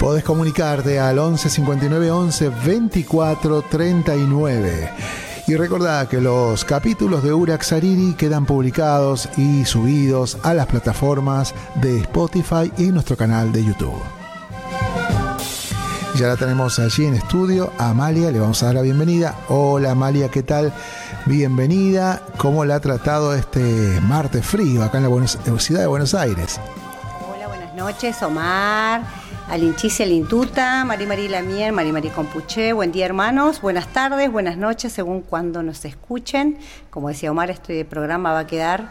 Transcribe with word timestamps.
Podés 0.01 0.25
comunicarte 0.25 0.99
al 0.99 1.21
11 1.21 1.49
59 1.49 2.11
11 2.11 2.49
24 2.67 3.63
39. 3.63 5.12
Y 5.47 5.57
recordad 5.57 6.07
que 6.07 6.21
los 6.21 6.65
capítulos 6.65 7.25
de 7.25 7.33
Urak 7.33 7.63
Sariri 7.63 8.15
quedan 8.15 8.47
publicados 8.47 9.29
y 9.37 9.65
subidos 9.65 10.39
a 10.45 10.55
las 10.55 10.67
plataformas 10.67 11.53
de 11.77 11.99
Spotify 12.01 12.73
y 12.79 12.93
nuestro 12.93 13.17
canal 13.17 13.53
de 13.53 13.65
YouTube. 13.65 14.01
Ya 16.15 16.29
la 16.29 16.37
tenemos 16.37 16.79
allí 16.79 17.07
en 17.07 17.15
estudio. 17.15 17.73
A 17.79 17.91
Amalia 17.91 18.31
le 18.31 18.39
vamos 18.39 18.63
a 18.63 18.67
dar 18.67 18.77
la 18.77 18.83
bienvenida. 18.83 19.35
Hola 19.49 19.91
Amalia, 19.91 20.29
¿qué 20.29 20.45
tal? 20.45 20.73
Bienvenida. 21.27 22.23
¿Cómo 22.37 22.65
la 22.65 22.77
ha 22.77 22.81
tratado 22.81 23.35
este 23.35 24.01
martes 24.03 24.47
frío 24.47 24.85
acá 24.85 24.99
en 24.99 25.11
la 25.11 25.59
ciudad 25.59 25.81
de 25.81 25.87
Buenos 25.89 26.15
Aires? 26.15 26.61
Hola, 27.29 27.49
buenas 27.49 27.75
noches, 27.75 28.23
Omar. 28.23 29.03
Alinchisi 29.49 30.03
Alintuta, 30.03 30.85
Mari 30.85 31.07
Marí 31.07 31.29
Lamier, 31.29 31.73
Mari 31.73 31.93
Marí 31.93 32.09
Compuché. 32.09 32.73
Buen 32.73 32.93
día, 32.93 33.07
hermanos. 33.07 33.61
Buenas 33.61 33.89
tardes, 33.89 34.31
buenas 34.31 34.57
noches, 34.57 34.93
según 34.93 35.23
cuando 35.23 35.63
nos 35.63 35.85
escuchen. 35.85 36.59
Como 36.91 37.09
decía 37.09 37.31
Omar, 37.31 37.51
este 37.51 37.85
programa 37.85 38.33
va 38.33 38.41
a 38.41 38.47
quedar 38.47 38.91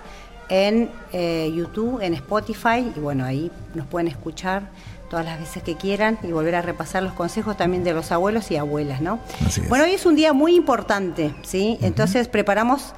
en 0.50 0.90
eh, 1.13 1.51
YouTube, 1.56 2.01
en 2.01 2.13
Spotify, 2.13 2.91
y 2.95 3.00
bueno, 3.00 3.25
ahí 3.25 3.51
nos 3.73 3.88
pueden 3.88 4.07
escuchar 4.07 4.69
todas 5.09 5.25
las 5.25 5.40
veces 5.40 5.63
que 5.63 5.75
quieran 5.75 6.19
y 6.23 6.31
volver 6.31 6.56
a 6.56 6.61
repasar 6.61 7.03
los 7.03 7.13
consejos 7.13 7.57
también 7.57 7.84
de 7.84 7.94
los 7.94 8.11
abuelos 8.11 8.51
y 8.51 8.57
abuelas, 8.57 9.01
¿no? 9.01 9.19
Bueno, 9.67 9.85
hoy 9.85 9.91
es 9.91 10.06
un 10.06 10.16
día 10.16 10.34
muy 10.34 10.56
importante, 10.56 11.34
¿sí? 11.44 11.78
Entonces 11.81 12.28
preparamos 12.28 12.94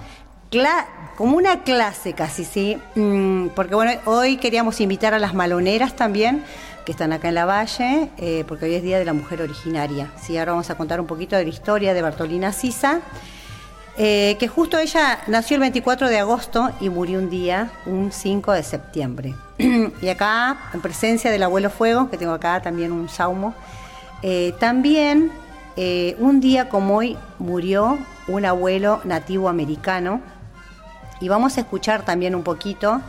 como 1.18 1.38
una 1.38 1.64
clase 1.64 2.14
casi, 2.14 2.46
¿sí? 2.46 2.78
Mm, 2.96 3.48
porque 3.56 3.74
bueno, 3.76 3.92
hoy 4.06 4.38
queríamos 4.38 4.80
invitar 4.82 5.14
a 5.14 5.20
las 5.20 5.34
maloneras 5.34 5.96
también 5.96 6.44
que 6.86 6.92
están 6.92 7.14
acá 7.14 7.30
en 7.30 7.36
la 7.36 7.46
Valle, 7.46 8.10
eh, 8.18 8.44
porque 8.48 8.66
hoy 8.66 8.76
es 8.76 8.84
Día 8.84 9.00
de 9.00 9.06
la 9.06 9.14
Mujer 9.14 9.42
Originaria. 9.42 10.12
¿sí? 10.22 10.38
Ahora 10.38 10.54
vamos 10.54 10.70
a 10.70 10.76
contar 10.76 11.00
un 11.00 11.08
poquito 11.08 11.36
de 11.36 11.44
la 11.44 11.50
historia 11.50 11.94
de 11.94 12.02
Bartolina 12.02 12.52
Sisa, 12.52 13.02
eh, 13.98 14.36
que 14.40 14.48
justo 14.48 14.78
ella 14.78 15.20
nació 15.28 15.56
el 15.56 15.62
24 15.62 16.10
de 16.10 16.20
agosto 16.20 16.72
y 16.80 16.90
murió 16.90 17.20
un 17.20 17.30
día, 17.30 17.72
un 17.86 18.12
5 18.12 18.52
de 18.52 18.64
septiembre. 18.64 19.36
y 19.58 20.10
acá, 20.10 20.58
en 20.74 20.82
presencia 20.82 21.32
del 21.32 21.44
abuelo 21.44 21.70
Fuego, 21.70 22.10
que 22.10 22.18
tengo 22.18 22.34
acá 22.34 22.62
también 22.62 22.92
un 22.92 23.08
saumo, 23.08 23.54
eh, 24.22 24.54
también 24.60 25.32
un 26.20 26.40
día 26.40 26.70
como 26.70 26.98
hoy 26.98 27.18
murió 27.40 27.98
un 28.28 28.46
abuelo 28.46 29.02
nativo 29.06 29.50
americano, 29.50 30.22
y 31.20 31.30
vamos 31.30 31.58
a 31.58 31.62
escuchar 31.62 32.06
también 32.06 32.36
un 32.36 32.44
poquito 32.44 33.02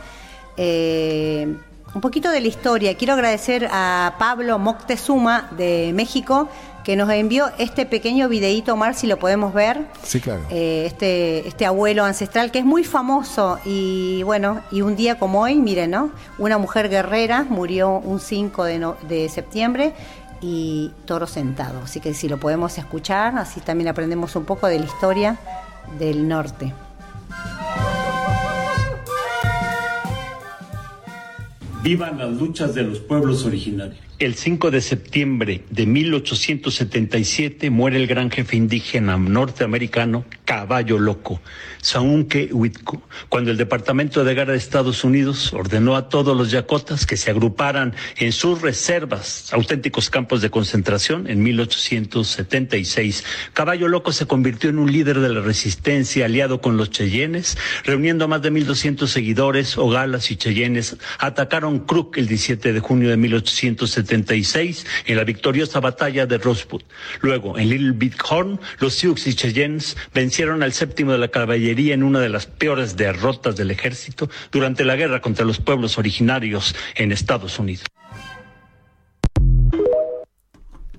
un 1.95 2.01
poquito 2.01 2.29
de 2.29 2.41
la 2.41 2.47
historia. 2.47 2.95
Quiero 2.95 3.13
agradecer 3.13 3.69
a 3.71 4.15
Pablo 4.19 4.59
Moctezuma 4.59 5.49
de 5.57 5.91
México 5.95 6.49
que 6.83 6.95
nos 6.95 7.09
envió 7.09 7.49
este 7.57 7.85
pequeño 7.87 8.29
videíto, 8.29 8.73
Omar, 8.73 8.93
si 8.93 9.07
lo 9.07 9.17
podemos 9.17 9.53
ver. 9.53 9.87
Sí, 10.03 10.19
claro. 10.19 10.43
Eh, 10.51 10.83
este, 10.85 11.47
este 11.47 11.65
abuelo 11.65 12.03
ancestral 12.03 12.51
que 12.51 12.59
es 12.59 12.65
muy 12.65 12.83
famoso 12.83 13.59
y 13.65 14.21
bueno, 14.23 14.61
y 14.71 14.81
un 14.81 14.95
día 14.95 15.17
como 15.17 15.41
hoy, 15.41 15.55
miren, 15.55 15.91
¿no? 15.91 16.11
Una 16.37 16.59
mujer 16.59 16.89
guerrera 16.89 17.45
murió 17.49 17.97
un 17.97 18.19
5 18.19 18.65
de, 18.65 18.93
de 19.07 19.29
septiembre 19.29 19.93
y 20.41 20.91
toro 21.05 21.25
sentado. 21.25 21.79
Así 21.85 22.01
que 22.01 22.13
si 22.13 22.27
lo 22.27 22.37
podemos 22.37 22.77
escuchar, 22.77 23.37
así 23.37 23.61
también 23.61 23.87
aprendemos 23.87 24.35
un 24.35 24.43
poco 24.43 24.67
de 24.67 24.79
la 24.79 24.85
historia 24.85 25.37
del 25.97 26.27
norte. 26.27 26.73
Vivan 31.85 32.17
las 32.17 32.31
luchas 32.31 32.73
de 32.73 32.81
los 32.81 32.97
pueblos 32.97 33.45
originarios. 33.45 34.04
El 34.17 34.35
5 34.35 34.71
de 34.71 34.79
septiembre 34.79 35.65
de 35.69 35.85
1877 35.85 37.69
muere 37.69 37.97
el 37.97 38.07
gran 38.07 38.31
jefe 38.31 38.55
indígena 38.55 39.17
norteamericano 39.17 40.23
Caballo 40.45 40.97
Loco, 40.99 41.41
Saunque 41.81 42.47
Huitco, 42.53 43.01
cuando 43.27 43.51
el 43.51 43.57
Departamento 43.57 44.23
de 44.23 44.33
Guerra 44.33 44.53
de 44.53 44.57
Estados 44.57 45.03
Unidos 45.03 45.51
ordenó 45.51 45.97
a 45.97 46.07
todos 46.07 46.37
los 46.37 46.49
yacotas 46.49 47.05
que 47.05 47.17
se 47.17 47.29
agruparan 47.29 47.93
en 48.15 48.31
sus 48.31 48.61
reservas, 48.61 49.51
auténticos 49.51 50.09
campos 50.09 50.41
de 50.41 50.49
concentración, 50.49 51.29
en 51.29 51.43
1876. 51.43 53.25
Caballo 53.51 53.89
Loco 53.89 54.13
se 54.13 54.27
convirtió 54.27 54.69
en 54.69 54.79
un 54.79 54.93
líder 54.93 55.19
de 55.19 55.27
la 55.27 55.41
resistencia 55.41 56.25
aliado 56.25 56.61
con 56.61 56.77
los 56.77 56.89
cheyennes, 56.89 57.57
reuniendo 57.83 58.23
a 58.23 58.27
más 58.29 58.41
de 58.41 58.53
1.200 58.53 59.07
seguidores, 59.07 59.77
ogalas 59.77 60.31
y 60.31 60.37
cheyennes, 60.37 60.95
atacaron 61.19 61.79
Crook 61.79 62.17
el 62.17 62.27
17 62.27 62.71
de 62.71 62.79
junio 62.79 63.09
de 63.09 63.17
1876 63.17 64.04
en 64.13 65.15
la 65.15 65.23
victoriosa 65.23 65.79
batalla 65.79 66.25
de 66.25 66.37
Rosebud. 66.37 66.81
Luego, 67.21 67.57
en 67.57 67.69
Little 67.69 67.91
Big 67.91 68.15
Horn, 68.29 68.59
los 68.79 68.93
Sioux 68.95 69.15
y 69.25 69.33
Cheyennes 69.33 69.97
vencieron 70.13 70.63
al 70.63 70.73
séptimo 70.73 71.11
de 71.11 71.17
la 71.17 71.27
caballería 71.27 71.93
en 71.93 72.03
una 72.03 72.19
de 72.19 72.29
las 72.29 72.45
peores 72.45 72.95
derrotas 72.95 73.55
del 73.55 73.71
ejército 73.71 74.29
durante 74.51 74.83
la 74.83 74.95
guerra 74.95 75.21
contra 75.21 75.45
los 75.45 75.59
pueblos 75.59 75.97
originarios 75.97 76.75
en 76.95 77.11
Estados 77.11 77.59
Unidos. 77.59 77.85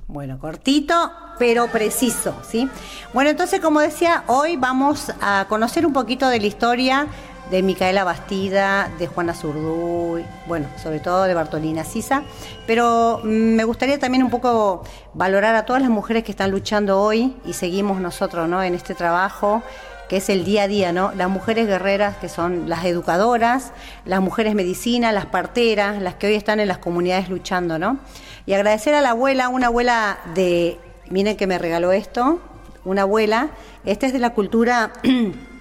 Bueno, 0.09 0.39
cortito, 0.39 1.13
pero 1.39 1.67
preciso, 1.71 2.41
¿sí? 2.49 2.69
Bueno, 3.13 3.31
entonces, 3.31 3.61
como 3.61 3.81
decía, 3.81 4.25
hoy 4.29 4.57
vamos 4.57 5.13
a 5.21 5.45
conocer 5.49 5.85
un 5.85 5.93
poquito 5.93 6.29
de 6.29 6.41
la 6.41 6.47
historia 6.47 7.07
de 7.51 7.63
Micaela 7.63 8.05
Bastida, 8.05 8.91
de 8.99 9.07
Juana 9.07 9.35
Zurduy, 9.35 10.25
bueno, 10.47 10.67
sobre 10.83 11.01
todo 11.01 11.25
de 11.25 11.35
Bartolina 11.35 11.85
Sisa, 11.85 12.23
pero 12.67 13.21
mm, 13.23 13.29
me 13.29 13.65
gustaría 13.65 13.99
también 13.99 14.23
un 14.23 14.31
poco 14.31 14.83
valorar 15.15 15.55
a 15.55 15.65
todas 15.65 15.83
las 15.83 15.91
mujeres 15.91 16.25
que 16.25 16.33
están 16.33 16.51
luchando 16.51 17.01
hoy 17.01 17.37
y 17.45 17.53
seguimos 17.53 18.01
nosotros, 18.01 18.49
¿no? 18.49 18.63
En 18.63 18.75
este 18.75 18.95
trabajo 18.95 19.63
que 20.09 20.19
es 20.19 20.29
el 20.29 20.45
día 20.45 20.65
a 20.65 20.69
día, 20.69 20.93
¿no? 20.93 21.13
Las 21.17 21.29
mujeres 21.29 21.67
guerreras 21.67 22.17
que 22.17 22.29
son 22.29 22.69
las 22.69 22.85
educadoras, 22.85 23.73
las 24.05 24.21
mujeres 24.21 24.55
medicina, 24.55 25.13
las 25.13 25.27
parteras, 25.27 26.01
las 26.01 26.15
que 26.15 26.29
hoy 26.29 26.35
están 26.35 26.61
en 26.61 26.69
las 26.69 26.79
comunidades 26.79 27.29
luchando, 27.29 27.79
¿no? 27.79 27.99
Y 28.47 28.53
agradecer 28.53 28.95
a 28.95 29.01
la 29.01 29.11
abuela, 29.11 29.49
una 29.49 29.67
abuela 29.67 30.19
de, 30.35 30.79
miren 31.11 31.37
que 31.37 31.47
me 31.47 31.59
regaló 31.59 31.93
esto, 31.93 32.41
una 32.85 33.03
abuela, 33.03 33.51
esta 33.85 34.07
es 34.07 34.13
de 34.13 34.21
la 34.21 34.31
cultura 34.31 34.93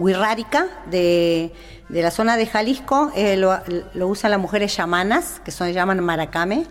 Huirrárica 0.00 0.66
de, 0.86 1.52
de, 1.90 2.02
la 2.02 2.10
zona 2.10 2.38
de 2.38 2.46
Jalisco, 2.46 3.12
eh, 3.14 3.36
lo, 3.36 4.08
usan 4.08 4.30
las 4.30 4.40
mujeres 4.40 4.74
chamanas, 4.74 5.42
que 5.44 5.50
son 5.50 5.70
llaman 5.70 6.02
maracame, 6.02 6.64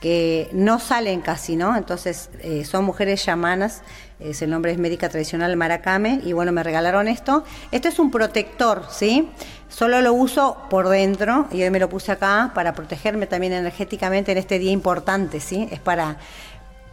que 0.00 0.48
no 0.52 0.78
salen 0.78 1.20
casi, 1.20 1.56
¿no? 1.56 1.76
Entonces 1.76 2.30
eh, 2.38 2.64
son 2.64 2.84
mujeres 2.84 3.20
chamanas, 3.24 3.82
es, 4.20 4.42
el 4.42 4.50
nombre 4.50 4.70
es 4.70 4.78
médica 4.78 5.08
tradicional 5.08 5.56
maracame, 5.56 6.20
y 6.24 6.32
bueno, 6.32 6.52
me 6.52 6.62
regalaron 6.62 7.08
esto. 7.08 7.42
Esto 7.72 7.88
es 7.88 7.98
un 7.98 8.12
protector, 8.12 8.84
¿sí? 8.90 9.28
Solo 9.68 10.00
lo 10.00 10.12
uso 10.12 10.56
por 10.70 10.88
dentro, 10.88 11.48
y 11.50 11.64
hoy 11.64 11.70
me 11.70 11.80
lo 11.80 11.88
puse 11.88 12.12
acá 12.12 12.52
para 12.54 12.74
protegerme 12.74 13.26
también 13.26 13.54
energéticamente 13.54 14.30
en 14.30 14.38
este 14.38 14.60
día 14.60 14.70
importante, 14.70 15.40
¿sí? 15.40 15.68
Es 15.72 15.80
para 15.80 16.18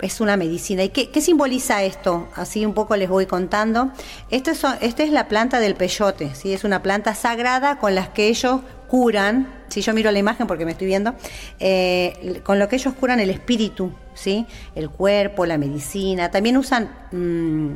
es 0.06 0.22
una 0.22 0.38
medicina. 0.38 0.84
¿Y 0.84 0.90
qué, 0.90 1.22
simboliza 1.22 1.84
esto? 1.84 2.30
Así 2.36 2.66
un 2.66 2.74
poco 2.74 2.96
les 2.96 3.10
voy 3.10 3.26
contando. 3.26 3.92
Esta 4.30 4.52
es, 4.52 4.64
esta 4.82 5.04
es 5.04 5.12
la 5.12 5.28
planta 5.28 5.60
del 5.60 5.76
peyote, 5.76 6.34
¿sí? 6.36 6.54
es 6.54 6.64
una 6.64 6.82
planta 6.82 7.16
sagrada 7.16 7.80
con 7.80 7.96
las 7.96 8.10
que 8.10 8.28
ellos 8.28 8.62
curan, 8.88 9.52
si 9.68 9.82
yo 9.82 9.94
miro 9.94 10.12
la 10.12 10.20
imagen 10.20 10.48
porque 10.48 10.64
me 10.64 10.72
estoy 10.72 10.88
viendo, 10.88 11.16
eh, 11.60 12.42
con 12.44 12.60
lo 12.60 12.70
que 12.70 12.76
ellos 12.76 12.94
curan 12.94 13.20
el 13.20 13.32
espíritu, 13.32 13.92
¿sí? 14.14 14.46
el 14.76 14.90
cuerpo, 14.90 15.46
la 15.46 15.58
medicina. 15.58 16.30
También 16.30 16.58
usan 16.58 16.90
mm, 17.12 17.70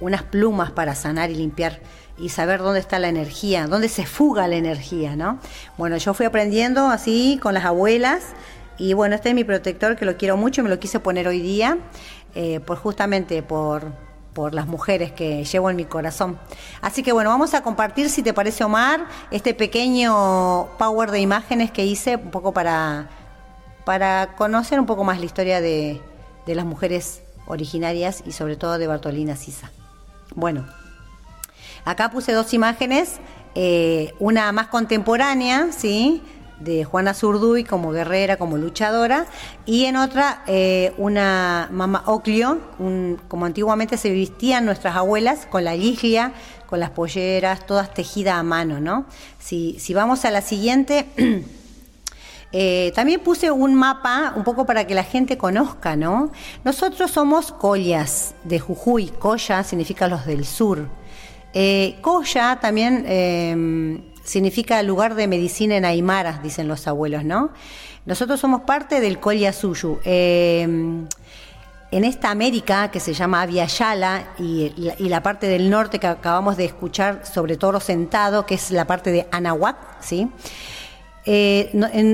unas 0.00 0.22
plumas 0.24 0.72
para 0.72 0.94
sanar 0.94 1.30
y 1.30 1.36
limpiar 1.36 1.80
y 2.18 2.30
saber 2.30 2.60
dónde 2.60 2.80
está 2.80 2.98
la 2.98 3.08
energía, 3.08 3.68
dónde 3.68 3.88
se 3.88 4.04
fuga 4.04 4.48
la 4.48 4.56
energía, 4.56 5.14
¿no? 5.14 5.38
Bueno, 5.76 5.96
yo 5.98 6.14
fui 6.14 6.26
aprendiendo 6.26 6.88
así 6.88 7.38
con 7.40 7.54
las 7.54 7.64
abuelas 7.64 8.22
y 8.78 8.92
bueno, 8.94 9.14
este 9.14 9.30
es 9.30 9.34
mi 9.34 9.44
protector 9.44 9.96
que 9.96 10.04
lo 10.04 10.16
quiero 10.16 10.36
mucho 10.36 10.62
me 10.62 10.68
lo 10.68 10.78
quise 10.78 11.00
poner 11.00 11.28
hoy 11.28 11.40
día, 11.40 11.78
eh, 12.34 12.60
por 12.60 12.78
justamente 12.78 13.42
por, 13.42 13.92
por 14.32 14.54
las 14.54 14.66
mujeres 14.66 15.12
que 15.12 15.44
llevo 15.44 15.70
en 15.70 15.76
mi 15.76 15.84
corazón. 15.84 16.38
Así 16.80 17.02
que 17.02 17.12
bueno, 17.12 17.30
vamos 17.30 17.54
a 17.54 17.62
compartir, 17.62 18.08
si 18.10 18.22
te 18.22 18.32
parece 18.32 18.64
Omar, 18.64 19.06
este 19.30 19.54
pequeño 19.54 20.68
power 20.78 21.10
de 21.10 21.20
imágenes 21.20 21.70
que 21.70 21.84
hice 21.84 22.16
un 22.16 22.30
poco 22.30 22.52
para, 22.52 23.08
para 23.84 24.34
conocer 24.36 24.78
un 24.80 24.86
poco 24.86 25.04
más 25.04 25.18
la 25.18 25.26
historia 25.26 25.60
de, 25.60 26.00
de 26.46 26.54
las 26.54 26.64
mujeres 26.64 27.22
originarias 27.46 28.22
y 28.26 28.32
sobre 28.32 28.56
todo 28.56 28.78
de 28.78 28.86
Bartolina 28.86 29.36
Sisa. 29.36 29.70
Bueno, 30.34 30.66
Acá 31.88 32.10
puse 32.10 32.32
dos 32.32 32.52
imágenes, 32.52 33.14
eh, 33.54 34.12
una 34.18 34.52
más 34.52 34.66
contemporánea, 34.66 35.68
¿sí? 35.72 36.22
De 36.60 36.84
Juana 36.84 37.14
Zurduy 37.14 37.64
como 37.64 37.92
guerrera, 37.92 38.36
como 38.36 38.56
luchadora, 38.56 39.26
y 39.64 39.84
en 39.84 39.96
otra 39.96 40.42
eh, 40.46 40.92
una 40.98 41.68
mamá 41.70 42.02
Oclio, 42.06 42.58
como 43.28 43.46
antiguamente 43.46 43.96
se 43.96 44.10
vestían 44.10 44.64
nuestras 44.64 44.96
abuelas, 44.96 45.46
con 45.46 45.64
la 45.64 45.74
liglia, 45.74 46.32
con 46.66 46.80
las 46.80 46.90
polleras, 46.90 47.66
todas 47.66 47.94
tejidas 47.94 48.34
a 48.34 48.42
mano, 48.42 48.80
¿no? 48.80 49.06
Si, 49.38 49.78
si 49.78 49.94
vamos 49.94 50.24
a 50.24 50.30
la 50.30 50.42
siguiente, 50.42 51.06
eh, 52.52 52.92
también 52.94 53.20
puse 53.20 53.50
un 53.50 53.74
mapa 53.74 54.32
un 54.36 54.44
poco 54.44 54.66
para 54.66 54.86
que 54.86 54.94
la 54.94 55.04
gente 55.04 55.38
conozca, 55.38 55.96
¿no? 55.96 56.30
Nosotros 56.64 57.10
somos 57.10 57.52
collas 57.52 58.34
de 58.44 58.58
Jujuy, 58.58 59.08
colla 59.18 59.62
significa 59.64 60.08
los 60.08 60.26
del 60.26 60.44
sur. 60.44 60.88
Eh, 61.54 61.96
colla 62.02 62.58
también 62.60 63.04
em, 63.08 64.02
significa 64.28 64.82
lugar 64.82 65.14
de 65.14 65.26
medicina 65.26 65.76
en 65.76 65.84
Aymara, 65.84 66.40
dicen 66.42 66.68
los 66.68 66.86
abuelos, 66.86 67.24
¿no? 67.24 67.50
Nosotros 68.04 68.38
somos 68.38 68.62
parte 68.62 69.00
del 69.00 69.18
Colla 69.18 69.52
Suyu. 69.52 69.98
Em, 70.04 71.06
en 71.90 72.04
esta 72.04 72.30
América 72.30 72.90
que 72.90 73.00
se 73.00 73.14
llama 73.14 73.40
Aviala 73.40 74.34
y, 74.38 74.70
la 74.98 75.22
parte 75.22 75.46
del 75.46 75.70
norte 75.70 75.98
que 75.98 76.06
acabamos 76.06 76.58
de 76.58 76.66
escuchar 76.66 77.24
sobre 77.24 77.56
Toro 77.56 77.80
Sentado, 77.80 78.44
que 78.44 78.56
es 78.56 78.70
la 78.70 78.86
parte 78.86 79.10
de 79.10 79.26
Anahuac, 79.30 79.76
¿sí? 80.00 80.28
Eh, 81.30 81.70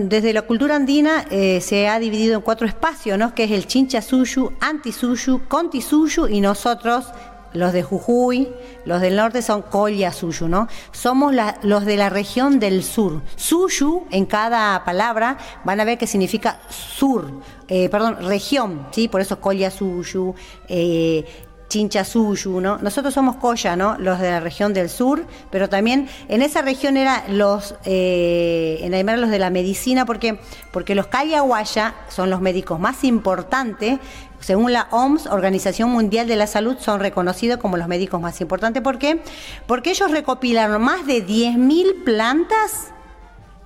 desde 0.09 0.33
la 0.33 0.43
cultura 0.43 0.75
andina 0.75 1.25
eh, 1.31 1.61
se 1.61 1.89
ha 1.89 1.99
dividido 2.01 2.35
en 2.37 2.41
cuatro 2.41 2.67
espacios, 2.67 3.17
¿no? 3.17 3.33
que 3.33 3.45
es 3.45 3.53
el 3.53 3.69
Chincha 3.69 4.03
Suyu, 4.03 4.53
Anti 4.61 4.91
Suyu 4.91 6.27
y 6.27 6.41
nosotros 6.41 7.07
los 7.55 7.73
de 7.73 7.83
Jujuy, 7.83 8.49
los 8.85 9.01
del 9.01 9.17
norte 9.17 9.41
son 9.41 9.63
Colla 9.63 10.13
Suyu, 10.13 10.49
¿no? 10.49 10.69
Somos 10.93 11.35
los 11.63 11.87
de 11.87 11.97
la 11.97 12.11
región 12.11 12.61
del 12.61 12.83
sur. 12.83 13.23
Suyu, 13.37 14.07
en 14.11 14.27
cada 14.27 14.85
palabra, 14.85 15.39
van 15.65 15.81
a 15.81 15.85
ver 15.85 15.97
que 15.97 16.07
significa 16.07 16.61
sur, 16.69 17.31
eh, 17.69 17.89
perdón, 17.89 18.19
región, 18.21 18.87
¿sí? 18.91 19.09
Por 19.09 19.21
eso 19.21 19.41
Colla 19.41 19.71
Suyu, 19.71 20.35
eh, 20.69 21.25
Chincha 21.69 22.05
Suyu, 22.05 22.61
¿no? 22.61 22.79
Nosotros 22.79 23.15
somos 23.15 23.37
Colla, 23.37 23.77
¿no? 23.77 23.97
Los 23.99 24.21
de 24.21 24.31
la 24.31 24.41
región 24.41 24.75
del 24.75 24.91
sur, 24.91 25.25
pero 25.51 25.69
también 25.69 26.09
en 26.29 26.43
esa 26.43 26.63
región 26.63 26.97
eran 26.97 27.39
los, 27.39 27.75
eh, 27.85 28.79
en 28.83 28.95
Aymara 28.95 29.19
los 29.19 29.31
de 29.31 29.39
la 29.39 29.51
medicina, 29.51 30.05
porque, 30.05 30.39
porque 30.73 30.95
los 30.95 31.07
Cayaguaya 31.07 31.95
son 32.09 32.31
los 32.31 32.41
médicos 32.41 32.79
más 32.79 33.05
importantes 33.05 33.99
según 34.45 34.75
la 34.75 34.89
OMS, 34.91 35.27
Organización 35.29 35.89
Mundial 35.89 36.29
de 36.29 36.37
la 36.37 36.47
Salud, 36.47 36.77
son 36.79 37.01
reconocidos 37.01 37.59
como 37.59 37.79
los 37.79 37.89
médicos 37.89 38.21
más 38.21 38.43
importantes. 38.43 38.83
¿Por 38.83 38.99
qué? 38.99 39.23
Porque 39.67 39.89
ellos 39.89 40.11
recopilaron 40.11 40.83
más 40.83 41.07
de 41.07 41.27
10.000 41.27 42.05
plantas 42.05 42.93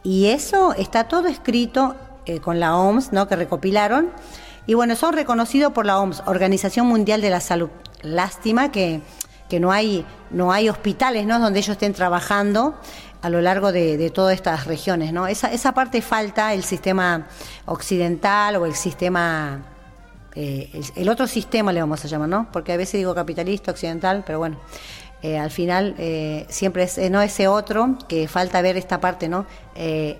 y 0.04 0.26
eso 0.26 0.74
está 0.74 1.08
todo 1.08 1.26
escrito 1.26 1.96
eh, 2.26 2.38
con 2.38 2.60
la 2.60 2.76
OMS, 2.76 3.12
¿no? 3.12 3.26
Que 3.26 3.34
recopilaron. 3.34 4.12
Y 4.68 4.74
bueno, 4.74 4.94
son 4.94 5.14
reconocidos 5.14 5.72
por 5.72 5.84
la 5.84 5.98
OMS, 5.98 6.22
Organización 6.26 6.86
Mundial 6.86 7.22
de 7.22 7.30
la 7.30 7.40
Salud. 7.40 7.70
Lástima 8.02 8.70
que, 8.70 9.00
no, 9.58 9.72
hay, 9.72 10.06
no 10.30 10.52
hay 10.52 10.68
hospitales, 10.68 11.26
¿no? 11.26 11.40
Donde 11.40 11.58
ellos 11.58 11.70
estén 11.70 11.92
trabajando 11.92 12.76
a 13.20 13.30
lo 13.30 13.40
largo 13.40 13.72
de, 13.72 13.96
de, 13.96 14.10
todas 14.10 14.36
estas 14.36 14.68
regiones, 14.68 15.12
¿no? 15.12 15.26
Esa, 15.26 15.50
esa 15.52 15.74
parte 15.74 16.02
falta 16.02 16.54
el 16.54 16.62
sistema 16.62 17.26
occidental 17.66 18.54
o 18.54 18.64
el 18.64 18.76
sistema 18.76 19.60
eh, 20.40 20.70
el, 20.94 21.08
otro 21.08 21.26
sistema 21.26 21.72
le 21.72 21.80
vamos 21.80 22.04
a 22.04 22.06
llamar, 22.06 22.28
¿no? 22.28 22.48
Porque 22.52 22.72
a 22.72 22.76
veces 22.76 22.98
digo 22.98 23.12
capitalista, 23.12 23.72
occidental, 23.72 24.22
pero 24.24 24.38
bueno, 24.38 24.56
eh, 25.20 25.36
al 25.36 25.50
final 25.50 25.96
eh, 25.98 26.46
siempre 26.48 26.84
es 26.84 26.96
no 27.10 27.20
ese 27.20 27.48
otro 27.48 27.98
que 28.06 28.28
falta 28.28 28.62
ver 28.62 28.76
esta 28.76 29.00
parte, 29.00 29.28
¿no? 29.28 29.46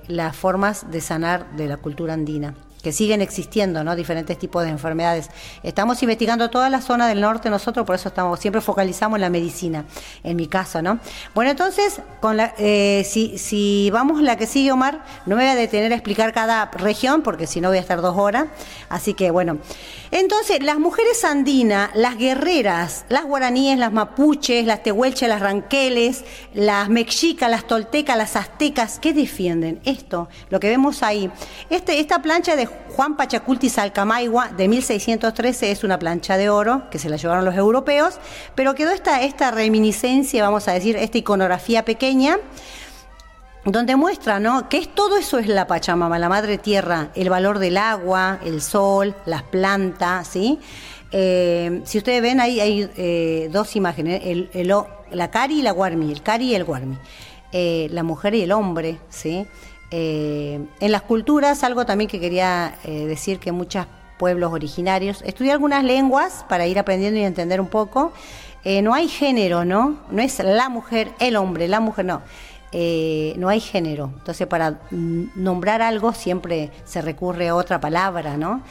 las 0.09 0.37
formas 0.37 0.91
de 0.91 1.01
sanar 1.01 1.57
de 1.57 1.69
la 1.69 1.77
cultura 1.77 2.15
andina 2.15 2.55
que 2.83 2.93
siguen 2.93 3.21
existiendo, 3.21 3.85
¿no? 3.85 3.97
Diferentes 3.97 4.39
tipos 4.39 4.65
de 4.65 4.71
enfermedades. 4.71 5.31
Estamos 5.63 6.03
investigando 6.03 6.51
toda 6.51 6.71
la 6.71 6.81
zona 6.81 7.09
del 7.09 7.21
norte 7.21 7.51
nosotros, 7.51 7.85
por 7.85 7.95
eso 7.95 8.09
estamos 8.09 8.39
siempre 8.39 8.61
focalizamos 8.61 9.17
en 9.17 9.23
la 9.23 9.31
medicina, 9.31 9.85
en 10.23 10.37
mi 10.37 10.47
caso, 10.47 10.83
¿no? 10.83 10.99
Bueno, 11.35 11.51
entonces, 11.51 12.01
con 12.21 12.37
la, 12.37 12.55
eh, 12.59 13.05
si, 13.09 13.39
si 13.39 13.91
vamos 13.93 14.23
la 14.23 14.37
que 14.37 14.47
sigue, 14.47 14.73
Omar, 14.73 15.05
no 15.27 15.37
me 15.37 15.43
voy 15.43 15.53
a 15.53 15.57
detener 15.57 15.93
a 15.93 15.97
explicar 15.97 16.33
cada 16.33 16.67
región, 16.67 17.23
porque 17.23 17.47
si 17.47 17.61
no 17.61 17.69
voy 17.69 17.79
a 17.79 17.81
estar 17.81 18.01
dos 18.01 18.17
horas. 18.17 18.47
Así 18.89 19.15
que, 19.15 19.31
bueno. 19.31 19.59
Entonces, 20.11 20.63
las 20.63 20.79
mujeres 20.79 21.25
andinas, 21.25 21.91
las 21.95 22.17
guerreras, 22.17 23.05
las 23.09 23.25
guaraníes, 23.25 23.79
las 23.79 23.93
mapuches, 23.93 24.65
las 24.65 24.83
tehuelches, 24.83 25.29
las 25.29 25.41
ranqueles, 25.41 26.25
las 26.55 26.89
mexicas, 26.89 27.51
las 27.51 27.67
toltecas, 27.67 28.17
las 28.17 28.37
aztecas, 28.37 28.99
¿qué 28.99 29.13
defienden? 29.13 29.81
Esto, 29.85 30.29
lo 30.49 30.61
que 30.61 30.69
vemos 30.69 31.03
ahí. 31.03 31.31
Este, 31.69 32.01
esta 32.01 32.23
plancha 32.23 32.57
de 32.57 32.67
Juan 32.95 33.17
Pachaculti 33.17 33.69
Salcamaigua 33.69 34.49
de 34.49 34.67
1613 34.69 35.71
es 35.71 35.85
una 35.85 35.99
plancha 35.99 36.37
de 36.37 36.51
oro 36.51 36.91
que 36.91 36.99
se 36.99 37.09
la 37.09 37.17
llevaron 37.17 37.45
los 37.45 37.55
europeos, 37.55 38.19
pero 38.55 38.75
quedó 38.75 38.91
esta, 38.91 39.51
reminiscencia, 39.51 40.43
vamos 40.43 40.67
a 40.69 40.73
decir, 40.73 40.97
esta 40.97 41.19
iconografía 41.19 41.85
pequeña 41.85 42.39
donde 43.65 43.97
muestra 43.97 44.41
¿no? 44.41 44.69
que 44.69 44.79
es, 44.79 44.95
todo 44.95 45.17
eso 45.17 45.39
es 45.39 45.47
la 45.47 45.67
Pachamama, 45.67 46.19
la 46.19 46.29
madre 46.29 46.59
tierra, 46.59 47.11
el 47.15 47.31
valor 47.31 47.59
del 47.59 47.77
agua, 47.77 48.41
el 48.45 48.63
sol, 48.63 49.15
las 49.27 49.43
plantas, 49.43 50.29
¿sí? 50.29 50.59
Eh, 51.11 51.81
si 51.85 51.99
ustedes 51.99 52.21
ven 52.21 52.41
ahí 52.41 52.61
hay 52.61 52.91
eh, 52.97 53.49
dos 53.51 53.77
imágenes, 53.77 54.23
la 55.11 55.31
Cari 55.31 55.61
y 55.61 55.63
la 55.63 55.73
Guarmi, 55.73 56.13
el 56.13 56.23
Cari 56.23 56.51
y 56.51 56.55
el 56.55 56.65
Guarmi, 56.65 56.99
eh, 57.53 57.89
la 57.93 58.03
mujer 58.03 58.35
y 58.35 58.43
el 58.43 58.53
hombre, 58.53 58.99
¿sí? 59.09 59.47
Eh, 59.91 60.61
en 60.81 60.93
las 60.93 61.03
culturas, 61.03 61.65
algo 61.65 61.87
también 61.87 62.11
que 62.11 62.21
quería 62.21 62.75
eh, 62.85 63.07
decir 63.07 63.39
que 63.39 63.53
muchos 63.53 63.87
pueblos 64.19 64.53
originarios, 64.53 65.23
estudié 65.25 65.53
algunas 65.53 65.85
lenguas 65.85 66.45
para 66.49 66.67
ir 66.67 66.79
aprendiendo 66.79 67.19
y 67.19 67.23
entender 67.23 67.61
un 67.61 67.69
poco, 67.69 68.13
eh, 68.65 68.83
no 68.83 68.93
hay 68.93 69.09
género, 69.09 69.65
¿no? 69.65 70.01
No 70.11 70.21
es 70.21 70.41
la 70.41 70.69
mujer, 70.69 71.13
el 71.21 71.37
hombre, 71.37 71.69
la 71.69 71.81
mujer, 71.81 72.05
no. 72.05 72.23
no 73.37 73.49
hay 73.49 73.61
género. 73.61 74.11
Entonces, 74.19 74.47
para 74.47 74.81
nombrar 74.91 75.81
algo 75.81 76.13
siempre 76.13 76.71
se 76.85 77.01
recurre 77.01 77.49
a 77.49 77.55
otra 77.55 77.81
palabra, 77.81 78.37
¿no? 78.37 78.63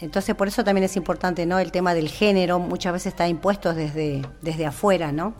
entonces, 0.00 0.34
por 0.34 0.48
eso 0.48 0.64
también 0.64 0.84
es 0.84 0.96
importante, 0.96 1.46
¿no? 1.46 1.58
El 1.58 1.70
tema 1.70 1.94
del 1.94 2.08
género 2.08 2.58
muchas 2.58 2.92
veces 2.92 3.12
está 3.12 3.28
impuesto 3.28 3.72
desde, 3.74 4.22
desde 4.42 4.66
afuera, 4.66 5.12
¿no? 5.12 5.34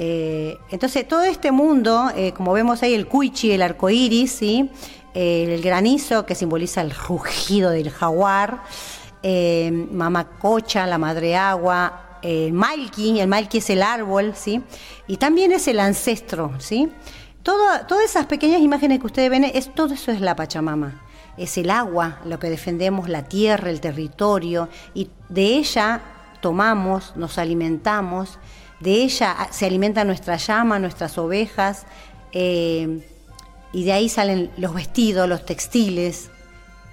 Eh, 0.00 0.58
entonces, 0.70 1.06
todo 1.06 1.24
este 1.24 1.50
mundo, 1.50 2.10
eh, 2.14 2.32
como 2.32 2.52
vemos 2.52 2.82
ahí, 2.84 2.94
el 2.94 3.08
cuichi, 3.08 3.50
el 3.50 3.62
arco 3.62 3.90
iris, 3.90 4.30
¿sí? 4.30 4.70
Eh, 5.12 5.52
el 5.52 5.60
granizo 5.60 6.24
que 6.24 6.36
simboliza 6.36 6.80
el 6.80 6.92
rugido 6.92 7.70
del 7.70 7.90
jaguar, 7.90 8.62
mamacocha, 9.90 10.86
la 10.86 10.96
madre 10.96 11.36
agua, 11.36 12.20
el 12.22 12.52
malki, 12.52 13.18
el 13.18 13.26
malki 13.26 13.58
es 13.58 13.70
el 13.70 13.82
árbol, 13.82 14.34
¿sí? 14.36 14.62
Y 15.08 15.16
también 15.16 15.50
es 15.50 15.66
el 15.66 15.80
ancestro, 15.80 16.52
¿sí? 16.58 16.88
todas 17.42 18.04
esas 18.04 18.26
pequeñas 18.26 18.60
imágenes 18.60 19.00
que 19.00 19.06
ustedes 19.06 19.30
ven, 19.30 19.44
es, 19.44 19.74
todo 19.74 19.94
eso 19.94 20.12
es 20.12 20.20
la 20.20 20.36
Pachamama. 20.36 21.00
Es 21.38 21.56
el 21.56 21.70
agua, 21.70 22.18
lo 22.26 22.38
que 22.38 22.50
defendemos, 22.50 23.08
la 23.08 23.24
tierra, 23.24 23.70
el 23.70 23.80
territorio, 23.80 24.68
y 24.92 25.08
de 25.30 25.56
ella 25.56 26.02
tomamos, 26.42 27.14
nos 27.16 27.38
alimentamos, 27.38 28.38
de 28.80 28.92
ella 28.92 29.48
se 29.50 29.66
alimenta 29.66 30.04
nuestra 30.04 30.36
llama, 30.36 30.78
nuestras 30.78 31.18
ovejas, 31.18 31.86
eh, 32.32 33.00
y 33.72 33.84
de 33.84 33.92
ahí 33.92 34.08
salen 34.08 34.50
los 34.56 34.74
vestidos, 34.74 35.28
los 35.28 35.44
textiles, 35.44 36.30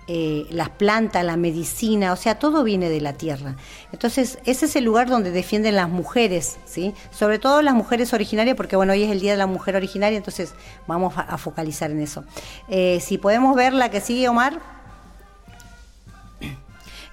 eh, 0.07 0.45
las 0.51 0.69
plantas, 0.69 1.25
la 1.25 1.35
medicina, 1.35 2.13
o 2.13 2.15
sea, 2.15 2.37
todo 2.37 2.63
viene 2.63 2.89
de 2.89 3.01
la 3.01 3.13
tierra. 3.13 3.55
Entonces, 3.91 4.37
ese 4.45 4.67
es 4.67 4.75
el 4.75 4.83
lugar 4.83 5.07
donde 5.09 5.31
defienden 5.31 5.75
las 5.75 5.89
mujeres, 5.89 6.57
¿sí? 6.65 6.93
Sobre 7.09 7.39
todo 7.39 7.63
las 7.63 7.73
mujeres 7.73 8.13
originarias, 8.13 8.55
porque 8.55 8.75
bueno, 8.75 8.93
hoy 8.93 9.01
es 9.01 9.11
el 9.11 9.19
Día 9.19 9.31
de 9.31 9.37
la 9.37 9.47
Mujer 9.47 9.75
Originaria, 9.75 10.17
entonces 10.17 10.53
vamos 10.85 11.15
a, 11.17 11.37
focalizar 11.39 11.89
en 11.89 12.01
eso. 12.01 12.23
Eh, 12.67 12.99
si 13.01 13.17
podemos 13.17 13.55
ver 13.55 13.73
la 13.73 13.89
que 13.89 13.99
sigue, 13.99 14.29
Omar. 14.29 14.59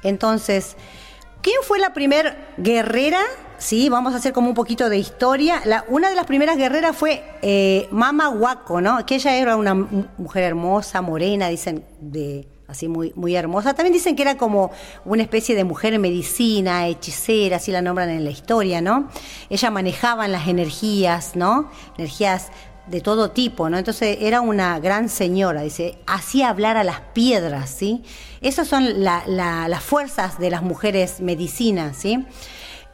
Entonces, 0.02 0.76
¿quién 1.41 1.57
fue 1.62 1.79
la 1.79 1.95
primera 1.95 2.37
guerrera 2.59 3.23
Sí, 3.62 3.88
vamos 3.88 4.12
a 4.12 4.16
hacer 4.16 4.33
como 4.33 4.49
un 4.49 4.57
poquito 4.57 4.88
de 4.88 4.99
historia. 4.99 5.62
una 5.87 6.11
de 6.11 6.16
las 6.16 6.26
primeras 6.26 6.57
guerreras 6.57 6.97
fue 6.97 7.23
eh, 7.42 7.87
Mama 7.92 8.28
Huaco, 8.28 8.81
¿no? 8.81 9.07
Que 9.07 9.14
ella 9.14 9.37
era 9.37 9.54
una 9.54 9.73
mujer 9.73 10.42
hermosa, 10.42 11.00
morena, 11.00 11.47
dicen, 11.47 11.85
de 12.00 12.49
así 12.66 12.88
muy, 12.88 13.12
muy 13.14 13.37
hermosa. 13.37 13.73
También 13.73 13.92
dicen 13.92 14.16
que 14.16 14.23
era 14.23 14.37
como 14.37 14.73
una 15.04 15.23
especie 15.23 15.54
de 15.54 15.62
mujer 15.62 15.97
medicina, 16.00 16.88
hechicera, 16.88 17.59
así 17.59 17.71
la 17.71 17.83
nombran 17.83 18.11
en 18.11 18.25
la 18.25 18.31
historia, 18.31 18.81
¿no? 18.81 19.09
Ella 19.49 19.71
manejaba 19.71 20.26
las 20.26 20.49
energías, 20.49 21.37
¿no? 21.37 21.71
Energías 21.97 22.49
de 22.88 23.00
todo 23.00 23.31
tipo, 23.31 23.71
¿no? 23.71 23.78
Entonces 23.78 24.19
era 24.23 24.40
una 24.40 24.81
gran 24.81 25.09
señora, 25.09 25.62
dice, 25.62 25.99
hacía 26.09 26.49
hablar 26.49 26.76
a 26.76 26.83
las 26.83 26.99
piedras, 27.12 27.71
¿sí? 27.71 28.02
Esas 28.40 28.66
son 28.66 29.04
las 29.04 29.83
fuerzas 29.85 30.40
de 30.40 30.50
las 30.50 30.62
mujeres 30.62 31.21
medicinas, 31.21 31.97
¿sí? 31.97 32.26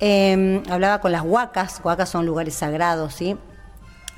Eh, 0.01 0.63
hablaba 0.69 1.01
con 1.01 1.13
las 1.13 1.23
huacas, 1.23 1.81
huacas 1.83 2.09
son 2.09 2.27
lugares 2.27 2.55
sagrados, 2.55 3.15
¿sí? 3.15 3.37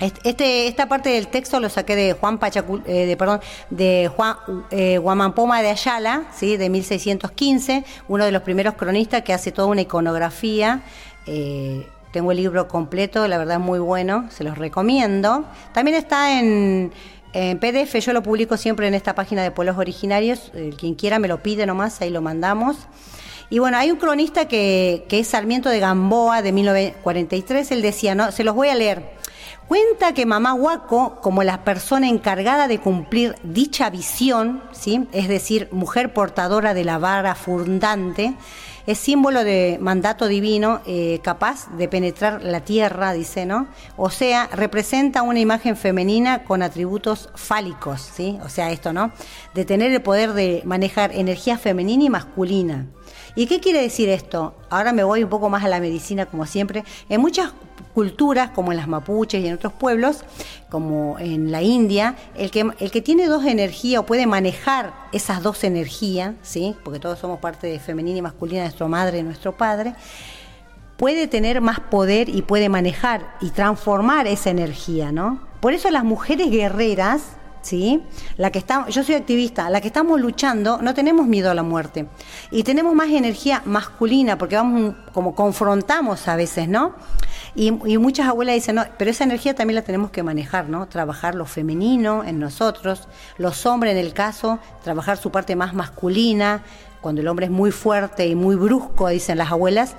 Este, 0.01 0.67
esta 0.67 0.89
parte 0.89 1.11
del 1.11 1.29
texto 1.29 1.61
lo 1.61 1.69
saqué 1.69 1.95
de 1.95 2.15
Juan 2.15 2.39
Pachacu, 2.39 2.81
eh, 2.87 3.05
de, 3.07 3.17
perdón, 3.17 3.41
de 3.69 4.11
Juan 4.15 4.37
eh, 4.71 4.97
Guamampoma 4.97 5.61
de 5.61 5.69
Ayala, 5.69 6.25
¿sí? 6.35 6.57
de 6.57 6.71
1615, 6.71 7.85
uno 8.09 8.25
de 8.25 8.33
los 8.33 8.43
primeros 8.43 8.75
cronistas 8.75 9.23
que 9.23 9.35
hace 9.35 9.53
toda 9.53 9.69
una 9.69 9.83
iconografía. 9.83 10.83
Eh, 11.27 11.87
tengo 12.13 12.33
el 12.33 12.39
libro 12.39 12.67
completo, 12.67 13.29
la 13.29 13.37
verdad 13.37 13.59
es 13.59 13.63
muy 13.63 13.79
bueno, 13.79 14.27
se 14.31 14.43
los 14.43 14.57
recomiendo. 14.57 15.45
También 15.75 15.97
está 15.99 16.41
en, 16.41 16.93
en 17.35 17.59
PDF, 17.59 17.95
yo 18.01 18.13
lo 18.15 18.23
publico 18.23 18.57
siempre 18.57 18.89
en 18.89 18.95
esta 18.95 19.15
página 19.15 19.43
de 19.43 19.51
Pueblos 19.51 19.77
Originarios, 19.77 20.51
quien 20.79 20.95
quiera 20.95 21.19
me 21.19 21.29
lo 21.29 21.43
pide 21.43 21.67
nomás, 21.67 22.01
ahí 22.01 22.11
lo 22.11 22.23
mandamos. 22.23 22.77
Y 23.53 23.59
bueno, 23.59 23.79
hay 23.79 23.91
un 23.91 23.99
cronista 23.99 24.47
que, 24.47 25.05
es 25.11 25.27
Sarmiento 25.27 25.69
de 25.69 25.81
Gamboa 25.81 26.41
de 26.41 26.53
1943, 26.53 27.73
él 27.73 27.83
decía, 27.83 28.15
no, 28.15 28.31
se 28.31 28.45
los 28.45 28.55
voy 28.55 28.69
a 28.69 28.77
leer. 28.77 29.19
Cuenta 29.67 30.15
que 30.15 30.25
mamá 30.25 30.55
Huaco, 30.55 31.21
como 31.21 31.43
la 31.43 31.65
persona 31.65 32.09
encargada 32.09 32.69
de 32.69 32.79
cumplir 32.79 33.35
dicha 33.43 33.91
visión, 33.91 34.63
¿sí? 34.73 35.09
es 35.13 35.29
decir, 35.29 35.69
mujer 35.73 36.13
portadora 36.13 36.75
de 36.75 36.85
la 36.85 36.99
vara 36.99 37.35
fundante, 37.35 38.35
es 38.87 38.99
símbolo 38.99 39.45
de 39.45 39.79
mandato 39.81 40.27
divino 40.27 40.81
eh, 40.87 41.21
capaz 41.23 41.69
de 41.77 41.89
penetrar 41.89 42.43
la 42.43 42.61
tierra, 42.61 43.13
dice, 43.13 43.47
¿no? 43.47 43.69
O 43.97 44.11
sea, 44.11 44.49
representa 44.53 45.23
una 45.23 45.39
imagen 45.39 45.77
femenina 45.77 46.45
con 46.45 46.63
atributos 46.63 47.31
fálicos, 47.35 48.01
¿sí? 48.01 48.39
O 48.45 48.49
sea, 48.49 48.73
esto, 48.73 48.93
¿no? 48.93 49.13
De 49.55 49.65
tener 49.65 49.93
el 49.93 50.03
poder 50.03 50.33
de 50.33 50.63
manejar 50.65 51.13
energía 51.13 51.59
femenina 51.59 52.05
y 52.05 52.11
masculina. 52.11 52.87
¿Y 53.35 53.47
qué 53.47 53.61
quiere 53.61 53.81
decir 53.81 54.09
esto? 54.09 54.55
Ahora 54.69 54.93
me 54.93 55.05
voy 55.05 55.25
un 55.25 55.31
poco 55.31 55.49
más 55.49 55.65
a 55.65 55.69
la 55.69 55.81
medicina, 55.81 56.27
como 56.27 56.47
siempre. 56.47 56.85
En 57.09 57.21
muchas 57.21 57.53
culturas, 57.95 58.51
como 58.51 58.73
en 58.73 58.79
las 58.79 58.89
mapuches 58.89 59.43
y 59.43 59.49
en 59.49 59.55
otros 59.55 59.73
pueblos, 59.73 60.25
como 60.69 61.19
en 61.19 61.51
la 61.51 61.63
India, 61.63 62.15
el 62.37 62.51
que, 62.51 62.71
el 62.79 62.91
que 62.91 63.03
tiene 63.03 63.27
dos 63.27 63.45
energías 63.45 64.01
o 64.01 64.07
puede 64.07 64.27
manejar 64.27 64.93
esas 65.13 65.43
dos 65.43 65.65
energías, 65.65 66.35
¿sí? 66.43 66.77
porque 66.85 67.01
todos 67.01 67.19
somos 67.19 67.41
parte 67.41 67.67
de 67.67 67.79
femenina 67.79 68.19
y 68.19 68.23
masculina, 68.23 68.63
nuestra 68.63 68.87
madre 68.87 69.19
y 69.19 69.23
nuestro 69.23 69.57
padre, 69.57 69.95
puede 70.97 71.27
tener 71.27 71.61
más 71.61 71.81
poder 71.81 72.29
y 72.29 72.43
puede 72.43 72.69
manejar 72.69 73.35
y 73.41 73.51
transformar 73.51 74.27
esa 74.27 74.51
energía, 74.51 75.13
¿no? 75.13 75.41
Por 75.61 75.73
eso 75.73 75.91
las 75.91 76.05
mujeres 76.05 76.51
guerreras, 76.51 77.23
¿sí? 77.63 78.03
La 78.37 78.51
que 78.51 78.59
está, 78.59 78.89
yo 78.89 79.03
soy 79.03 79.15
activista, 79.15 79.71
la 79.71 79.81
que 79.81 79.89
estamos 79.89 80.21
luchando, 80.21 80.79
no 80.83 80.95
tenemos 80.95 81.27
miedo 81.27 81.51
a 81.51 81.55
la 81.55 81.63
muerte. 81.63 82.07
Y 82.51 82.63
tenemos 82.63 82.95
más 82.95 83.09
energía 83.11 83.63
masculina, 83.65 84.39
porque 84.39 84.57
vamos 84.57 84.95
como 85.13 85.35
confrontamos 85.35 86.29
a 86.29 86.37
veces, 86.37 86.69
¿no? 86.69 86.95
Y, 87.55 87.73
muchas 87.73 88.29
abuelas 88.29 88.55
dicen, 88.55 88.77
no, 88.77 88.85
pero 88.97 89.11
esa 89.11 89.25
energía 89.25 89.55
también 89.55 89.75
la 89.75 89.83
tenemos 89.83 90.11
que 90.11 90.23
manejar, 90.23 90.69
¿no? 90.69 90.87
Trabajar 90.87 91.35
lo 91.35 91.47
femenino 91.47 92.23
en 92.25 92.39
nosotros, 92.39 93.09
los 93.39 93.67
hombres 93.67 93.93
en 93.93 93.99
el 93.99 94.15
caso, 94.15 94.59
trabajar 94.85 95.17
su 95.17 95.31
parte 95.31 95.57
más 95.57 95.75
masculina, 95.75 96.63
cuando 97.01 97.21
el 97.21 97.29
hombre 97.29 97.47
es 97.47 97.53
muy 97.53 97.71
fuerte 97.73 98.27
y 98.27 98.35
muy 98.35 98.57
brusco, 98.57 99.09
dicen 99.09 99.39
las 99.39 99.51
abuelas, 99.51 99.97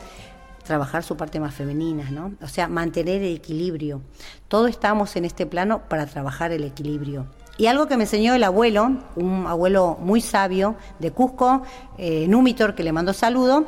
trabajar 0.64 1.04
su 1.04 1.18
parte 1.18 1.40
más 1.40 1.54
femenina, 1.54 2.10
¿no? 2.12 2.34
O 2.42 2.48
sea, 2.48 2.68
mantener 2.68 3.22
el 3.22 3.36
equilibrio. 3.36 4.02
Todos 4.48 4.70
estamos 4.70 5.16
en 5.16 5.26
este 5.26 5.46
plano 5.46 5.82
para 5.90 6.06
trabajar 6.06 6.52
el 6.52 6.64
equilibrio. 6.64 7.26
Y 7.62 7.68
algo 7.68 7.86
que 7.86 7.96
me 7.96 8.06
enseñó 8.06 8.34
el 8.34 8.44
abuelo, 8.44 8.90
un 9.16 9.46
abuelo 9.46 9.96
muy 10.02 10.20
sabio 10.20 10.76
de 10.98 11.12
Cusco, 11.12 11.62
eh, 12.00 12.26
Númitor, 12.28 12.74
que 12.74 12.82
le 12.82 12.92
mando 12.92 13.14
saludo, 13.14 13.66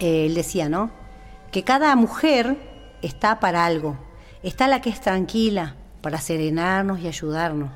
eh, 0.00 0.26
él 0.26 0.34
decía, 0.34 0.68
¿no? 0.68 0.90
Que 1.50 1.64
cada 1.64 1.96
mujer 1.96 2.58
está 3.00 3.40
para 3.40 3.64
algo. 3.64 3.96
Está 4.42 4.68
la 4.68 4.82
que 4.82 4.90
es 4.90 5.00
tranquila, 5.00 5.76
para 6.02 6.20
serenarnos 6.20 7.00
y 7.00 7.08
ayudarnos. 7.08 7.70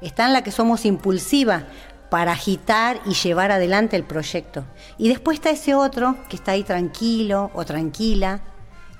Está 0.00 0.26
en 0.26 0.32
la 0.32 0.42
que 0.42 0.50
somos 0.50 0.84
impulsiva, 0.84 1.66
para 2.10 2.32
agitar 2.32 2.98
y 3.06 3.14
llevar 3.14 3.52
adelante 3.52 3.94
el 3.94 4.02
proyecto. 4.02 4.64
Y 4.98 5.08
después 5.08 5.36
está 5.36 5.50
ese 5.50 5.76
otro 5.76 6.16
que 6.28 6.34
está 6.34 6.50
ahí 6.50 6.64
tranquilo 6.64 7.52
o 7.54 7.64
tranquila, 7.64 8.40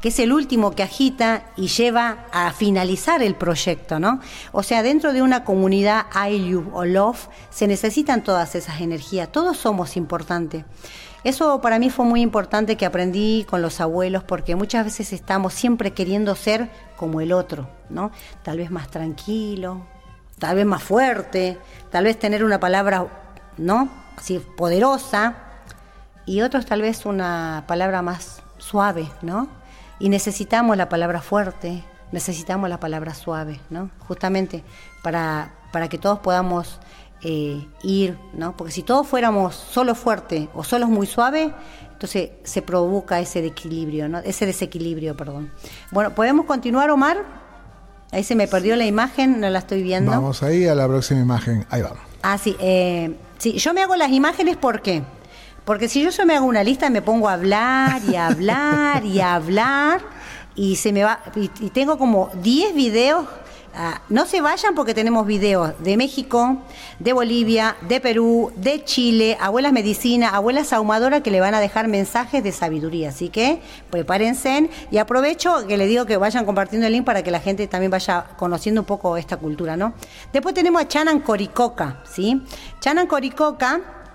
es 0.08 0.18
el 0.18 0.32
último 0.32 0.72
que 0.72 0.82
agita 0.82 1.44
y 1.56 1.68
lleva 1.68 2.26
a 2.32 2.52
finalizar 2.52 3.22
el 3.22 3.34
proyecto, 3.34 3.98
¿no? 3.98 4.20
O 4.52 4.62
sea, 4.62 4.82
dentro 4.82 5.12
de 5.12 5.22
una 5.22 5.44
comunidad 5.44 6.06
I, 6.28 6.54
o 6.54 6.84
Love 6.84 7.28
se 7.50 7.66
necesitan 7.66 8.22
todas 8.22 8.54
esas 8.54 8.80
energías, 8.80 9.30
todos 9.30 9.56
somos 9.56 9.96
importantes. 9.96 10.64
Eso 11.24 11.60
para 11.60 11.78
mí 11.78 11.90
fue 11.90 12.04
muy 12.04 12.20
importante 12.20 12.76
que 12.76 12.86
aprendí 12.86 13.44
con 13.50 13.60
los 13.60 13.80
abuelos 13.80 14.22
porque 14.22 14.54
muchas 14.54 14.84
veces 14.84 15.12
estamos 15.12 15.54
siempre 15.54 15.92
queriendo 15.92 16.36
ser 16.36 16.70
como 16.96 17.20
el 17.20 17.32
otro, 17.32 17.68
¿no? 17.90 18.12
Tal 18.44 18.58
vez 18.58 18.70
más 18.70 18.88
tranquilo, 18.88 19.86
tal 20.38 20.56
vez 20.56 20.66
más 20.66 20.82
fuerte, 20.82 21.58
tal 21.90 22.04
vez 22.04 22.18
tener 22.18 22.44
una 22.44 22.60
palabra, 22.60 23.08
¿no? 23.56 23.88
Así 24.16 24.38
poderosa 24.38 25.34
y 26.26 26.42
otros 26.42 26.64
tal 26.64 26.82
vez 26.82 27.06
una 27.06 27.64
palabra 27.66 28.02
más 28.02 28.42
suave, 28.58 29.10
¿no? 29.22 29.48
Y 29.98 30.08
necesitamos 30.08 30.76
la 30.76 30.88
palabra 30.88 31.22
fuerte, 31.22 31.82
necesitamos 32.12 32.68
la 32.68 32.78
palabra 32.78 33.14
suave, 33.14 33.60
¿no? 33.70 33.90
Justamente 34.06 34.62
para, 35.02 35.54
para 35.72 35.88
que 35.88 35.98
todos 35.98 36.18
podamos 36.18 36.80
eh, 37.22 37.66
ir, 37.82 38.18
¿no? 38.34 38.56
Porque 38.56 38.72
si 38.72 38.82
todos 38.82 39.06
fuéramos 39.06 39.54
solo 39.54 39.94
fuerte 39.94 40.48
o 40.54 40.62
solo 40.62 40.86
muy 40.86 41.06
suave, 41.06 41.52
entonces 41.90 42.30
se 42.44 42.60
provoca 42.60 43.20
ese 43.20 43.40
desequilibrio, 43.40 44.08
¿no? 44.08 44.18
Ese 44.18 44.44
desequilibrio, 44.44 45.16
perdón. 45.16 45.50
Bueno, 45.90 46.14
¿podemos 46.14 46.44
continuar, 46.44 46.90
Omar? 46.90 47.24
Ahí 48.12 48.22
se 48.22 48.34
me 48.34 48.46
perdió 48.46 48.76
la 48.76 48.84
imagen, 48.84 49.40
no 49.40 49.48
la 49.48 49.60
estoy 49.60 49.82
viendo. 49.82 50.10
Vamos 50.10 50.42
ahí 50.42 50.66
a 50.66 50.74
la 50.74 50.86
próxima 50.86 51.20
imagen. 51.20 51.66
Ahí 51.70 51.82
vamos. 51.82 51.98
Ah, 52.22 52.38
sí. 52.38 52.54
Eh, 52.60 53.16
sí, 53.38 53.54
yo 53.54 53.72
me 53.72 53.82
hago 53.82 53.96
las 53.96 54.10
imágenes, 54.10 54.56
¿por 54.56 54.82
qué? 54.82 55.02
Porque 55.66 55.90
si 55.90 56.02
yo, 56.02 56.08
yo 56.08 56.24
me 56.24 56.34
hago 56.34 56.46
una 56.46 56.64
lista, 56.64 56.88
me 56.88 57.02
pongo 57.02 57.28
a 57.28 57.34
hablar 57.34 58.00
y 58.08 58.16
a 58.16 58.28
hablar 58.28 59.04
y 59.04 59.20
a 59.20 59.34
hablar 59.34 60.00
y 60.54 60.76
se 60.76 60.92
me 60.92 61.04
va 61.04 61.20
y, 61.34 61.50
y 61.60 61.68
tengo 61.68 61.98
como 61.98 62.30
10 62.40 62.74
videos 62.74 63.26
Ah, 63.78 64.00
no 64.08 64.24
se 64.24 64.40
vayan 64.40 64.74
porque 64.74 64.94
tenemos 64.94 65.26
videos 65.26 65.74
de 65.80 65.98
México, 65.98 66.62
de 66.98 67.12
Bolivia, 67.12 67.76
de 67.82 68.00
Perú, 68.00 68.50
de 68.56 68.82
Chile, 68.84 69.36
abuelas 69.38 69.74
medicina, 69.74 70.30
abuelas 70.30 70.72
ahumadoras 70.72 71.20
que 71.20 71.30
le 71.30 71.40
van 71.40 71.54
a 71.54 71.60
dejar 71.60 71.86
mensajes 71.86 72.42
de 72.42 72.52
sabiduría. 72.52 73.10
Así 73.10 73.28
que 73.28 73.60
prepárense 73.90 74.70
y 74.90 74.96
aprovecho 74.96 75.66
que 75.66 75.76
le 75.76 75.86
digo 75.86 76.06
que 76.06 76.16
vayan 76.16 76.46
compartiendo 76.46 76.86
el 76.86 76.94
link 76.94 77.04
para 77.04 77.22
que 77.22 77.30
la 77.30 77.40
gente 77.40 77.66
también 77.66 77.90
vaya 77.90 78.24
conociendo 78.38 78.80
un 78.80 78.86
poco 78.86 79.18
esta 79.18 79.36
cultura, 79.36 79.76
¿no? 79.76 79.92
Después 80.32 80.54
tenemos 80.54 80.80
a 80.80 80.88
Chanan 80.88 81.20
Coricoca, 81.20 82.02
¿sí? 82.10 82.40
Chanan 82.80 83.06
Coricoca, 83.06 84.05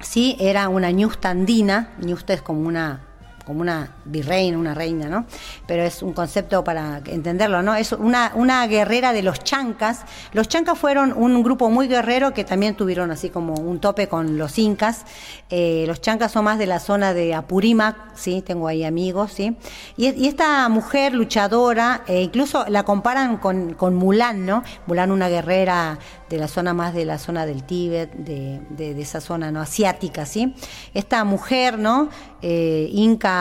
sí, 0.00 0.36
era 0.40 0.68
una 0.68 0.90
ñusta 0.90 1.30
andina, 1.30 1.94
ñusta 2.00 2.34
es 2.34 2.42
como 2.42 2.66
una 2.66 3.07
como 3.48 3.62
una 3.62 3.94
virreina, 4.04 4.58
una 4.58 4.74
reina, 4.74 5.08
¿no? 5.08 5.24
Pero 5.66 5.82
es 5.82 6.02
un 6.02 6.12
concepto 6.12 6.62
para 6.62 7.00
entenderlo, 7.06 7.62
¿no? 7.62 7.74
Es 7.74 7.92
una, 7.92 8.66
guerrera 8.66 9.14
de 9.14 9.22
los 9.22 9.42
chancas. 9.42 10.02
Los 10.34 10.48
chancas 10.48 10.78
fueron 10.78 11.14
un 11.14 11.42
grupo 11.42 11.70
muy 11.70 11.88
guerrero 11.88 12.34
que 12.34 12.44
también 12.44 12.74
tuvieron 12.74 13.10
así 13.10 13.30
como 13.30 13.54
un 13.54 13.80
tope 13.80 14.06
con 14.06 14.36
los 14.36 14.58
incas. 14.58 15.06
Eh, 15.48 15.84
los 15.86 16.02
chancas 16.02 16.30
son 16.30 16.44
más 16.44 16.58
de 16.58 16.66
la 16.66 16.78
zona 16.78 17.14
de 17.14 17.34
Apurímac, 17.34 18.14
¿sí? 18.14 18.42
Tengo 18.42 18.68
ahí 18.68 18.84
amigos, 18.84 19.32
¿sí? 19.32 19.56
Y, 19.96 20.28
esta 20.28 20.68
mujer 20.68 21.14
luchadora, 21.14 22.02
eh, 22.06 22.20
incluso 22.20 22.66
la 22.68 22.82
comparan 22.82 23.38
con, 23.38 23.72
con 23.72 23.94
Mulan, 23.94 24.44
¿no? 24.44 24.62
Mulan, 24.86 25.10
una 25.10 25.30
guerrera 25.30 25.98
de 26.28 26.36
la 26.36 26.48
zona 26.48 26.74
más 26.74 26.92
de 26.92 27.06
la 27.06 27.16
zona 27.16 27.46
del 27.46 27.64
Tíbet, 27.64 28.12
de, 28.12 28.60
de, 28.68 29.00
esa 29.00 29.22
zona 29.22 29.50
no 29.50 29.62
asiática, 29.62 30.26
¿sí? 30.26 30.54
Esta 30.92 31.24
mujer, 31.24 31.78
¿no? 31.78 32.10
Eh, 32.42 32.90
inca 32.92 33.37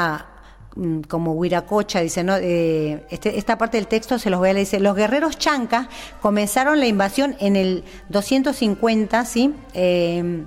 mm, 0.75 1.01
como 1.01 1.33
Huiracocha, 1.33 2.01
dice, 2.01 2.23
¿no? 2.23 2.35
Eh, 2.35 3.05
este, 3.09 3.37
esta 3.37 3.57
parte 3.57 3.77
del 3.77 3.87
texto 3.87 4.19
se 4.19 4.29
los 4.29 4.39
voy 4.39 4.49
a 4.49 4.53
leer, 4.53 4.65
dice, 4.65 4.79
los 4.79 4.95
guerreros 4.95 5.37
chancas 5.37 5.87
comenzaron 6.21 6.79
la 6.79 6.87
invasión 6.87 7.35
en 7.39 7.55
el 7.55 7.83
250, 8.09 9.25
¿sí? 9.25 9.53
Eh, 9.73 10.43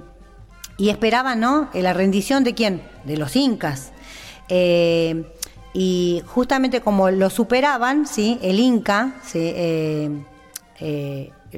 y 0.76 0.88
esperaban, 0.88 1.40
¿no? 1.40 1.68
La 1.74 1.92
rendición 1.92 2.42
de 2.44 2.54
quién? 2.54 2.82
De 3.04 3.16
los 3.16 3.36
incas. 3.36 3.92
y 5.72 6.22
justamente 6.26 6.80
como 6.80 7.10
lo 7.10 7.30
superaban, 7.30 8.06
¿sí? 8.06 8.38
El 8.42 8.58
inca, 8.58 9.14
¿sí? 9.22 9.54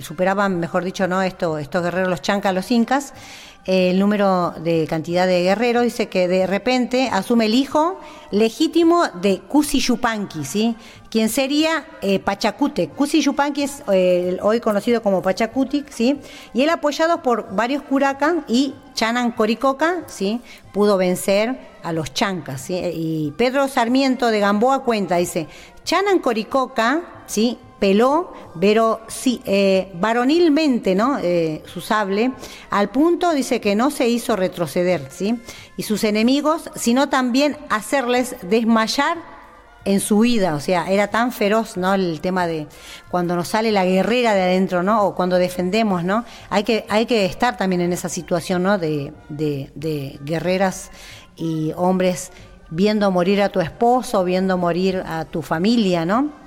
superaban, 0.00 0.58
mejor 0.58 0.84
dicho, 0.84 1.06
¿no? 1.06 1.22
Esto, 1.22 1.58
estos 1.58 1.82
guerreros, 1.82 2.08
los 2.08 2.22
chancas, 2.22 2.54
los 2.54 2.70
incas, 2.70 3.14
el 3.64 3.98
número 3.98 4.54
de 4.62 4.86
cantidad 4.88 5.26
de 5.26 5.42
guerreros, 5.42 5.84
dice 5.84 6.08
que 6.08 6.26
de 6.26 6.46
repente 6.46 7.08
asume 7.12 7.46
el 7.46 7.54
hijo 7.54 8.00
legítimo 8.32 9.04
de 9.20 9.38
Cusi 9.40 9.78
Yupanqui, 9.78 10.44
¿sí? 10.44 10.76
quien 11.10 11.28
sería 11.28 11.86
eh, 12.00 12.18
Pachacute. 12.18 12.88
Cusi 12.88 13.20
Yupanqui 13.20 13.62
es 13.62 13.84
eh, 13.92 14.38
hoy 14.42 14.58
conocido 14.58 15.00
como 15.00 15.22
Pachacutic, 15.22 15.90
¿sí? 15.90 16.18
y 16.52 16.62
él 16.62 16.70
apoyado 16.70 17.22
por 17.22 17.54
varios 17.54 17.82
curacan 17.84 18.44
y 18.48 18.74
Chanan 18.94 19.30
Coricoca, 19.30 20.04
¿sí? 20.08 20.40
pudo 20.72 20.96
vencer 20.96 21.72
a 21.84 21.92
los 21.92 22.12
chancas. 22.12 22.68
Y 22.68 23.32
Pedro 23.36 23.68
Sarmiento 23.68 24.26
de 24.28 24.40
Gamboa 24.40 24.82
cuenta, 24.82 25.16
dice, 25.16 25.46
Chanan 25.84 26.18
Coricoca, 26.18 27.02
¿sí? 27.26 27.58
Peló 27.82 28.32
pero 28.60 29.00
sí, 29.08 29.42
eh, 29.44 29.90
varonilmente 29.94 30.94
¿no? 30.94 31.18
Eh, 31.18 31.64
su 31.66 31.80
sable, 31.80 32.30
al 32.70 32.90
punto 32.90 33.32
dice 33.32 33.60
que 33.60 33.74
no 33.74 33.90
se 33.90 34.06
hizo 34.08 34.36
retroceder, 34.36 35.08
¿sí? 35.10 35.40
y 35.76 35.82
sus 35.82 36.04
enemigos, 36.04 36.70
sino 36.76 37.08
también 37.08 37.56
hacerles 37.70 38.36
desmayar 38.42 39.18
en 39.84 39.98
su 39.98 40.20
vida, 40.20 40.54
o 40.54 40.60
sea, 40.60 40.88
era 40.92 41.08
tan 41.08 41.32
feroz, 41.32 41.76
¿no? 41.76 41.92
El 41.94 42.20
tema 42.20 42.46
de 42.46 42.68
cuando 43.10 43.34
nos 43.34 43.48
sale 43.48 43.72
la 43.72 43.84
guerrera 43.84 44.32
de 44.32 44.42
adentro, 44.42 44.84
¿no? 44.84 45.02
O 45.02 45.16
cuando 45.16 45.38
defendemos, 45.38 46.04
¿no? 46.04 46.24
Hay 46.50 46.62
que, 46.62 46.86
hay 46.88 47.06
que 47.06 47.24
estar 47.24 47.56
también 47.56 47.80
en 47.80 47.92
esa 47.92 48.08
situación, 48.08 48.62
¿no? 48.62 48.78
De, 48.78 49.12
de 49.28 50.20
guerreras 50.24 50.92
y 51.34 51.72
hombres 51.74 52.30
viendo 52.70 53.10
morir 53.10 53.42
a 53.42 53.48
tu 53.48 53.60
esposo, 53.60 54.22
viendo 54.22 54.56
morir 54.56 55.02
a 55.04 55.24
tu 55.24 55.42
familia, 55.42 56.04
¿no? 56.04 56.41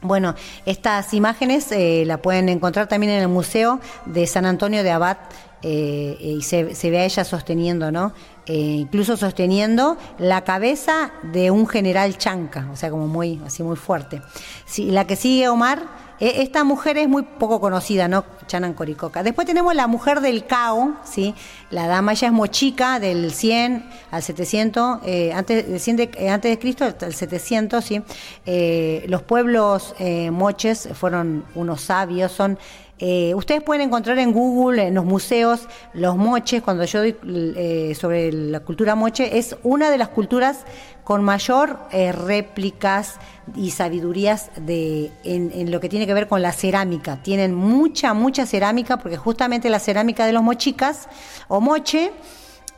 Bueno, 0.00 0.36
estas 0.64 1.12
imágenes 1.12 1.72
eh, 1.72 2.04
la 2.06 2.18
pueden 2.18 2.48
encontrar 2.48 2.86
también 2.86 3.12
en 3.12 3.22
el 3.22 3.28
Museo 3.28 3.80
de 4.06 4.28
San 4.28 4.46
Antonio 4.46 4.84
de 4.84 4.92
Abad 4.92 5.16
eh, 5.62 6.16
y 6.20 6.42
se, 6.42 6.62
ve 6.62 7.00
a 7.00 7.04
ella 7.04 7.24
sosteniendo, 7.24 7.90
¿no? 7.90 8.12
Eh, 8.46 8.54
incluso 8.54 9.16
sosteniendo 9.16 9.96
la 10.18 10.44
cabeza 10.44 11.10
de 11.24 11.50
un 11.50 11.66
general 11.66 12.16
chanca, 12.16 12.68
o 12.72 12.76
sea, 12.76 12.90
como 12.90 13.08
muy, 13.08 13.40
así 13.44 13.64
muy 13.64 13.74
fuerte. 13.74 14.22
Sí, 14.66 14.92
la 14.92 15.04
que 15.04 15.16
sigue 15.16 15.48
Omar 15.48 15.82
esta 16.20 16.64
mujer 16.64 16.98
es 16.98 17.08
muy 17.08 17.22
poco 17.22 17.60
conocida, 17.60 18.08
¿no? 18.08 18.24
Chanan 18.48 18.74
Coricoca. 18.74 19.22
Después 19.22 19.46
tenemos 19.46 19.74
la 19.74 19.86
mujer 19.86 20.20
del 20.20 20.46
Cao, 20.46 20.96
¿sí? 21.04 21.34
La 21.70 21.86
dama 21.86 22.12
ella 22.12 22.28
es 22.28 22.32
mochica 22.32 22.98
del 22.98 23.30
100 23.30 23.88
al 24.10 24.22
700, 24.22 25.00
eh, 25.04 25.32
antes, 25.32 25.68
de 25.68 25.78
100 25.78 25.96
de, 25.96 26.10
eh, 26.18 26.30
antes 26.30 26.50
de 26.50 26.58
Cristo 26.58 26.84
al 26.84 27.14
700, 27.14 27.84
¿sí? 27.84 28.02
Eh, 28.46 29.04
los 29.08 29.22
pueblos 29.22 29.94
moches 30.32 30.88
fueron 30.94 31.44
unos 31.54 31.82
sabios, 31.82 32.32
son 32.32 32.58
eh, 32.98 33.34
ustedes 33.34 33.62
pueden 33.62 33.82
encontrar 33.82 34.18
en 34.18 34.32
Google, 34.32 34.88
en 34.88 34.94
los 34.94 35.04
museos, 35.04 35.68
los 35.92 36.16
moches, 36.16 36.62
cuando 36.62 36.84
yo 36.84 37.00
doy 37.00 37.16
eh, 37.24 37.94
sobre 37.94 38.32
la 38.32 38.60
cultura 38.60 38.94
moche, 38.94 39.38
es 39.38 39.56
una 39.62 39.90
de 39.90 39.98
las 39.98 40.08
culturas 40.08 40.64
con 41.04 41.22
mayor 41.22 41.78
eh, 41.90 42.12
réplicas 42.12 43.16
y 43.56 43.70
sabidurías 43.70 44.50
de, 44.56 45.10
en, 45.24 45.70
lo 45.70 45.80
que 45.80 45.88
tiene 45.88 46.06
que 46.06 46.12
ver 46.12 46.28
con 46.28 46.42
la 46.42 46.52
cerámica. 46.52 47.22
Tienen 47.22 47.54
mucha, 47.54 48.14
mucha 48.14 48.46
cerámica, 48.46 48.98
porque 48.98 49.16
justamente 49.16 49.70
la 49.70 49.78
cerámica 49.78 50.26
de 50.26 50.32
los 50.32 50.42
mochicas 50.42 51.08
o 51.46 51.60
moche 51.60 52.12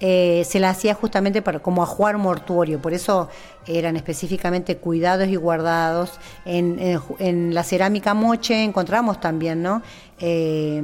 eh, 0.01 0.45
se 0.49 0.61
la 0.61 0.71
hacía 0.71 0.95
justamente 0.95 1.43
para, 1.43 1.59
como 1.59 1.83
ajuar 1.83 2.17
mortuorio, 2.17 2.81
por 2.81 2.95
eso 2.95 3.29
eran 3.67 3.97
específicamente 3.97 4.79
cuidados 4.79 5.29
y 5.29 5.37
guardados. 5.37 6.19
En, 6.47 7.55
la 7.55 7.63
cerámica 7.63 8.15
moche 8.15 8.65
encontramos 8.65 9.21
también 9.21 9.63
¿no? 9.63 9.83
Eh, 10.19 10.83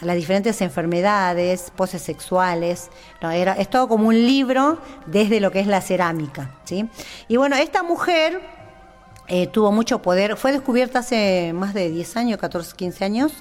las 0.00 0.16
diferentes 0.16 0.60
enfermedades, 0.60 1.72
poses 1.76 2.02
sexuales, 2.02 2.90
Era, 3.20 3.52
es 3.52 3.70
todo 3.70 3.86
como 3.86 4.08
un 4.08 4.14
libro 4.14 4.78
desde 5.06 5.40
lo 5.40 5.50
que 5.52 5.60
es 5.60 5.68
la 5.68 5.80
cerámica. 5.80 6.50
¿sí? 6.64 6.88
Y 7.28 7.36
bueno, 7.36 7.54
esta 7.56 7.84
mujer 7.84 8.40
eh, 9.28 9.48
tuvo 9.48 9.72
mucho 9.72 10.00
poder, 10.02 10.36
fue 10.36 10.52
descubierta 10.52 11.00
hace 11.00 11.52
más 11.52 11.74
de 11.74 11.90
10 11.90 12.16
años, 12.16 12.38
14, 12.38 12.76
15 12.76 13.04
años, 13.04 13.32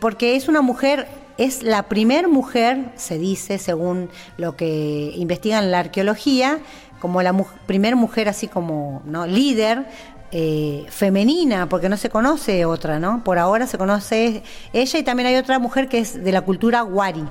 porque 0.00 0.36
es 0.36 0.48
una 0.48 0.60
mujer 0.60 1.06
es 1.38 1.62
la 1.62 1.84
primer 1.84 2.28
mujer, 2.28 2.90
se 2.96 3.16
dice, 3.16 3.58
según 3.58 4.10
lo 4.36 4.56
que 4.56 5.12
investigan 5.14 5.70
la 5.70 5.78
arqueología, 5.78 6.58
como 6.98 7.22
la 7.22 7.32
primer 7.66 7.94
mujer 7.94 8.28
así 8.28 8.48
como 8.48 9.02
¿no? 9.04 9.24
líder 9.24 9.86
eh, 10.32 10.84
femenina, 10.90 11.68
porque 11.68 11.88
no 11.88 11.96
se 11.96 12.10
conoce 12.10 12.64
otra, 12.64 12.98
¿no? 12.98 13.22
Por 13.22 13.38
ahora 13.38 13.68
se 13.68 13.78
conoce 13.78 14.42
ella 14.72 14.98
y 14.98 15.02
también 15.04 15.28
hay 15.28 15.36
otra 15.36 15.60
mujer 15.60 15.88
que 15.88 16.00
es 16.00 16.22
de 16.22 16.32
la 16.32 16.42
cultura 16.42 16.82
Wari. 16.82 17.24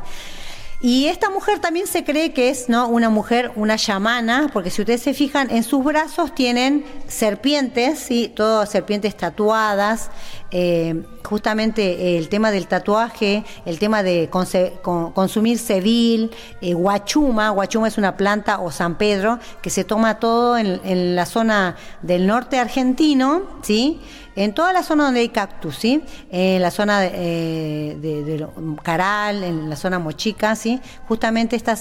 Y 0.80 1.08
esta 1.08 1.32
mujer 1.32 1.58
también 1.58 1.88
se 1.88 2.04
cree 2.04 2.34
que 2.34 2.50
es 2.50 2.70
¿no? 2.70 2.88
una 2.88 3.10
mujer, 3.10 3.52
una 3.56 3.78
llamana, 3.78 4.52
porque 4.54 4.70
si 4.70 4.84
ustedes 4.84 5.02
se 5.02 5.16
fijan, 5.16 5.50
en 5.50 5.64
sus 5.64 5.84
brazos 5.84 6.36
tienen 6.36 6.86
serpientes, 7.08 7.98
¿sí? 7.98 8.32
todas 8.36 8.70
serpientes 8.70 9.18
tatuadas. 9.18 10.12
Eh, 10.50 11.04
justamente 11.26 12.18
el 12.18 12.30
tema 12.30 12.52
del 12.52 12.68
tatuaje, 12.68 13.44
el 13.66 13.80
tema 13.80 14.02
de 14.02 14.30
consumir 14.32 15.60
civil, 15.60 16.32
eh, 16.62 16.74
guachuma, 16.74 17.50
guachuma 17.50 17.90
es 17.90 17.98
una 17.98 18.16
planta 18.16 18.60
o 18.60 18.72
San 18.72 18.96
Pedro, 18.96 19.40
que 19.62 19.70
se 19.70 19.84
toma 19.84 20.20
todo 20.20 20.58
en, 20.58 21.16
la 21.16 21.26
zona 21.26 21.76
del 22.02 22.28
norte 22.28 22.60
argentino, 22.60 23.42
¿sí? 23.62 24.00
En 24.38 24.54
toda 24.54 24.72
la 24.72 24.84
zona 24.84 25.06
donde 25.06 25.20
hay 25.20 25.30
cactus, 25.30 25.76
¿sí? 25.76 26.02
En 26.32 26.62
la 26.62 26.72
zona 26.72 27.02
de, 27.02 27.12
eh, 27.14 28.48
Caral, 28.84 29.44
en 29.44 29.70
la 29.70 29.76
zona 29.76 30.00
Mochica, 30.00 30.56
¿sí? 30.56 30.80
Justamente 31.10 31.58
esta, 31.58 31.76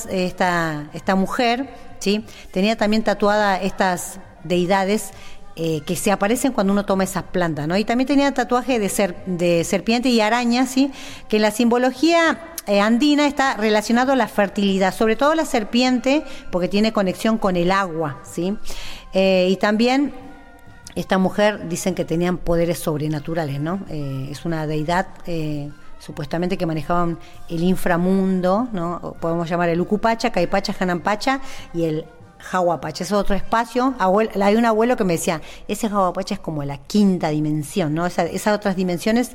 esta 0.92 1.14
mujer, 1.14 1.68
¿sí? 2.00 2.24
Tenía 2.50 2.76
también 2.76 3.04
tatuada 3.04 3.60
estas 3.60 4.18
deidades 4.42 5.10
eh, 5.56 5.80
que 5.86 5.96
se 5.96 6.12
aparecen 6.12 6.52
cuando 6.52 6.72
uno 6.72 6.84
toma 6.84 7.04
esas 7.04 7.24
plantas, 7.24 7.66
¿no? 7.66 7.76
Y 7.76 7.84
también 7.84 8.06
tenía 8.06 8.32
tatuaje 8.32 8.78
de, 8.78 8.88
ser, 8.88 9.16
de 9.26 9.64
serpiente 9.64 10.08
y 10.08 10.20
araña, 10.20 10.66
¿sí? 10.66 10.92
Que 11.28 11.36
en 11.36 11.42
la 11.42 11.50
simbología 11.50 12.38
eh, 12.66 12.80
andina 12.80 13.26
está 13.26 13.56
relacionado 13.56 14.12
a 14.12 14.16
la 14.16 14.28
fertilidad, 14.28 14.94
sobre 14.94 15.16
todo 15.16 15.34
la 15.34 15.44
serpiente, 15.44 16.24
porque 16.52 16.68
tiene 16.68 16.92
conexión 16.92 17.38
con 17.38 17.56
el 17.56 17.70
agua, 17.70 18.20
¿sí? 18.24 18.56
y 19.18 19.56
también 19.56 20.12
esta 20.96 21.18
mujer 21.18 21.68
dicen 21.68 21.94
que 21.94 22.04
tenían 22.04 22.38
poderes 22.38 22.78
sobrenaturales, 22.78 23.60
¿no? 23.60 23.80
Eh, 23.90 24.28
es 24.30 24.46
una 24.46 24.66
deidad 24.66 25.06
eh, 25.26 25.70
supuestamente 25.98 26.56
que 26.56 26.64
manejaban 26.64 27.18
el 27.50 27.62
inframundo, 27.62 28.66
¿no? 28.72 29.14
Podemos 29.20 29.48
llamar 29.48 29.68
el 29.68 29.80
Ucupacha, 29.80 30.32
Caipacha, 30.32 30.72
Janampacha 30.72 31.40
y 31.74 31.84
el 31.84 32.06
Jahuapacha. 32.50 33.04
Es 33.04 33.12
otro 33.12 33.34
espacio. 33.34 33.94
hay 33.98 34.56
un 34.56 34.64
abuelo 34.64 34.96
que 34.96 35.04
me 35.04 35.14
decía, 35.14 35.40
ese 35.68 35.88
Jahuapacha 35.88 36.34
es 36.34 36.40
como 36.40 36.64
la 36.64 36.78
quinta 36.78 37.28
dimensión, 37.28 37.94
¿no? 37.94 38.06
esas 38.06 38.54
otras 38.54 38.76
dimensiones 38.76 39.32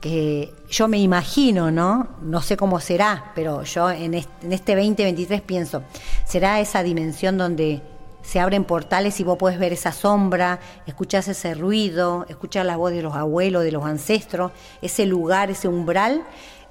que 0.00 0.52
yo 0.68 0.86
me 0.86 0.98
imagino, 0.98 1.70
¿no? 1.70 2.08
No 2.20 2.42
sé 2.42 2.58
cómo 2.58 2.78
será, 2.78 3.32
pero 3.34 3.62
yo 3.62 3.90
en 3.90 4.12
este, 4.12 4.46
en 4.46 4.52
este 4.52 4.76
2023 4.76 5.40
pienso, 5.40 5.82
será 6.26 6.60
esa 6.60 6.82
dimensión 6.82 7.38
donde 7.38 7.80
se 8.20 8.40
abren 8.40 8.64
portales 8.64 9.18
y 9.20 9.24
vos 9.24 9.38
puedes 9.38 9.58
ver 9.58 9.72
esa 9.72 9.92
sombra, 9.92 10.58
escuchás 10.86 11.28
ese 11.28 11.54
ruido, 11.54 12.26
escuchás 12.28 12.66
la 12.66 12.76
voz 12.76 12.92
de 12.92 13.02
los 13.02 13.14
abuelos, 13.14 13.64
de 13.64 13.72
los 13.72 13.84
ancestros, 13.84 14.52
ese 14.82 15.06
lugar, 15.06 15.50
ese 15.50 15.68
umbral. 15.68 16.22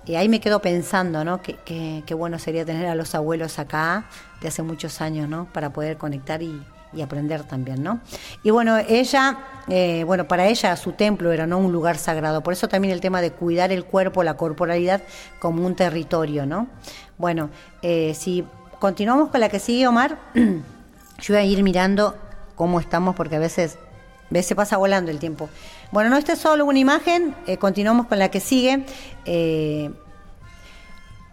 Y 0.06 0.16
ahí 0.16 0.28
me 0.28 0.40
quedo 0.40 0.60
pensando, 0.60 1.24
¿no? 1.24 1.42
Qué, 1.42 2.04
bueno 2.16 2.40
sería 2.40 2.66
tener 2.66 2.88
a 2.88 2.96
los 2.96 3.16
abuelos 3.16 3.60
acá 3.60 4.06
de 4.42 4.50
hace 4.50 4.62
muchos 4.62 5.02
años, 5.02 5.30
¿no? 5.30 5.46
Para 5.46 5.72
poder 5.72 5.98
conectar 5.98 6.42
y, 6.42 6.62
aprender 7.02 7.44
también, 7.44 7.82
¿no? 7.82 8.02
Y 8.44 8.52
bueno, 8.52 8.78
ella, 8.78 9.40
eh, 9.68 10.04
bueno, 10.06 10.28
para 10.28 10.46
ella 10.46 10.76
su 10.76 10.92
templo 10.92 11.32
era 11.32 11.48
no 11.48 11.58
un 11.58 11.72
lugar 11.72 11.98
sagrado, 11.98 12.44
por 12.44 12.54
eso 12.54 12.68
también 12.68 12.94
el 12.94 13.02
tema 13.02 13.20
de 13.20 13.32
cuidar 13.32 13.72
el 13.72 13.84
cuerpo, 13.84 14.24
la 14.24 14.38
corporalidad 14.38 15.02
como 15.40 15.66
un 15.66 15.74
territorio, 15.74 16.46
¿no? 16.46 16.68
Bueno, 17.18 17.50
eh, 17.82 18.14
si 18.14 18.46
continuamos 18.80 19.30
con 19.30 19.40
la 19.40 19.50
que 19.50 19.60
sigue, 19.60 19.88
Omar. 19.88 20.20
Yo 20.36 21.34
voy 21.34 21.38
a 21.38 21.46
ir 21.46 21.64
mirando 21.64 22.18
cómo 22.56 22.80
estamos 22.82 23.16
porque 23.16 23.38
a 23.38 23.40
veces, 23.40 23.78
se 24.42 24.56
pasa 24.56 24.78
volando 24.78 25.10
el 25.10 25.20
tiempo. 25.20 25.50
Bueno, 25.94 26.10
no 26.10 26.18
esta 26.18 26.34
es 26.34 26.40
solo 26.40 26.66
una 26.66 26.80
imagen, 26.80 27.36
eh, 27.46 27.58
continuamos 27.58 28.08
con 28.08 28.18
la 28.18 28.32
que 28.32 28.40
sigue. 28.40 28.84
Eh, 29.26 29.92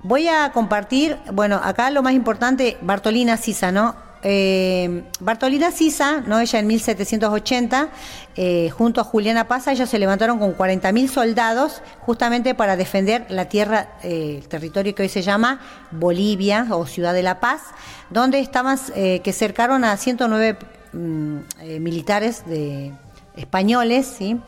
voy 0.03 0.29
a 0.29 0.53
compartir, 0.53 1.16
bueno, 1.33 1.59
acá 1.64 1.88
lo 1.88 2.03
más 2.03 2.12
importante, 2.12 2.77
Bartolina 2.83 3.38
Sisa, 3.38 3.73
¿no? 3.73 3.96
Eh, 4.23 5.05
Bartolina 5.18 5.70
Sisa, 5.70 6.20
¿no? 6.27 6.40
ella 6.40 6.59
en 6.59 6.66
1780, 6.66 7.88
eh, 8.37 8.68
junto 8.68 9.01
a 9.01 9.05
Juliana 9.05 9.49
Paz, 9.49 9.66
ellos 9.66 9.88
se 9.88 9.99
levantaron 9.99 10.38
con 10.38 10.55
40.000 10.55 11.09
soldados 11.09 11.81
justamente 12.01 12.55
para 12.55 12.77
defender 12.77 13.25
la 13.31 13.46
tierra, 13.46 13.92
el 14.03 14.46
territorio 14.46 14.94
que 14.94 15.05
hoy 15.05 15.09
se 15.09 15.23
llama 15.23 15.59
Bolivia 15.90 16.66
o 16.68 16.85
Ciudad 16.85 17.14
de 17.14 17.23
la 17.23 17.40
Paz, 17.40 17.62
donde 18.11 18.40
estaban, 18.40 18.79
que 18.94 19.33
cercaron 19.33 19.85
a 19.85 19.96
109 19.96 20.59
mm, 20.92 21.38
militares 21.81 22.44
de, 22.44 22.92
españoles, 23.40 24.14
¿sí? 24.16 24.38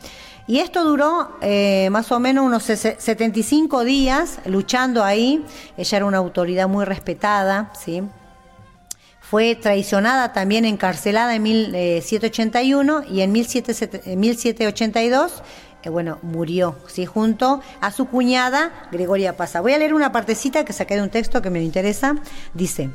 Y 0.47 0.59
esto 0.59 0.83
duró 0.83 1.37
más 1.91 2.11
o 2.11 2.19
menos 2.19 2.45
unos 2.45 2.63
75 2.63 3.83
días 3.83 4.39
luchando 4.45 5.03
ahí. 5.03 5.45
Ella 5.77 5.97
era 5.97 6.05
una 6.05 6.17
autoridad 6.17 6.67
muy 6.67 6.85
respetada, 6.85 7.71
¿sí? 7.79 8.03
Fue 9.21 9.55
traicionada, 9.55 10.33
también 10.33 10.65
encarcelada 10.65 11.33
en 11.33 11.43
1781 11.43 13.05
y 13.09 13.21
en 13.21 13.31
1782 13.31 15.43
bueno, 15.89 16.19
murió, 16.21 16.75
¿sí? 16.87 17.05
junto 17.05 17.61
a 17.81 17.91
su 17.91 18.05
cuñada 18.05 18.71
Gregoria 18.91 19.35
Pasa. 19.35 19.61
Voy 19.61 19.73
a 19.73 19.77
leer 19.77 19.93
una 19.93 20.11
partecita 20.11 20.63
que 20.65 20.73
saqué 20.73 20.95
de 20.95 21.01
un 21.01 21.09
texto 21.09 21.41
que 21.41 21.49
me 21.49 21.61
interesa. 21.61 22.15
Dice, 22.53 22.89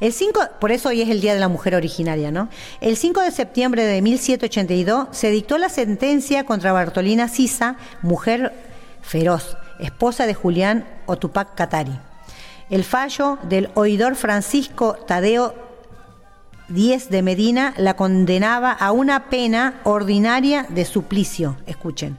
el 0.00 0.12
5, 0.12 0.40
por 0.60 0.72
eso 0.72 0.90
hoy 0.90 1.02
es 1.02 1.08
el 1.08 1.20
Día 1.20 1.34
de 1.34 1.40
la 1.40 1.48
Mujer 1.48 1.74
Originaria, 1.74 2.30
¿no? 2.30 2.48
El 2.80 2.96
5 2.96 3.20
de 3.22 3.30
septiembre 3.30 3.84
de 3.84 4.02
1782 4.02 5.08
se 5.12 5.30
dictó 5.30 5.58
la 5.58 5.68
sentencia 5.68 6.44
contra 6.44 6.72
Bartolina 6.72 7.28
Sisa, 7.28 7.76
mujer 8.02 8.52
feroz, 9.02 9.56
esposa 9.78 10.26
de 10.26 10.34
Julián 10.34 10.86
Otupac 11.06 11.54
Catari. 11.54 11.98
El 12.70 12.84
fallo 12.84 13.38
del 13.42 13.70
oidor 13.74 14.16
Francisco 14.16 14.94
Tadeo 15.06 15.54
Díez 16.68 17.10
de 17.10 17.20
Medina 17.20 17.74
la 17.76 17.94
condenaba 17.94 18.72
a 18.72 18.90
una 18.90 19.28
pena 19.28 19.80
ordinaria 19.84 20.66
de 20.70 20.86
suplicio. 20.86 21.58
Escuchen. 21.66 22.16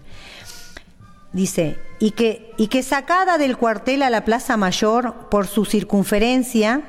Dice, 1.35 1.77
y 1.99 2.11
que, 2.11 2.53
y 2.55 2.67
que 2.67 2.81
sacada 2.81 3.37
del 3.37 3.57
cuartel 3.57 4.03
a 4.03 4.09
la 4.09 4.23
Plaza 4.23 4.55
Mayor 4.55 5.27
por 5.29 5.47
su 5.47 5.65
circunferencia, 5.65 6.83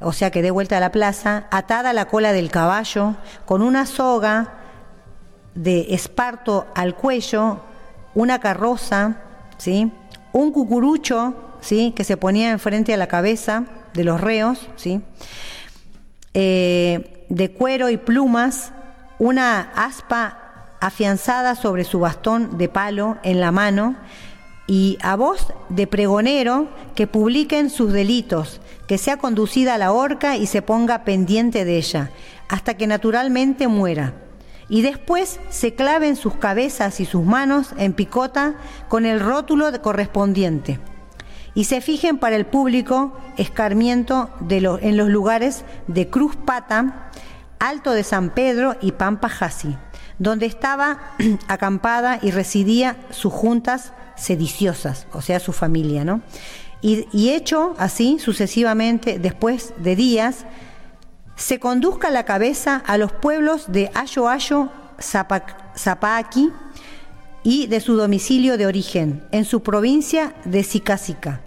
o 0.00 0.14
sea 0.14 0.30
que 0.30 0.40
de 0.40 0.50
vuelta 0.50 0.78
a 0.78 0.80
la 0.80 0.90
plaza, 0.90 1.48
atada 1.50 1.90
a 1.90 1.92
la 1.92 2.06
cola 2.06 2.32
del 2.32 2.50
caballo, 2.50 3.16
con 3.44 3.60
una 3.60 3.84
soga 3.84 4.54
de 5.54 5.88
esparto 5.90 6.66
al 6.74 6.96
cuello, 6.96 7.60
una 8.14 8.38
carroza, 8.38 9.16
¿sí? 9.58 9.92
un 10.32 10.50
cucurucho 10.50 11.34
¿sí? 11.60 11.92
que 11.94 12.04
se 12.04 12.16
ponía 12.16 12.52
enfrente 12.52 12.94
a 12.94 12.96
la 12.96 13.06
cabeza 13.06 13.64
de 13.92 14.04
los 14.04 14.18
reos, 14.18 14.66
¿sí? 14.76 15.02
Eh, 16.32 17.26
de 17.28 17.52
cuero 17.52 17.90
y 17.90 17.98
plumas, 17.98 18.72
una 19.18 19.72
aspa 19.76 20.49
afianzada 20.80 21.54
sobre 21.54 21.84
su 21.84 22.00
bastón 22.00 22.58
de 22.58 22.68
palo 22.68 23.18
en 23.22 23.40
la 23.40 23.52
mano, 23.52 23.96
y 24.66 24.98
a 25.02 25.16
voz 25.16 25.52
de 25.68 25.86
pregonero 25.88 26.68
que 26.94 27.06
publiquen 27.06 27.70
sus 27.70 27.92
delitos, 27.92 28.60
que 28.86 28.98
sea 28.98 29.16
conducida 29.16 29.74
a 29.74 29.78
la 29.78 29.92
horca 29.92 30.36
y 30.36 30.46
se 30.46 30.62
ponga 30.62 31.02
pendiente 31.02 31.64
de 31.64 31.76
ella, 31.76 32.10
hasta 32.48 32.74
que 32.74 32.86
naturalmente 32.86 33.66
muera. 33.66 34.14
Y 34.68 34.82
después 34.82 35.40
se 35.50 35.74
claven 35.74 36.14
sus 36.14 36.34
cabezas 36.34 37.00
y 37.00 37.04
sus 37.04 37.24
manos 37.24 37.74
en 37.78 37.92
picota 37.92 38.54
con 38.88 39.06
el 39.06 39.18
rótulo 39.18 39.70
correspondiente 39.82 40.78
y 41.54 41.64
se 41.64 41.80
fijen 41.80 42.18
para 42.18 42.36
el 42.36 42.46
público 42.46 43.12
escarmiento 43.36 44.30
de 44.40 44.58
en 44.82 44.96
los 44.96 45.08
lugares 45.08 45.64
de 45.86 46.08
Cruz 46.08 46.36
Pata, 46.36 47.10
Alto 47.58 47.92
de 47.92 48.04
San 48.04 48.30
Pedro 48.30 48.76
y 48.80 48.92
Pampa 48.92 49.28
Jasi, 49.28 49.76
donde 50.20 50.46
estaba 50.46 51.00
acampada 51.48 52.20
y 52.22 52.30
residía 52.30 52.96
sus 53.10 53.32
juntas 53.32 53.92
sediciosas, 54.16 55.08
o 55.12 55.20
sea, 55.20 55.40
su 55.40 55.52
familia, 55.52 56.04
¿no? 56.04 56.22
Y, 56.82 57.30
hecho 57.30 57.74
así 57.76 58.18
sucesivamente, 58.18 59.18
después 59.18 59.74
de 59.76 59.96
días, 59.96 60.46
se 61.34 61.58
conduzca 61.58 62.08
la 62.08 62.24
cabeza 62.24 62.82
a 62.86 62.96
los 62.96 63.12
pueblos 63.12 63.72
de 63.72 63.90
Ayo 63.94 64.28
Ayo, 64.28 64.70
Zapaqui 65.76 66.50
y 67.42 67.66
de 67.66 67.80
su 67.80 67.96
domicilio 67.96 68.56
de 68.56 68.66
origen, 68.66 69.24
en 69.32 69.44
su 69.44 69.62
provincia 69.62 70.34
de 70.44 70.62
Sicasica 70.62 71.40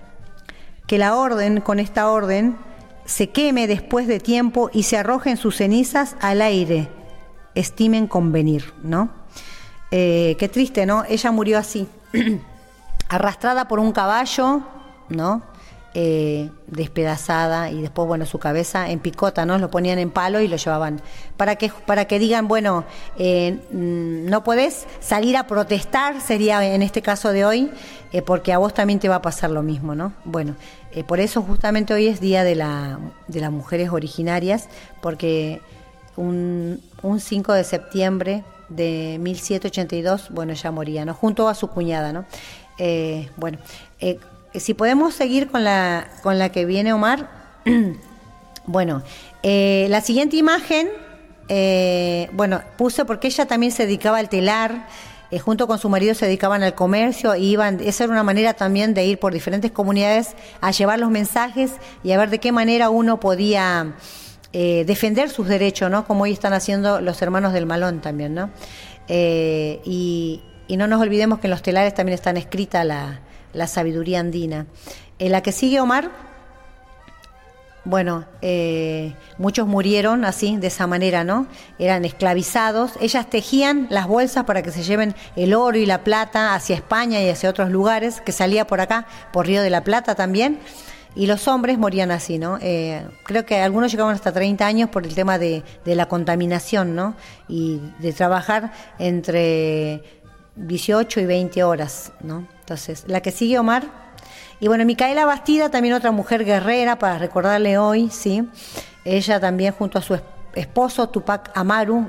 que 0.88 0.98
la 0.98 1.16
orden, 1.16 1.62
con 1.62 1.80
esta 1.80 2.10
orden, 2.10 2.58
se 3.06 3.30
queme 3.30 3.68
después 3.68 4.08
de 4.08 4.20
tiempo 4.20 4.70
y 4.74 4.84
se 4.84 4.98
arrojen 4.98 5.38
sus 5.38 5.58
cenizas 5.58 6.16
al 6.22 6.42
aire, 6.42 6.90
estimen 7.56 8.08
convenir, 8.08 8.74
¿no? 8.84 9.10
Eh, 9.96 10.36
qué 10.40 10.50
triste, 10.50 10.88
¿no? 10.88 11.04
Ella 11.08 11.32
murió 11.32 11.60
así, 11.60 11.88
arrastrada 13.10 13.68
por 13.68 13.80
un 13.80 13.92
caballo, 13.92 14.62
¿no? 15.10 15.44
Eh, 15.94 16.50
despedazada 16.66 17.70
y 17.70 17.80
después, 17.80 18.08
bueno, 18.08 18.26
su 18.26 18.40
cabeza 18.40 18.90
en 18.90 18.98
picota, 18.98 19.46
¿no? 19.46 19.60
Lo 19.60 19.70
ponían 19.70 20.00
en 20.00 20.10
palo 20.10 20.42
y 20.42 20.48
lo 20.48 20.58
llevaban. 20.58 21.00
Para 21.38 21.58
que, 21.58 21.72
para 21.86 22.06
que 22.06 22.18
digan, 22.18 22.48
bueno, 22.48 22.86
eh, 23.20 23.60
mm, 23.72 24.28
no 24.28 24.44
podés 24.44 24.88
salir 25.00 25.38
a 25.38 25.46
protestar, 25.46 26.20
sería 26.22 26.66
en 26.66 26.82
este 26.82 27.04
caso 27.04 27.32
de 27.32 27.46
hoy, 27.46 27.70
porque 28.26 28.52
a 28.52 28.58
vos 28.58 28.74
también 28.74 29.00
te 29.00 29.10
va 29.10 29.16
a 29.18 29.22
pasar 29.22 29.52
lo 29.52 29.62
mismo, 29.62 29.94
¿no? 29.94 30.14
Bueno, 30.26 30.56
por 31.08 31.20
eso 31.20 31.44
justamente 31.44 31.94
hoy 31.94 32.08
es 32.08 32.20
Día 32.20 32.44
de, 32.44 32.56
la, 32.56 33.00
de 33.28 33.42
las 33.42 33.52
Mujeres 33.52 33.90
Originarias, 33.92 34.70
porque 35.02 35.62
un, 36.18 36.82
un 37.02 37.20
5 37.20 37.54
de 37.54 37.64
septiembre 37.64 38.44
de 38.70 39.18
1782, 39.22 40.30
bueno, 40.32 40.54
ella 40.54 40.72
moría, 40.72 41.06
¿no? 41.06 41.14
Junto 41.14 41.48
a 41.48 41.56
su 41.56 41.68
cuñada, 41.68 42.14
¿no? 42.14 42.26
bueno, 43.38 43.60
si 44.56 44.74
podemos 44.74 45.14
seguir 45.14 45.50
con 45.50 45.64
la, 45.64 46.08
con 46.22 46.40
la 46.40 46.50
que 46.50 46.66
viene 46.66 46.94
Omar. 46.94 47.30
bueno, 48.66 49.04
eh, 49.42 49.88
la 49.90 50.02
siguiente 50.02 50.38
imagen, 50.38 50.90
eh, 51.50 52.30
bueno, 52.34 52.62
puse 52.78 53.06
porque 53.06 53.28
ella 53.28 53.46
también 53.46 53.72
se 53.72 53.86
dedicaba 53.86 54.18
al 54.20 54.30
telar. 54.30 54.88
Eh, 55.32 55.40
junto 55.40 55.66
con 55.66 55.80
su 55.80 55.90
marido 55.90 56.14
se 56.14 56.28
dedicaban 56.28 56.62
al 56.62 56.76
comercio 56.76 57.36
y 57.36 57.48
iban, 57.54 57.80
esa 57.80 58.04
era 58.04 58.14
una 58.14 58.22
manera 58.22 58.54
también 58.54 58.94
de 58.94 59.06
ir 59.06 59.18
por 59.18 59.34
diferentes 59.34 59.72
comunidades 59.72 60.36
a 60.62 60.70
llevar 60.70 61.00
los 61.00 61.10
mensajes 61.10 61.72
y 62.04 62.12
a 62.12 62.20
ver 62.20 62.30
de 62.30 62.38
qué 62.38 62.52
manera 62.52 62.92
uno 62.92 63.20
podía 63.20 63.96
defender 64.54 65.30
sus 65.30 65.48
derechos, 65.48 65.90
¿no? 65.90 66.06
Como 66.06 66.24
hoy 66.24 66.32
están 66.32 66.54
haciendo 66.54 67.02
los 67.02 67.22
hermanos 67.22 67.54
del 67.54 67.66
Malón 67.66 68.02
también, 68.02 68.36
¿no? 68.36 68.52
y, 69.10 70.42
y, 70.68 70.78
no 70.78 70.88
nos 70.88 71.02
olvidemos 71.02 71.40
que 71.40 71.48
en 71.48 71.52
los 71.52 71.62
telares 71.62 71.94
también 71.94 72.14
están 72.14 72.38
escritas 72.38 72.86
la, 72.86 73.20
la 73.54 73.68
sabiduría 73.68 74.20
andina. 74.20 74.68
En 75.20 75.32
la 75.32 75.42
que 75.42 75.52
sigue 75.52 75.80
Omar, 75.80 76.10
bueno, 77.86 78.26
eh, 78.42 79.14
muchos 79.38 79.68
murieron 79.68 80.24
así, 80.24 80.56
de 80.56 80.68
esa 80.68 80.88
manera, 80.88 81.26
¿no? 81.26 81.48
Eran 81.80 82.06
esclavizados. 82.06 82.94
Ellas 83.02 83.30
tejían 83.30 83.88
las 83.90 84.08
bolsas 84.08 84.46
para 84.46 84.62
que 84.62 84.72
se 84.72 84.84
lleven 84.84 85.14
el 85.36 85.54
oro 85.54 85.78
y 85.78 85.86
la 85.86 86.04
plata 86.04 86.56
hacia 86.56 86.76
España 86.76 87.22
y 87.22 87.30
hacia 87.30 87.50
otros 87.50 87.70
lugares, 87.70 88.22
que 88.22 88.32
salía 88.32 88.66
por 88.66 88.80
acá, 88.80 89.06
por 89.34 89.48
Río 89.48 89.62
de 89.62 89.70
la 89.70 89.84
Plata 89.84 90.16
también. 90.16 90.60
Y 91.16 91.28
los 91.28 91.48
hombres 91.48 91.78
morían 91.78 92.12
así, 92.12 92.40
¿no? 92.40 92.58
Eh, 92.62 93.06
creo 93.24 93.46
que 93.46 93.62
algunos 93.62 93.92
llegaban 93.92 94.16
hasta 94.16 94.32
30 94.32 94.66
años 94.66 94.90
por 94.90 95.06
el 95.06 95.14
tema 95.14 95.38
de, 95.38 95.64
la 95.86 96.08
contaminación, 96.08 96.96
¿no? 96.96 97.16
Y 97.48 97.82
de 98.00 98.14
trabajar 98.14 98.72
entre 98.98 100.04
18 100.56 101.20
y 101.20 101.26
20 101.26 101.64
horas, 101.64 102.12
¿no? 102.22 102.48
Entonces, 102.60 103.04
la 103.08 103.22
que 103.22 103.32
sigue 103.32 103.60
Omar. 103.60 103.84
Y 104.60 104.68
bueno, 104.68 104.86
Micaela 104.86 105.26
Bastida, 105.26 105.70
también 105.70 105.94
otra 105.94 106.12
mujer 106.12 106.46
guerrera, 106.46 106.98
para 106.98 107.20
recordarle 107.20 107.78
hoy, 107.78 108.10
¿sí? 108.10 108.48
Ella 109.06 109.40
también 109.40 109.74
junto 109.74 110.00
a 110.00 110.02
su 110.02 110.18
esposo 110.56 111.10
Tupac 111.10 111.52
Amaru, 111.56 112.08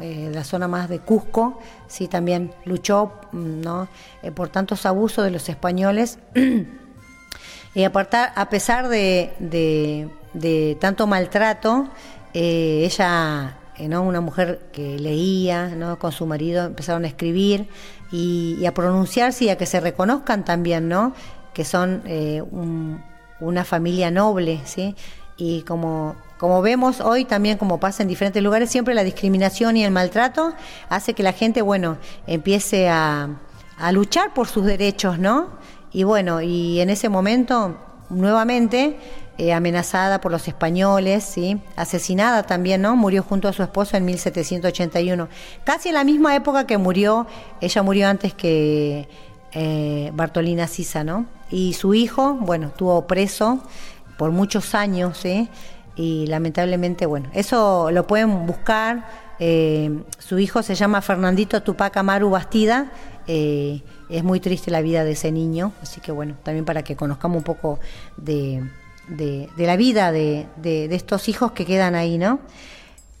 eh, 0.00 0.28
de 0.28 0.34
la 0.34 0.44
zona 0.44 0.68
más 0.68 0.88
de 0.88 1.00
Cusco, 1.00 1.58
sí, 1.88 2.08
también 2.08 2.52
luchó, 2.64 3.12
mm, 3.32 3.60
¿no? 3.60 3.88
Eh, 4.22 4.30
por 4.30 4.48
tantos 4.48 4.86
abusos 4.86 5.24
de 5.24 5.30
los 5.30 5.48
españoles. 5.48 6.18
y 7.74 7.84
a, 7.84 7.92
a 8.34 8.48
pesar 8.48 8.88
de, 8.88 10.10
de, 10.32 10.76
tanto 10.80 11.06
maltrato, 11.06 11.88
eh, 12.34 12.82
ella 12.84 13.56
¿no? 13.78 14.02
una 14.02 14.20
mujer 14.20 14.60
que 14.72 14.98
leía, 14.98 15.68
¿no? 15.68 15.98
con 15.98 16.12
su 16.12 16.26
marido 16.26 16.64
empezaron 16.64 17.04
a 17.04 17.08
escribir 17.08 17.68
y, 18.10 18.64
a 18.66 18.74
pronunciarse 18.74 19.44
y 19.44 19.48
a 19.50 19.56
que 19.56 19.66
se 19.66 19.80
reconozcan 19.80 20.44
también, 20.44 20.88
¿no? 20.88 21.14
que 21.54 21.64
son 21.64 22.02
eh, 22.06 22.42
una 23.40 23.64
familia 23.64 24.10
noble, 24.10 24.60
¿sí? 24.64 24.94
y 25.36 25.62
como, 25.62 26.16
como 26.38 26.60
vemos 26.62 27.00
hoy 27.00 27.24
también, 27.24 27.56
como 27.56 27.80
pasa 27.80 28.02
en 28.02 28.08
diferentes 28.08 28.42
lugares, 28.42 28.70
siempre 28.70 28.94
la 28.94 29.04
discriminación 29.04 29.76
y 29.76 29.84
el 29.84 29.90
maltrato 29.90 30.52
hace 30.88 31.14
que 31.14 31.22
la 31.22 31.32
gente, 31.32 31.62
bueno, 31.62 31.96
empiece 32.26 32.88
a, 32.88 33.28
a 33.78 33.92
luchar 33.92 34.34
por 34.34 34.48
sus 34.48 34.66
derechos, 34.66 35.18
¿no? 35.18 35.58
Y 35.92 36.04
bueno, 36.04 36.40
y 36.40 36.80
en 36.80 36.90
ese 36.90 37.08
momento, 37.08 37.76
nuevamente, 38.10 38.96
eh, 39.38 39.54
amenazada 39.54 40.20
por 40.20 40.30
los 40.30 40.46
españoles, 40.48 41.24
¿sí? 41.24 41.58
asesinada 41.74 42.42
también, 42.42 42.82
¿no? 42.82 42.94
Murió 42.94 43.22
junto 43.22 43.48
a 43.48 43.54
su 43.54 43.62
esposo 43.62 43.96
en 43.96 44.04
1781. 44.04 45.28
Casi 45.64 45.88
en 45.88 45.94
la 45.94 46.04
misma 46.04 46.36
época 46.36 46.66
que 46.66 46.76
murió, 46.76 47.26
ella 47.62 47.82
murió 47.82 48.08
antes 48.08 48.34
que 48.34 49.08
eh, 49.52 50.10
Bartolina 50.14 50.66
Sisa, 50.66 51.04
¿no? 51.04 51.24
Y 51.50 51.72
su 51.72 51.94
hijo, 51.94 52.34
bueno, 52.34 52.66
estuvo 52.66 53.06
preso 53.06 53.62
por 54.18 54.30
muchos 54.30 54.74
años, 54.74 55.16
¿sí? 55.16 55.48
Y 55.96 56.26
lamentablemente, 56.26 57.06
bueno, 57.06 57.30
eso 57.32 57.90
lo 57.90 58.06
pueden 58.06 58.46
buscar. 58.46 59.08
Eh, 59.38 60.02
su 60.18 60.38
hijo 60.38 60.62
se 60.62 60.74
llama 60.74 61.00
Fernandito 61.00 61.62
Tupac 61.62 61.96
Amaru 61.96 62.28
Bastida. 62.28 62.92
Es 64.10 64.24
muy 64.24 64.40
triste 64.40 64.70
la 64.70 64.80
vida 64.80 65.04
de 65.04 65.12
ese 65.12 65.32
niño, 65.32 65.72
así 65.82 66.00
que 66.00 66.12
bueno, 66.12 66.36
también 66.42 66.64
para 66.64 66.82
que 66.82 66.96
conozcamos 66.96 67.38
un 67.38 67.44
poco 67.44 67.78
de, 68.16 68.62
de, 69.08 69.48
la 69.56 69.76
vida 69.76 70.12
de, 70.12 70.46
estos 70.90 71.28
hijos 71.28 71.52
que 71.52 71.66
quedan 71.66 71.94
ahí, 71.94 72.18
¿no? 72.18 72.40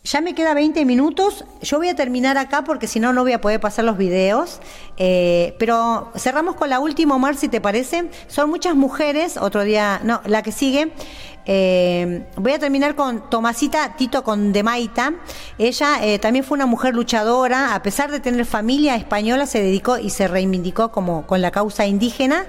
Ya 0.02 0.22
me 0.22 0.34
queda 0.34 0.54
20 0.54 0.86
minutos. 0.86 1.44
Yo 1.60 1.76
voy 1.76 1.88
a 1.88 1.94
terminar 1.94 2.38
acá 2.38 2.64
porque 2.64 2.86
si 2.86 3.00
no, 3.00 3.12
no 3.12 3.22
voy 3.22 3.32
a 3.32 3.40
poder 3.42 3.60
pasar 3.60 3.84
los 3.84 3.98
videos. 3.98 4.60
Eh, 4.96 5.54
pero 5.58 6.10
cerramos 6.16 6.54
con 6.56 6.70
la 6.70 6.80
última, 6.80 7.14
Omar, 7.16 7.36
si 7.36 7.48
te 7.48 7.60
parece. 7.60 8.08
Son 8.26 8.48
muchas 8.48 8.74
mujeres. 8.74 9.36
Otro 9.36 9.62
día, 9.62 10.00
no, 10.02 10.22
la 10.24 10.42
que 10.42 10.52
sigue. 10.52 10.92
Eh, 11.44 12.26
voy 12.36 12.52
a 12.52 12.58
terminar 12.58 12.94
con 12.94 13.28
Tomasita 13.28 13.94
Tito 13.96 14.24
Condemaita. 14.24 15.12
Ella 15.58 15.98
eh, 16.02 16.18
también 16.18 16.46
fue 16.46 16.56
una 16.56 16.66
mujer 16.66 16.94
luchadora. 16.94 17.74
A 17.74 17.82
pesar 17.82 18.10
de 18.10 18.20
tener 18.20 18.46
familia 18.46 18.96
española, 18.96 19.44
se 19.44 19.60
dedicó 19.60 19.98
y 19.98 20.08
se 20.08 20.28
reivindicó 20.28 20.90
como 20.92 21.26
con 21.26 21.42
la 21.42 21.50
causa 21.50 21.84
indígena. 21.86 22.46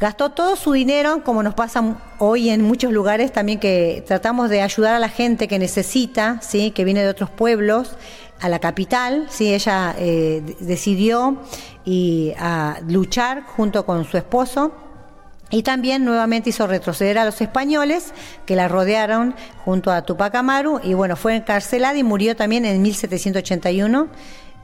Gastó 0.00 0.30
todo 0.30 0.56
su 0.56 0.72
dinero, 0.72 1.22
como 1.24 1.42
nos 1.42 1.52
pasa 1.52 1.98
hoy 2.16 2.48
en 2.48 2.62
muchos 2.62 2.90
lugares 2.90 3.32
también 3.32 3.60
que 3.60 4.02
tratamos 4.06 4.48
de 4.48 4.62
ayudar 4.62 4.94
a 4.94 4.98
la 4.98 5.10
gente 5.10 5.46
que 5.46 5.58
necesita, 5.58 6.40
¿sí? 6.40 6.70
que 6.70 6.84
viene 6.84 7.02
de 7.02 7.08
otros 7.10 7.28
pueblos, 7.28 7.96
a 8.40 8.48
la 8.48 8.60
capital. 8.60 9.26
¿sí? 9.28 9.52
Ella 9.52 9.94
eh, 9.98 10.56
decidió 10.60 11.42
y, 11.84 12.32
a 12.38 12.78
luchar 12.88 13.44
junto 13.44 13.84
con 13.84 14.06
su 14.06 14.16
esposo. 14.16 14.72
Y 15.50 15.64
también 15.64 16.06
nuevamente 16.06 16.48
hizo 16.48 16.66
retroceder 16.66 17.18
a 17.18 17.26
los 17.26 17.38
españoles 17.42 18.14
que 18.46 18.56
la 18.56 18.68
rodearon 18.68 19.34
junto 19.66 19.92
a 19.92 20.00
Tupac 20.00 20.34
Amaru 20.34 20.80
y 20.82 20.94
bueno, 20.94 21.14
fue 21.14 21.36
encarcelada 21.36 21.98
y 21.98 22.04
murió 22.04 22.36
también 22.36 22.64
en 22.64 22.80
1781 22.80 24.08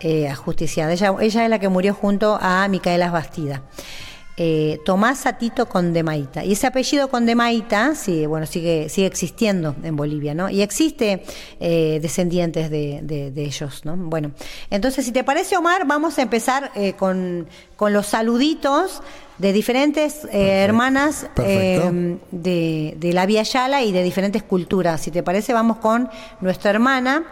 eh, 0.00 0.28
ajusticiada. 0.28 0.94
Ella, 0.94 1.14
ella 1.20 1.44
es 1.44 1.50
la 1.50 1.58
que 1.58 1.68
murió 1.68 1.92
junto 1.92 2.38
a 2.40 2.66
Micaela 2.68 3.10
Bastida 3.10 3.62
eh, 4.36 4.80
Tomás 4.84 5.20
Satito 5.20 5.66
Condemaita. 5.66 6.44
Y 6.44 6.52
ese 6.52 6.66
apellido 6.66 7.08
Condemaita, 7.08 7.94
sí, 7.94 8.26
bueno, 8.26 8.46
sigue, 8.46 8.88
sigue 8.88 9.06
existiendo 9.06 9.74
en 9.82 9.96
Bolivia, 9.96 10.34
¿no? 10.34 10.50
Y 10.50 10.60
existe 10.62 11.24
eh, 11.58 11.98
descendientes 12.02 12.70
de, 12.70 13.32
ellos, 13.36 13.84
¿no? 13.84 13.96
Bueno, 13.96 14.32
entonces, 14.70 15.04
si 15.04 15.12
te 15.12 15.24
parece, 15.24 15.56
Omar, 15.56 15.86
vamos 15.86 16.18
a 16.18 16.22
empezar 16.22 16.70
eh, 16.74 16.92
con, 16.94 17.48
con, 17.76 17.92
los 17.92 18.06
saluditos 18.06 19.02
de 19.38 19.52
diferentes 19.52 20.24
eh, 20.32 20.64
hermanas 20.64 21.28
de, 21.36 22.94
de 22.96 23.12
la 23.12 23.26
Vía 23.26 23.42
Yala 23.42 23.82
y 23.82 23.92
de 23.92 24.02
diferentes 24.02 24.42
culturas. 24.42 25.00
Si 25.00 25.10
te 25.10 25.22
parece, 25.22 25.52
vamos 25.52 25.78
con 25.78 26.10
nuestra 26.40 26.70
hermana 26.70 27.24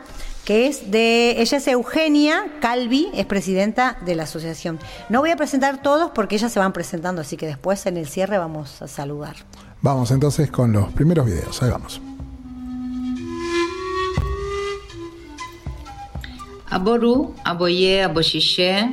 que 0.44 0.66
es 0.66 0.90
de, 0.90 1.40
ella 1.40 1.58
es 1.58 1.66
Eugenia 1.68 2.44
Calvi, 2.60 3.08
es 3.14 3.26
presidenta 3.26 3.96
de 4.04 4.14
la 4.14 4.24
asociación. 4.24 4.78
No 5.08 5.20
voy 5.20 5.30
a 5.30 5.36
presentar 5.36 5.80
todos 5.82 6.10
porque 6.14 6.36
ellas 6.36 6.52
se 6.52 6.58
van 6.58 6.72
presentando, 6.72 7.22
así 7.22 7.36
que 7.36 7.46
después 7.46 7.86
en 7.86 7.96
el 7.96 8.06
cierre 8.06 8.38
vamos 8.38 8.82
a 8.82 8.88
saludar. 8.88 9.36
Vamos 9.80 10.10
entonces 10.10 10.50
con 10.50 10.72
los 10.72 10.92
primeros 10.92 11.26
videos, 11.26 11.62
ahí 11.62 11.70
vamos. 11.70 12.00
Aboru, 16.70 17.34
aboye, 17.44 18.02
aboyiche, 18.02 18.90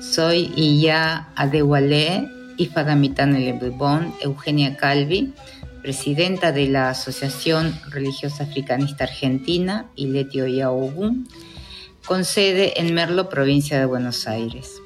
soy 0.00 0.52
Iya 0.56 1.28
Adewale, 1.34 2.28
hija 2.56 2.84
de 2.84 4.12
Eugenia 4.22 4.76
Calvi 4.76 5.34
presidenta 5.82 6.52
de 6.52 6.68
la 6.68 6.90
Asociación 6.90 7.74
Religiosa 7.90 8.44
Africanista 8.44 9.04
Argentina, 9.04 9.90
Iletio 9.96 10.46
Yaogun, 10.46 11.28
con 12.06 12.24
sede 12.24 12.80
en 12.80 12.94
Merlo, 12.94 13.28
provincia 13.28 13.78
de 13.78 13.86
Buenos 13.86 14.26
Aires. 14.26 14.80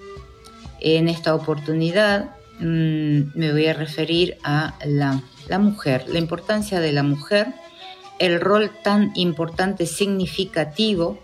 En 0.80 1.08
esta 1.08 1.34
oportunidad 1.34 2.36
mm, 2.58 3.32
me 3.34 3.52
voy 3.52 3.66
a 3.66 3.74
referir 3.74 4.36
a 4.44 4.78
la, 4.84 5.22
mujer, 5.58 6.04
la 6.08 6.18
importancia 6.18 6.80
de 6.80 6.92
la 6.92 7.02
mujer, 7.02 7.54
el 8.18 8.40
rol 8.40 8.70
tan 8.82 9.12
importante, 9.14 9.86
significativo 9.86 11.18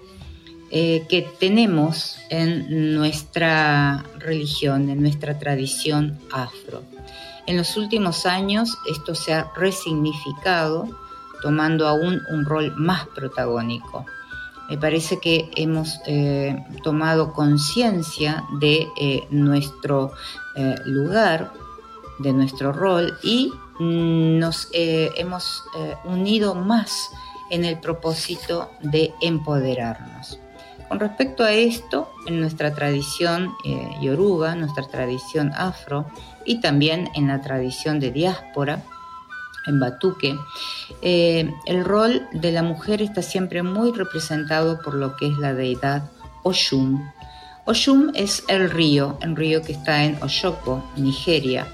eh, 0.72 1.04
que 1.08 1.22
tenemos 1.22 2.16
en 2.28 2.94
nuestra 2.94 4.04
religión, 4.18 4.88
en 4.88 5.02
nuestra 5.02 5.36
tradición 5.36 6.16
afro. 6.30 6.84
En 7.46 7.56
los 7.56 7.76
últimos 7.76 8.24
años 8.24 8.78
esto 8.88 9.16
se 9.16 9.34
ha 9.34 9.50
resignificado, 9.56 10.88
tomando 11.42 11.88
aún 11.88 12.20
un 12.30 12.44
rol 12.44 12.72
más 12.76 13.08
protagónico. 13.08 14.06
Me 14.68 14.78
parece 14.78 15.18
que 15.18 15.50
hemos 15.56 15.98
eh, 16.06 16.64
tomado 16.84 17.32
conciencia 17.32 18.44
de 18.60 18.86
eh, 18.96 19.26
nuestro 19.30 20.12
lugar, 20.84 21.52
de 22.20 22.32
nuestro 22.32 22.72
rol 22.72 23.18
y 23.24 23.52
nos 23.80 24.68
hemos 24.72 25.64
unido 26.04 26.54
más 26.54 27.10
en 27.50 27.64
el 27.64 27.80
propósito 27.80 28.70
de 28.82 29.12
empoderarnos. 29.20 30.38
Con 30.90 31.00
respecto 31.00 31.44
a 31.44 31.52
esto, 31.52 32.12
en 32.26 32.40
nuestra 32.40 32.74
tradición 32.74 33.54
yoruba, 34.02 34.56
nuestra 34.56 34.86
tradición 34.88 35.52
afro, 35.54 36.04
y 36.44 36.60
también 36.60 37.08
en 37.14 37.28
la 37.28 37.40
tradición 37.40 38.00
de 38.00 38.10
diáspora, 38.10 38.82
en 39.66 39.78
Batuque, 39.78 40.36
eh, 41.02 41.52
el 41.66 41.84
rol 41.84 42.26
de 42.32 42.52
la 42.52 42.62
mujer 42.62 43.02
está 43.02 43.22
siempre 43.22 43.62
muy 43.62 43.92
representado 43.92 44.80
por 44.82 44.94
lo 44.94 45.16
que 45.16 45.28
es 45.28 45.38
la 45.38 45.54
deidad 45.54 46.10
Oshun. 46.42 47.00
Oshun 47.66 48.12
es 48.14 48.42
el 48.48 48.70
río, 48.70 49.18
el 49.22 49.36
río 49.36 49.62
que 49.62 49.72
está 49.72 50.04
en 50.04 50.20
Oshoko, 50.22 50.84
Nigeria. 50.96 51.66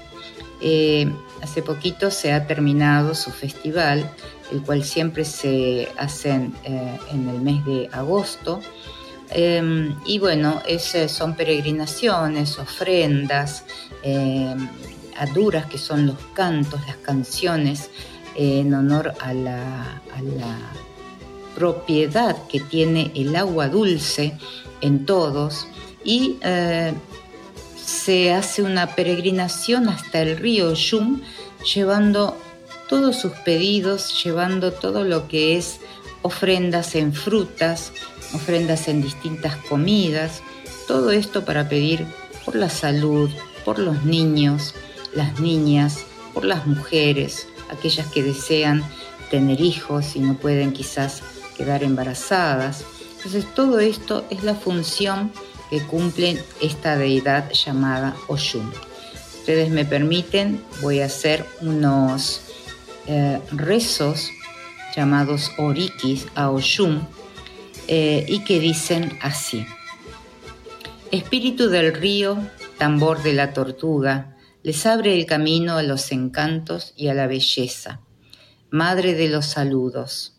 Eh, 0.61 1.11
hace 1.41 1.61
poquito 1.61 2.11
se 2.11 2.33
ha 2.33 2.45
terminado 2.45 3.15
su 3.15 3.31
festival, 3.31 4.07
el 4.51 4.61
cual 4.61 4.83
siempre 4.83 5.25
se 5.25 5.87
hace 5.97 6.29
en 6.29 6.53
eh, 6.65 6.99
el 7.11 7.41
mes 7.41 7.65
de 7.65 7.89
agosto. 7.91 8.61
Y 9.35 10.19
bueno, 10.19 10.61
son 11.07 11.35
peregrinaciones, 11.35 12.57
ofrendas, 12.59 13.65
eh, 14.03 14.55
aduras, 15.17 15.65
que 15.65 15.77
son 15.77 16.07
los 16.07 16.17
cantos, 16.33 16.79
las 16.87 16.97
canciones, 16.97 17.89
eh, 18.35 18.59
en 18.59 18.73
honor 18.73 19.13
a 19.19 19.33
la, 19.33 20.01
propiedad 21.55 22.37
que 22.47 22.59
tiene 22.59 23.11
el 23.15 23.35
agua 23.35 23.67
dulce 23.67 24.37
en 24.81 25.07
todos. 25.07 25.67
Y 26.03 26.37
eh, 26.43 26.93
se 27.83 28.31
hace 28.31 28.61
una 28.61 28.93
peregrinación 28.93 29.89
hasta 29.89 30.21
el 30.21 30.37
río 30.37 30.73
Yum, 30.75 31.21
llevando 31.73 32.37
todos 32.87 33.15
sus 33.15 33.31
pedidos, 33.43 34.23
llevando 34.23 34.71
todo 34.71 35.03
lo 35.03 35.27
que 35.27 35.57
es 35.57 35.79
ofrendas 36.21 36.93
en 36.93 37.11
frutas, 37.11 37.91
ofrendas 38.33 38.87
en 38.87 39.01
distintas 39.01 39.55
comidas, 39.55 40.41
todo 40.87 41.11
esto 41.11 41.45
para 41.45 41.67
pedir 41.69 42.05
por 42.45 42.55
la 42.55 42.69
salud, 42.69 43.29
por 43.65 43.79
los 43.79 44.03
niños, 44.03 44.73
las 45.13 45.39
niñas, 45.39 46.05
por 46.33 46.45
las 46.45 46.65
mujeres, 46.65 47.47
aquellas 47.69 48.07
que 48.07 48.23
desean 48.23 48.83
tener 49.29 49.59
hijos 49.59 50.15
y 50.15 50.19
no 50.19 50.35
pueden 50.35 50.71
quizás 50.71 51.21
quedar 51.57 51.83
embarazadas. 51.83 52.85
Entonces 53.17 53.45
todo 53.53 53.79
esto 53.79 54.25
es 54.29 54.43
la 54.43 54.55
función 54.55 55.31
que 55.69 55.81
cumple 55.81 56.41
esta 56.61 56.95
deidad 56.95 57.51
llamada 57.51 58.15
Oshun. 58.27 58.71
Ustedes 59.39 59.69
me 59.69 59.85
permiten, 59.85 60.63
voy 60.81 61.01
a 61.01 61.05
hacer 61.05 61.45
unos 61.61 62.41
eh, 63.07 63.41
rezos 63.51 64.29
llamados 64.95 65.51
orikis 65.57 66.27
a 66.35 66.49
Oshun 66.49 67.07
eh, 67.87 68.25
y 68.27 68.39
que 68.43 68.59
dicen 68.59 69.17
así. 69.21 69.65
Espíritu 71.11 71.69
del 71.69 71.93
río, 71.93 72.37
tambor 72.77 73.23
de 73.23 73.33
la 73.33 73.53
tortuga, 73.53 74.35
les 74.63 74.85
abre 74.85 75.13
el 75.13 75.25
camino 75.25 75.77
a 75.77 75.83
los 75.83 76.11
encantos 76.11 76.93
y 76.97 77.07
a 77.07 77.13
la 77.13 77.27
belleza. 77.27 78.01
Madre 78.69 79.13
de 79.13 79.29
los 79.29 79.45
saludos, 79.45 80.37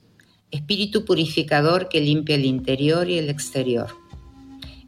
espíritu 0.50 1.06
purificador 1.06 1.88
que 1.88 2.00
limpia 2.00 2.34
el 2.34 2.44
interior 2.44 3.08
y 3.08 3.18
el 3.18 3.30
exterior. 3.30 3.88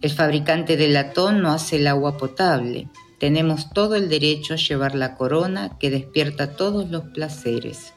El 0.02 0.10
fabricante 0.10 0.76
de 0.76 0.88
latón 0.88 1.40
no 1.40 1.52
hace 1.52 1.76
el 1.76 1.86
agua 1.86 2.16
potable. 2.16 2.88
Tenemos 3.18 3.70
todo 3.70 3.96
el 3.96 4.08
derecho 4.08 4.54
a 4.54 4.58
llevar 4.58 4.94
la 4.94 5.14
corona 5.14 5.78
que 5.78 5.90
despierta 5.90 6.56
todos 6.56 6.90
los 6.90 7.04
placeres. 7.04 7.94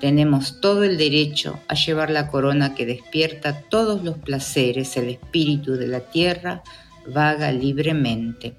Tenemos 0.00 0.62
todo 0.62 0.82
el 0.82 0.96
derecho 0.96 1.60
a 1.68 1.74
llevar 1.74 2.10
la 2.10 2.28
corona 2.28 2.74
que 2.74 2.86
despierta 2.86 3.60
todos 3.60 4.02
los 4.02 4.16
placeres. 4.16 4.96
El 4.96 5.10
espíritu 5.10 5.74
de 5.74 5.88
la 5.88 6.00
tierra 6.00 6.62
vaga 7.06 7.52
libremente. 7.52 8.54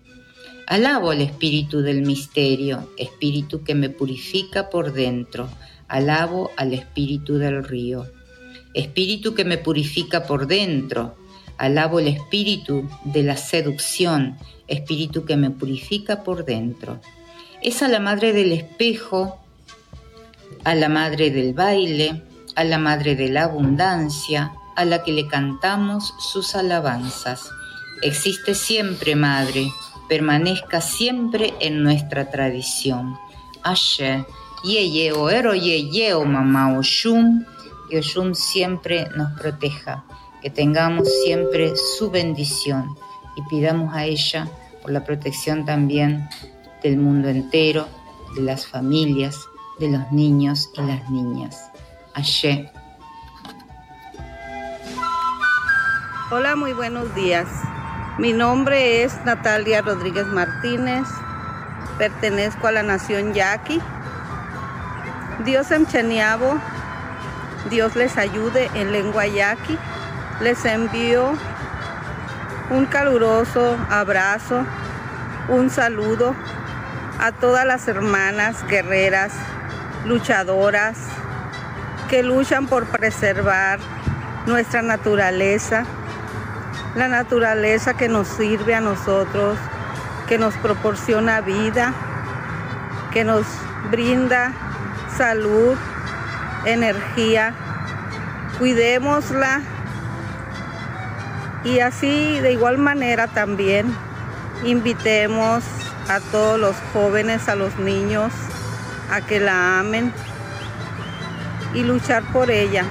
Alabo 0.68 1.10
al 1.10 1.22
espíritu 1.22 1.82
del 1.82 2.04
misterio, 2.04 2.88
espíritu 2.96 3.64
que 3.64 3.74
me 3.74 3.90
purifica 3.90 4.70
por 4.70 4.94
dentro. 4.94 5.50
Alabo 5.88 6.52
al 6.58 6.74
espíritu 6.74 7.40
del 7.40 7.64
río. 7.64 8.06
Espíritu 8.76 9.34
que 9.34 9.44
me 9.44 9.58
purifica 9.58 10.24
por 10.24 10.46
dentro. 10.46 11.16
Alabo 11.58 12.00
el 12.00 12.08
espíritu 12.08 12.88
de 13.04 13.24
la 13.24 13.36
seducción, 13.36 14.38
espíritu 14.68 15.26
que 15.26 15.38
me 15.38 15.50
purifica 15.50 16.24
por 16.24 16.46
dentro. 16.46 17.02
Es 17.62 17.82
a 17.84 17.88
la 17.88 18.00
madre 18.00 18.32
del 18.32 18.52
espejo, 18.52 19.41
a 20.64 20.76
la 20.76 20.90
madre 20.90 21.32
del 21.32 21.54
baile, 21.54 22.24
a 22.56 22.64
la 22.64 22.78
madre 22.78 23.16
de 23.16 23.30
la 23.30 23.44
abundancia, 23.44 24.54
a 24.76 24.86
la 24.86 25.04
que 25.04 25.12
le 25.12 25.28
cantamos 25.28 26.14
sus 26.20 26.56
alabanzas. 26.56 27.50
Existe 28.02 28.56
siempre, 28.56 29.16
Madre, 29.16 29.72
permanezca 30.08 30.82
siempre 30.82 31.54
en 31.60 31.84
nuestra 31.84 32.30
tradición. 32.30 33.18
Ashe, 33.64 34.26
Yeye 34.64 35.12
o 35.12 35.30
Ero 35.30 35.54
Yeye 35.54 36.14
o 36.14 36.26
Mamá 36.26 36.78
Oshun, 36.78 37.46
y 37.90 37.98
Oshun 37.98 38.36
siempre 38.36 39.08
nos 39.16 39.40
proteja, 39.40 40.04
que 40.42 40.50
tengamos 40.50 41.08
siempre 41.24 41.74
su 41.76 42.10
bendición 42.10 42.96
y 43.36 43.42
pidamos 43.44 43.94
a 43.94 44.06
ella 44.06 44.50
por 44.82 44.92
la 44.92 45.04
protección 45.04 45.66
también 45.66 46.28
del 46.84 46.98
mundo 46.98 47.30
entero, 47.30 47.88
de 48.36 48.42
las 48.42 48.66
familias, 48.66 49.38
de 49.82 49.90
los 49.90 50.12
niños 50.12 50.70
y 50.76 50.82
las 50.82 51.10
niñas. 51.10 51.72
Ashe. 52.14 52.72
Hola, 56.30 56.56
muy 56.56 56.74
buenos 56.74 57.14
días. 57.16 57.48
Mi 58.20 58.32
nombre 58.32 59.04
es 59.04 59.14
Natalia 59.26 59.82
Rodríguez 59.82 60.28
Martínez. 60.28 61.08
Pertenezco 61.98 62.68
a 62.68 62.72
la 62.72 62.84
nación 62.84 63.34
Yaqui. 63.34 63.82
Dios 65.46 65.72
Emcheniabo, 65.72 66.60
Dios 67.72 67.96
les 67.96 68.18
ayude 68.18 68.70
en 68.76 68.92
lengua 68.92 69.26
yaqui. 69.26 69.78
Les 70.42 70.64
envío 70.66 71.34
un 72.70 72.86
caluroso 72.86 73.78
abrazo, 73.90 74.64
un 75.50 75.72
saludo 75.72 76.36
a 77.20 77.32
todas 77.32 77.66
las 77.66 77.88
hermanas 77.88 78.64
guerreras, 78.68 79.34
luchadoras, 80.06 80.98
que 82.10 82.24
luchan 82.24 82.68
por 82.68 82.86
preservar 82.88 83.80
nuestra 84.46 84.82
naturaleza, 84.82 85.86
la 86.96 87.08
naturaleza 87.08 87.94
que 87.94 88.10
nos 88.10 88.28
sirve 88.28 88.76
a 88.76 88.82
nosotros, 88.82 89.58
que 90.28 90.38
nos 90.38 90.56
proporciona 90.56 91.42
vida, 91.42 91.94
que 93.12 93.24
nos 93.24 93.46
brinda 93.90 94.54
salud, 95.18 95.78
energía. 96.66 97.54
Cuidémosla 98.58 99.62
y 101.64 101.80
así 101.80 102.40
de 102.40 102.52
igual 102.52 102.78
manera 102.78 103.28
también 103.28 103.96
invitemos 104.64 105.64
a 106.08 106.20
todos 106.20 106.60
los 106.60 106.76
jóvenes, 106.94 107.48
a 107.50 107.56
los 107.56 107.78
niños, 107.78 108.32
a 109.12 109.22
que 109.22 109.40
la 109.40 109.80
amen 109.80 110.14
y 111.74 111.84
luchar 111.84 112.24
por 112.32 112.50
ella. 112.50 112.86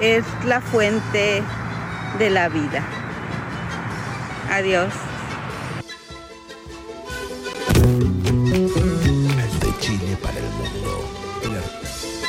Es 0.00 0.24
la 0.44 0.60
fuente 0.60 1.42
de 2.18 2.30
la 2.30 2.48
vida. 2.48 2.82
Adiós. 4.50 4.92
De 9.60 9.78
Chile 9.80 10.16
para 10.22 10.38
el 10.38 10.44
mundo. 10.44 11.04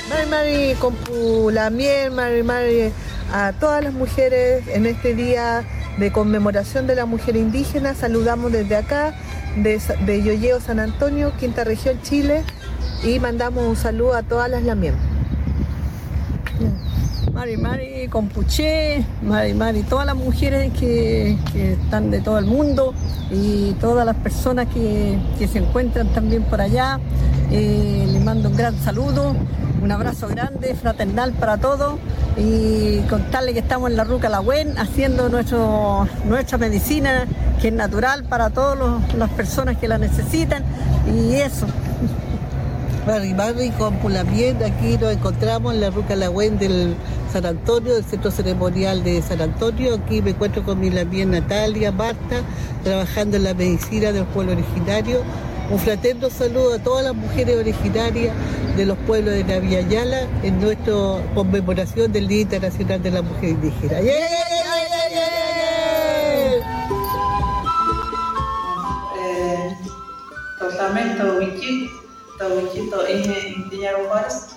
Mari 0.10 0.26
Mari 0.28 0.76
Compu 0.80 1.52
Lamien, 1.52 2.16
Mari 2.16 2.44
Mari 2.44 2.92
a 3.34 3.52
todas 3.54 3.84
las 3.84 3.94
mujeres 3.94 4.64
en 4.68 4.86
este 4.86 5.14
día 5.14 5.66
de 5.98 6.12
conmemoración 6.12 6.88
de 6.88 6.96
la 6.96 7.06
mujer 7.06 7.36
indígena. 7.36 7.94
Saludamos 7.94 8.52
desde 8.52 8.76
acá, 8.76 9.14
de, 9.64 9.80
de 10.06 10.60
San 10.66 10.80
Antonio, 10.80 11.32
Quinta 11.40 11.64
Región, 11.64 12.00
Chile, 12.02 12.44
y 13.04 13.20
mandamos 13.20 13.66
un 13.66 13.76
saludo 13.76 14.14
a 14.16 14.24
todas 14.24 14.50
las 14.50 14.64
Lamien. 14.64 14.96
Mari 17.34 17.56
Mari 17.56 18.08
Compuché, 18.08 19.06
Mari 19.22 19.54
Mari, 19.54 19.84
todas 19.84 20.08
las 20.08 20.16
mujeres 20.16 20.72
que, 20.74 21.38
que 21.52 21.74
están 21.74 22.10
de 22.10 22.20
todo 22.20 22.40
el 22.40 22.46
mundo 22.46 22.96
y 23.30 23.74
todas 23.74 24.06
las 24.06 24.16
personas 24.16 24.66
que, 24.74 25.20
que 25.38 25.48
se 25.48 25.60
encuentran 25.60 26.08
también 26.14 26.44
por 26.44 26.62
allá. 26.62 27.00
Eh, 27.52 28.08
les 28.12 28.24
mando 28.24 28.50
un 28.50 28.58
gran 28.58 28.76
saludo, 28.80 29.36
un 29.84 29.92
abrazo 29.92 30.28
grande, 30.28 30.74
fraternal 30.74 31.32
para 31.34 31.58
todos 31.58 32.00
y 32.38 33.02
contarles 33.10 33.54
que 33.54 33.60
estamos 33.60 33.92
en 33.92 33.98
la 33.98 34.04
Ruca 34.04 34.30
La 34.30 34.40
Buen 34.40 34.78
haciendo 34.78 35.30
nuestro, 35.30 36.08
nuestra 36.26 36.58
medicina 36.58 37.28
que 37.62 37.70
es 37.70 37.74
natural 37.74 38.24
para 38.24 38.50
todas 38.50 38.78
las 39.16 39.30
personas 39.32 39.78
que 39.78 39.88
la 39.88 39.98
necesitan 39.98 40.64
y 41.08 41.36
eso. 41.36 41.66
Mari 43.06 43.34
Mari 43.34 43.70
con 43.72 43.96
Pulamien, 44.00 44.58
aquí 44.64 44.98
nos 45.00 45.14
encontramos 45.14 45.74
en 45.74 45.80
la 45.80 45.90
Ruca 45.90 46.16
Lagüen 46.16 46.60
del 46.60 46.94
San 47.32 47.46
Antonio, 47.46 47.94
del 47.94 48.04
Centro 48.04 48.32
Ceremonial 48.32 49.02
de 49.04 49.22
San 49.22 49.42
Antonio. 49.42 49.96
Aquí 49.96 50.22
me 50.22 50.32
encuentro 50.32 50.64
con 50.64 50.80
mi 50.80 50.90
Lamien 50.90 51.32
Natalia, 51.32 51.94
Marta, 51.94 52.42
trabajando 52.84 53.38
en 53.38 53.46
la 53.46 53.54
medicina 53.54 54.12
del 54.12 54.26
pueblo 54.26 54.52
originario. 54.52 55.22
Un 55.70 55.80
fraterno 55.80 56.30
saludo 56.30 56.76
a 56.76 56.80
todas 56.80 57.06
las 57.06 57.16
mujeres 57.16 57.58
originarias 57.58 58.34
de 58.76 58.86
los 58.86 58.98
pueblos 59.00 59.34
de 59.34 59.44
Navia 59.44 59.82
Yala 59.82 60.22
en 60.44 60.60
nuestra 60.60 60.94
conmemoración 61.34 62.12
del 62.12 62.28
Día 62.28 62.42
Internacional 62.42 63.02
de 63.02 63.12
la 63.12 63.22
Mujer 63.22 63.50
Indígena. 63.50 64.02
¡Yeah, 64.02 64.04
yeah, 64.04 64.28
yeah, 64.28 64.57
Totalmente, 70.60 71.24
Wiki, 71.24 71.90
Tawikito, 72.38 73.08
Inge, 73.08 73.56
Indiñaro 73.56 74.08
Juárez, 74.08 74.48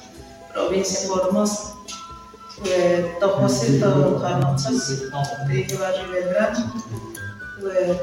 provincia 0.53 1.09
Formosa. 1.09 1.75
Toposito, 3.21 4.19
Janotzos, 4.21 5.11
de 5.49 5.77
Barrio 5.79 6.11
Belgrano. 6.13 6.75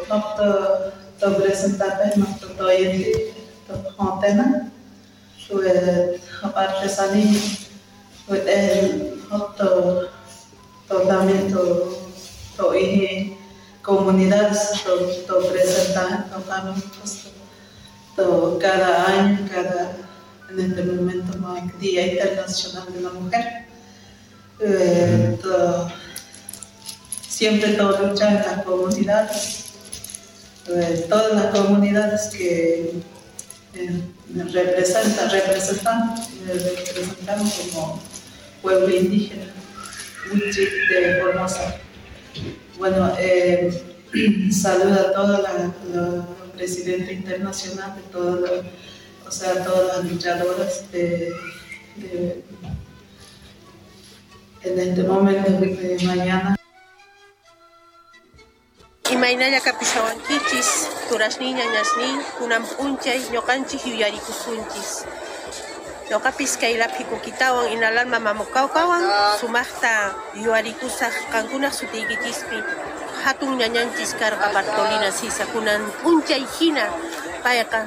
Nopto, 0.10 0.94
to 1.20 1.32
presentable, 1.36 2.12
nopto, 2.18 2.48
to 2.58 2.72
yeti, 2.72 3.34
to 3.68 3.74
antena. 4.00 4.72
Artesanía, 6.56 7.40
Nopto, 9.30 10.10
también 11.08 11.52
to, 11.52 11.98
to 12.58 12.74
Inge, 12.76 13.38
comunidades, 13.84 14.84
presentar, 18.18 18.58
to 18.58 18.58
Janotzos, 18.58 18.58
to 18.58 18.60
cada 18.60 19.06
año, 19.06 19.48
cada, 19.54 19.92
en 20.50 20.60
este 20.60 20.84
momento, 20.84 21.38
Día 21.80 22.08
Internacional 22.14 22.94
de 22.94 23.02
la 23.02 23.10
Mujer. 23.12 23.44
Eh, 24.60 25.38
to- 25.42 25.88
siempre 27.28 27.74
todo 27.74 28.08
lucha 28.08 28.30
en 28.30 28.36
las 28.36 28.64
comunidades, 28.64 29.66
eh, 30.68 31.06
todas 31.08 31.34
las 31.36 31.56
comunidades 31.56 32.30
que 32.36 32.94
eh, 33.76 34.02
representan, 34.52 35.30
representan, 35.30 36.16
representamos 36.48 37.54
como 37.72 38.02
pueblo 38.64 38.90
indígena, 38.90 39.46
de 40.34 41.22
Formosa. 41.22 41.76
Bueno, 42.80 43.14
eh, 43.20 43.84
saludo 44.52 45.00
a 45.00 45.14
toda 45.14 45.40
la, 45.40 45.54
la 45.94 46.26
presidenta 46.58 47.12
internacional 47.12 47.96
de 47.96 48.02
todas 48.14 48.38
las, 48.42 48.66
o 49.28 49.32
sea, 49.32 49.64
todas 49.64 49.86
las 49.98 50.12
luchadoras 50.12 50.92
de, 50.92 51.32
de 51.96 52.44
en 54.64 54.80
este 54.80 55.04
momento 55.04 55.52
de 55.52 56.00
mañana. 56.06 56.56
Imaynalla 59.10 59.62
kapishawankichis, 59.62 60.70
turasniña 61.10 61.64
ñasnin, 61.74 62.18
kunan 62.38 62.64
p'unchay 62.66 63.20
ñuqanchis 63.32 63.86
yuyarikusunchis. 63.86 65.06
Ñuqapis 66.12 66.58
kayllapi 66.58 67.04
kukitawan 67.04 67.72
inalalma 67.72 68.20
mamukawkawan 68.20 69.04
sumaqta 69.40 70.16
yuwarikusaq 70.44 71.14
kankunaq 71.32 71.74
sutiykichispi 71.80 72.58
hatun 73.26 73.58
ñañanchis 73.62 74.14
karqa 74.20 74.48
Bartolina 74.56 75.12
Sisa 75.12 75.46
kunan 75.54 75.82
p'unchay 76.02 76.44
hina 76.60 76.86
payqa 77.44 77.80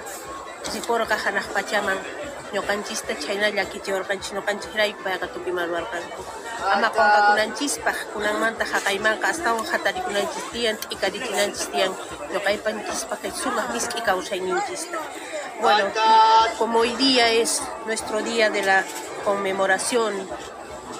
rikurqa 0.75 1.17
hanaq 1.25 1.47
pachaman. 1.55 1.99
Ñuqanchista 2.55 3.15
chayna 3.23 3.47
llakichiwarqanchis 3.57 4.33
ñuqanchikrayku 4.35 5.01
payqa 5.07 5.27
tupimaruwarqanku 5.35 6.23
ama 6.75 6.89
qunqakunanchispaq 6.97 7.99
kunanmanta 8.13 8.65
haqaymanqa 8.73 9.27
astawan 9.33 9.65
hatarikunanchis 9.71 10.45
tiyan 10.53 10.77
t'ikarikunanchis 10.83 11.67
tiyan 11.73 11.93
ñuqaypanchispaq 12.35 13.19
kay 13.23 13.33
sumaq 13.43 13.67
misk'i 13.75 14.01
kawsayninchista 14.09 14.99
bueno 15.63 15.85
como 16.59 16.81
hoy 16.83 16.93
día 17.05 17.31
es 17.43 17.63
nuestro 17.87 18.19
día 18.31 18.51
de 18.51 18.63
la 18.67 18.79
conmemoración 19.25 20.13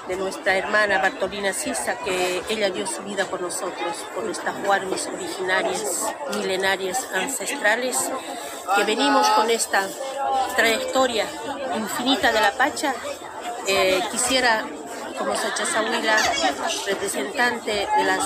de 0.07 0.15
nuestra 0.15 0.55
hermana 0.57 0.99
Bartolina 1.01 1.53
Sisa, 1.53 1.97
que 1.97 2.41
ella 2.49 2.69
dio 2.69 2.85
su 2.87 3.01
vida 3.03 3.25
por 3.25 3.41
nosotros, 3.41 3.97
por 4.13 4.23
nuestras 4.23 4.55
huarmes 4.65 5.07
originarias, 5.07 6.13
milenarias, 6.35 7.07
ancestrales, 7.13 7.97
que 8.75 8.83
venimos 8.83 9.27
con 9.29 9.49
esta 9.49 9.87
trayectoria 10.55 11.25
infinita 11.75 12.31
de 12.31 12.41
la 12.41 12.51
Pacha. 12.51 12.93
Eh, 13.67 14.01
quisiera 14.11 14.65
como 15.17 15.35
Sachazahuila, 15.35 16.17
representante 16.87 17.71
de 17.71 18.03
la 18.03 18.17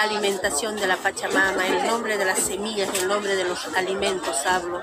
alimentación 0.00 0.76
de 0.76 0.86
la 0.86 0.96
Pachamama, 0.96 1.66
en 1.66 1.86
nombre 1.86 2.18
de 2.18 2.24
las 2.24 2.38
semillas, 2.38 2.88
en 3.00 3.08
nombre 3.08 3.36
de 3.36 3.44
los 3.44 3.66
alimentos 3.76 4.46
hablo. 4.46 4.80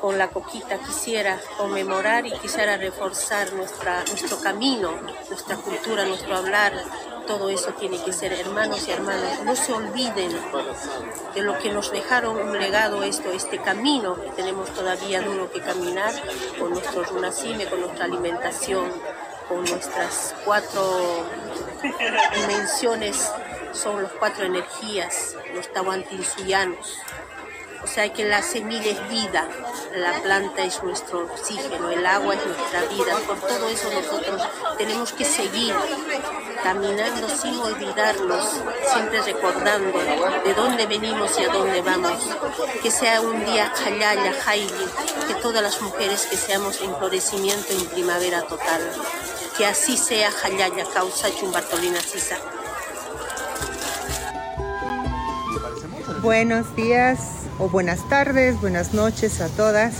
Con 0.00 0.16
la 0.16 0.28
coquita 0.28 0.78
quisiera 0.78 1.38
conmemorar 1.58 2.26
y 2.26 2.32
quisiera 2.32 2.76
reforzar 2.76 3.52
nuestra, 3.52 4.02
nuestro 4.04 4.40
camino, 4.40 4.92
nuestra 5.28 5.56
cultura, 5.56 6.04
nuestro 6.06 6.36
hablar, 6.36 6.72
todo 7.26 7.50
eso 7.50 7.72
tiene 7.74 8.02
que 8.02 8.12
ser 8.12 8.32
hermanos 8.32 8.88
y 8.88 8.90
hermanas. 8.90 9.44
No 9.44 9.54
se 9.54 9.72
olviden 9.72 10.32
de 11.34 11.42
lo 11.42 11.58
que 11.58 11.70
nos 11.70 11.92
dejaron 11.92 12.36
un 12.36 12.58
legado 12.58 13.04
esto, 13.04 13.30
este 13.30 13.58
camino 13.58 14.16
que 14.20 14.30
tenemos 14.30 14.70
todavía 14.70 15.20
duro 15.20 15.50
que 15.52 15.60
caminar 15.60 16.12
con 16.58 16.70
nuestro 16.70 17.04
runacime, 17.04 17.66
con 17.66 17.80
nuestra 17.80 18.06
alimentación, 18.06 18.90
con 19.50 19.64
nuestras 19.64 20.32
cuatro 20.44 21.26
dimensiones, 22.36 23.32
son 23.72 24.00
los 24.02 24.12
cuatro 24.12 24.44
energías, 24.44 25.36
los 25.52 25.70
tahuantinsuyanos. 25.72 26.98
O 27.82 27.86
sea 27.86 28.12
que 28.12 28.24
la 28.24 28.42
semilla 28.42 28.92
es 28.92 29.08
vida, 29.08 29.48
la 29.96 30.12
planta 30.22 30.62
es 30.62 30.82
nuestro 30.84 31.24
oxígeno, 31.24 31.90
el 31.90 32.06
agua 32.06 32.34
es 32.34 32.46
nuestra 32.46 32.82
vida. 32.82 33.18
Por 33.26 33.40
todo 33.40 33.68
eso 33.68 33.90
nosotros 33.90 34.42
tenemos 34.78 35.12
que 35.12 35.24
seguir 35.24 35.74
caminando 36.62 37.28
sin 37.28 37.58
olvidarnos, 37.58 38.44
siempre 38.92 39.22
recordando 39.22 39.98
de 40.44 40.54
dónde 40.54 40.86
venimos 40.86 41.36
y 41.40 41.44
a 41.44 41.48
dónde 41.48 41.80
vamos. 41.82 42.22
Que 42.82 42.90
sea 42.90 43.20
un 43.20 43.44
día 43.46 43.72
Hayaya, 43.84 44.34
Haili, 44.46 44.86
que 45.26 45.34
todas 45.42 45.62
las 45.62 45.80
mujeres 45.80 46.26
que 46.26 46.36
seamos 46.36 46.80
en 46.82 46.94
florecimiento 46.96 47.72
en 47.72 47.86
primavera 47.86 48.42
total. 48.42 48.80
Que 49.60 49.66
así 49.66 49.98
sea 49.98 50.30
Hayaya, 50.42 50.86
causa 50.94 51.28
Sisa. 51.28 52.36
Buenos 56.22 56.74
días 56.74 57.18
o 57.58 57.68
buenas 57.68 58.08
tardes, 58.08 58.58
buenas 58.62 58.94
noches 58.94 59.42
a 59.42 59.48
todas. 59.48 59.92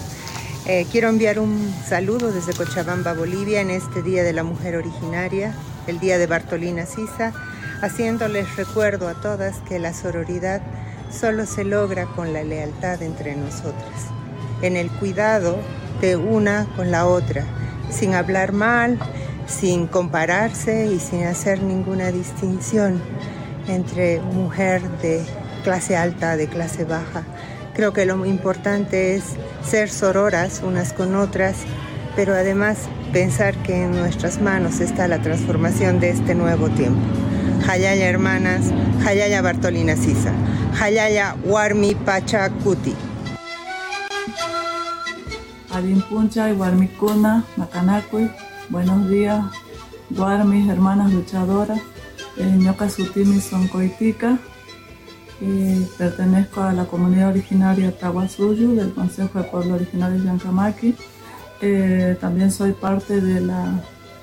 Eh, 0.65 0.87
quiero 0.91 1.11
enviar 1.11 1.39
un 1.39 1.75
saludo 1.87 2.33
desde 2.33 2.55
Cochabamba, 2.55 3.13
Bolivia, 3.13 3.61
en 3.61 3.69
este 3.69 4.01
Día 4.01 4.23
de 4.23 4.33
la 4.33 4.45
Mujer 4.45 4.77
Originaria, 4.77 5.55
el 5.87 6.01
Día 6.01 6.17
de 6.17 6.27
Bartolina 6.27 6.87
Sisa, 6.87 7.35
haciéndoles 7.83 8.57
recuerdo 8.57 9.09
a 9.09 9.21
todas 9.21 9.59
que 9.69 9.79
la 9.79 9.93
sororidad 9.93 10.63
solo 11.11 11.45
se 11.45 11.65
logra 11.65 12.07
con 12.07 12.33
la 12.33 12.45
lealtad 12.45 13.03
entre 13.03 13.37
nosotras, 13.37 14.07
en 14.63 14.79
el 14.79 14.91
cuidado 14.91 15.59
de 16.01 16.17
una 16.17 16.67
con 16.77 16.91
la 16.91 17.05
otra, 17.05 17.45
sin 17.91 18.15
hablar 18.15 18.53
mal, 18.53 18.99
sin 19.51 19.87
compararse 19.87 20.87
y 20.87 21.01
sin 21.01 21.25
hacer 21.25 21.63
ninguna 21.63 22.13
distinción 22.13 23.03
entre 23.69 24.21
mujer 24.21 24.83
de 25.03 25.25
clase 25.65 25.97
alta, 25.97 26.37
de 26.37 26.47
clase 26.47 26.85
baja. 26.85 27.25
Creo 27.75 27.93
que 27.93 28.07
lo 28.07 28.25
importante 28.25 29.17
es 29.17 29.25
ser 29.65 29.91
sororas 29.91 30.63
unas 30.65 30.93
con 30.93 31.15
otras, 31.15 31.57
pero 32.17 32.35
además 32.35 32.89
pensar 33.13 33.55
que 33.63 33.85
en 33.85 33.93
nuestras 33.93 34.41
manos 34.41 34.81
está 34.81 35.09
la 35.09 35.21
transformación 35.21 36.01
de 36.01 36.11
este 36.11 36.35
nuevo 36.35 36.69
tiempo. 36.71 37.01
Hayaya 37.69 38.09
hermanas, 38.09 38.73
Hayaya 39.07 39.43
Bartolina 39.43 39.97
Sisa, 39.97 40.33
Hayaya 40.81 41.37
Warmi 41.45 41.95
Pachacuti. 41.95 42.95
Puncha 46.09 46.51
y 46.51 46.53
Warmicuna, 46.53 47.45
Macanacui, 47.57 48.29
buenos 48.71 49.09
días, 49.09 49.45
Warmis, 50.17 50.69
hermanas 50.69 51.13
luchadoras, 51.13 51.81
Ñoca 52.37 52.89
Sutimi 52.89 53.41
Soncoitica, 53.41 54.39
y 55.41 55.81
pertenezco 55.99 56.63
a 56.63 56.73
la 56.73 56.85
comunidad 56.85 57.31
originaria 57.31 57.97
Tahuasuyu 57.97 58.75
del 58.75 58.93
Consejo 58.93 59.39
de 59.39 59.45
Pueblo 59.45 59.75
Originario 59.75 60.19
de 60.19 60.25
Yancamaki. 60.27 60.95
Eh, 61.61 62.17
también 62.21 62.51
soy 62.51 62.73
parte 62.73 63.21
de 63.21 63.41
la 63.41 63.83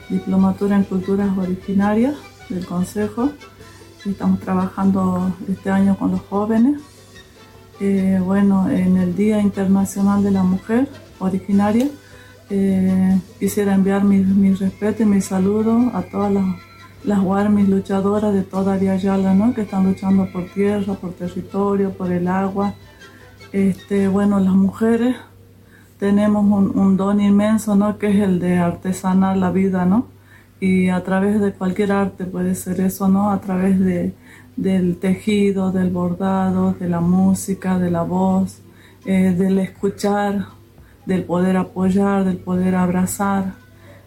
diplomatura 0.10 0.76
en 0.76 0.84
culturas 0.84 1.38
originarias 1.38 2.16
del 2.50 2.66
Consejo. 2.66 3.32
Estamos 4.06 4.39
trabajando 4.39 5.36
este 5.50 5.70
año 5.70 5.98
con 5.98 6.12
los 6.12 6.22
jóvenes. 6.22 6.82
Eh, 7.80 8.20
bueno, 8.24 8.70
en 8.70 8.98
el 8.98 9.16
Día 9.16 9.39
Internacional 9.41 10.24
de 10.24 10.32
la 10.32 10.43
Mujer 10.43 10.88
Originaria, 11.20 11.88
eh, 12.50 13.20
quisiera 13.39 13.74
enviar 13.74 14.04
mi, 14.04 14.20
mi 14.20 14.54
respeto 14.54 15.04
y 15.04 15.06
mi 15.06 15.22
saludo 15.22 15.91
a 15.93 16.02
todas 16.04 16.32
las 16.32 16.45
las 17.04 17.22
guarmis 17.22 17.70
luchadoras 17.70 18.34
de 18.34 18.43
toda 18.43 18.78
Yala, 18.78 19.34
¿no? 19.34 19.54
que 19.54 19.62
están 19.62 19.86
luchando 19.86 20.28
por 20.32 20.45
tierra, 20.50 20.93
por 20.95 21.14
territorio, 21.14 21.91
por 21.91 22.12
el 22.12 22.28
agua. 22.28 22.74
Este, 23.54 24.10
bueno, 24.10 24.39
las 24.41 24.54
mujeres 24.54 25.16
tenemos 26.00 26.43
un, 26.43 26.98
don 26.98 27.22
inmenso, 27.22 27.76
¿no? 27.76 27.98
que 27.98 28.10
es 28.10 28.18
el 28.18 28.39
de 28.39 28.58
artesanar 28.58 29.38
la 29.38 29.52
vida, 29.52 29.86
¿no? 29.86 30.08
Y 30.60 30.89
a 30.89 31.04
través 31.04 31.39
de 31.39 31.54
cualquier 31.54 31.91
arte 31.91 32.26
puede 32.26 32.56
ser 32.56 32.82
eso, 32.82 33.08
¿no? 33.08 33.30
A 33.32 33.39
través 33.39 33.80
de, 33.80 34.14
del 34.56 34.98
tejido, 34.98 35.72
del 35.72 35.91
bordado, 35.91 36.74
de 36.74 36.89
la 36.89 37.00
música, 37.00 37.80
de 37.80 37.91
la 37.91 38.02
voz, 38.02 38.60
eh, 39.06 39.34
del 39.38 39.60
escuchar, 39.60 40.48
del 41.08 41.24
poder 41.24 41.55
apoyar, 41.58 42.26
del 42.26 42.38
poder 42.38 42.76
abrazar. 42.76 43.53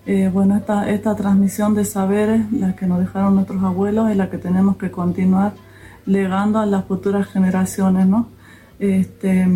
Eh, 0.06 0.30
bueno, 0.32 0.56
esta, 0.56 0.88
esta 0.90 1.16
transmisión 1.16 1.74
de 1.74 1.84
saberes, 1.84 2.52
la 2.52 2.76
que 2.76 2.86
nos 2.86 3.00
dejaron 3.00 3.34
nuestros 3.34 3.62
abuelos, 3.62 4.10
es 4.10 4.16
la 4.16 4.28
que 4.30 4.38
tenemos 4.38 4.76
que 4.76 4.90
continuar 4.90 5.54
legando 6.04 6.58
a 6.58 6.66
las 6.66 6.84
futuras 6.84 7.26
generaciones, 7.26 8.06
¿no? 8.06 8.28
Este, 8.78 9.46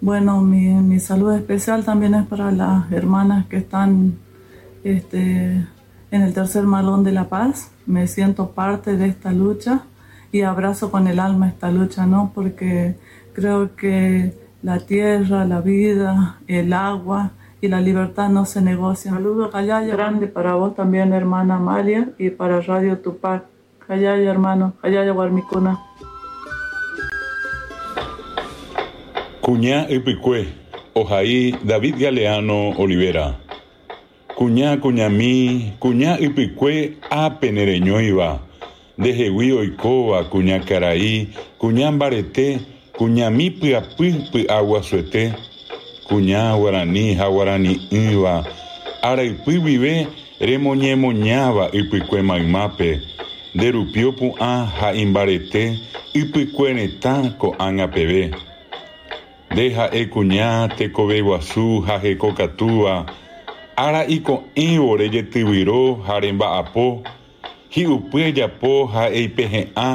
bueno, 0.00 0.40
mi, 0.40 0.66
mi 0.74 0.98
salud 0.98 1.32
especial 1.34 1.84
también 1.84 2.14
es 2.14 2.26
para 2.26 2.50
las 2.50 2.90
hermanas 2.90 3.46
que 3.46 3.58
están 3.58 4.18
este, 4.82 5.64
en 6.10 6.22
el 6.22 6.34
tercer 6.34 6.64
malón 6.64 7.04
de 7.04 7.12
la 7.12 7.28
paz. 7.28 7.70
Me 7.86 8.08
siento 8.08 8.50
parte 8.50 8.96
de 8.96 9.06
esta 9.06 9.32
lucha 9.32 9.82
y 10.32 10.42
abrazo 10.42 10.90
con 10.90 11.06
el 11.06 11.20
alma 11.20 11.48
esta 11.48 11.70
lucha, 11.70 12.06
¿no? 12.06 12.32
Porque 12.34 12.96
creo 13.34 13.76
que 13.76 14.41
la 14.62 14.78
tierra, 14.78 15.44
la 15.44 15.60
vida, 15.60 16.38
el 16.46 16.72
agua, 16.72 17.32
y 17.62 17.68
la 17.68 17.80
libertad 17.80 18.28
no 18.28 18.44
se 18.44 18.60
negocia. 18.60 19.12
Saludo 19.12 19.48
Callaya 19.48 19.94
grande 19.94 20.26
para 20.26 20.54
vos 20.54 20.74
también, 20.74 21.12
hermana 21.12 21.56
Amalia, 21.56 22.10
y 22.18 22.30
para 22.30 22.60
Radio 22.60 22.98
Tupac. 22.98 23.44
Callaya, 23.86 24.30
hermano, 24.30 24.74
Callaya 24.82 25.12
Guarmicuna. 25.12 25.80
Cuñá 29.40 29.86
Epicue, 29.88 30.48
Ojaí 30.94 31.56
David 31.62 31.96
Galeano 31.98 32.70
Olivera. 32.70 33.38
Cuñá 34.36 34.80
Cuñamí, 34.80 35.74
Cuñá 35.78 36.16
Epicue 36.16 36.98
A 37.10 37.38
Penereñoiva. 37.38 38.40
De 38.96 39.14
Jehuí 39.14 39.52
Oicoba, 39.52 40.28
Cuñá 40.30 40.60
Caraí, 40.60 41.32
Cuñá 41.58 41.90
Barete, 41.92 42.60
Cuñamí 42.96 43.50
Piapí 43.50 44.14
Aguasuete 44.48 45.32
kuña 46.08 46.54
guarani 46.56 47.14
ha 47.14 47.26
guarani 47.28 47.72
ýva 47.90 48.44
araipy 49.02 49.58
vive 49.64 50.06
remoñemoñáva 50.40 51.70
ipykue 51.72 52.22
maymápe 52.22 53.00
nderupio 53.54 54.12
pu'ã 54.12 54.66
ha 54.78 54.92
imbarete 54.94 55.62
ipykueretã 56.14 57.14
ko'ág̃a 57.40 57.86
peve 57.94 58.22
nde 59.52 59.64
ha'e 59.76 60.02
kuña 60.12 60.68
tekove 60.76 61.22
guasu 61.22 61.80
ha 61.86 61.96
hekokatúva 62.04 62.94
ára 63.76 64.02
iko'ẽvo 64.16 64.96
rejetyvyro 65.00 65.82
ha 66.06 66.20
remba'apo 66.20 67.02
hi'upy 67.74 68.18
ejapo 68.28 68.86
ha 68.92 69.08
eipehe'ã 69.08 69.88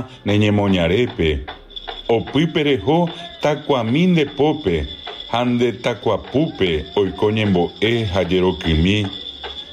neñemoñarépe 2.07 2.13
opýpe 2.13 2.63
reho 2.63 3.09
takuami 3.41 4.07
ndepópe 4.07 4.87
hande 5.31 5.71
takuapúpe 5.73 6.85
oiko 6.95 7.31
ñembo'e 7.31 8.05
ha 8.05 8.23
jerokymi 8.23 9.07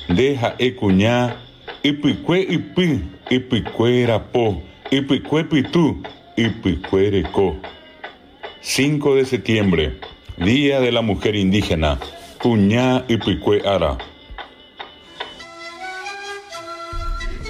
nde 0.09 0.35
ha'e 0.35 0.71
kuña 0.71 1.37
ipykue 1.83 2.41
ipy 2.41 3.01
ipykue 3.31 4.07
rapo 4.07 4.63
ipykue 4.91 5.45
pytu 5.45 6.03
ipykue 6.37 7.11
reko 7.11 7.57
5 8.63 9.17
de 9.17 9.25
septiembre 9.25 9.93
Día 10.37 10.81
de 10.81 10.91
la 10.91 11.03
Mujer 11.03 11.37
Indígena 11.37 11.99
Kuña 12.43 13.05
ipykue 13.09 13.63
ara. 13.65 13.97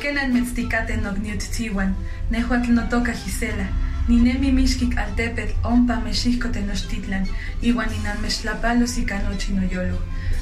Kenan 0.03 0.33
metzticate 0.33 0.97
nogniutziwan, 0.97 1.97
nehuatl 2.31 2.73
no 2.73 2.83
toca 2.89 3.13
Gisela. 3.13 3.84
Ninemi 4.07 4.53
mixkik 4.53 4.99
altepetl 5.01 5.55
ompa 5.65 5.95
mexihko 6.05 6.51
tenochtitlan, 6.53 7.25
iwan 7.63 7.89
inanmextlapalos 8.01 8.99
ika 9.01 9.23
nochi 9.23 9.55
noyolo. 9.55 9.97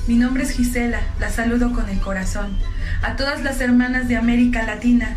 Mi 0.09 0.17
nombre 0.17 0.43
es 0.43 0.51
Gisela, 0.51 1.01
la 1.21 1.31
saludo 1.31 1.73
con 1.73 1.89
el 1.89 2.01
corazón. 2.01 2.57
A 3.03 3.15
todas 3.15 3.45
las 3.45 3.61
hermanas 3.61 4.09
de 4.09 4.17
América 4.17 4.65
Latina 4.65 5.17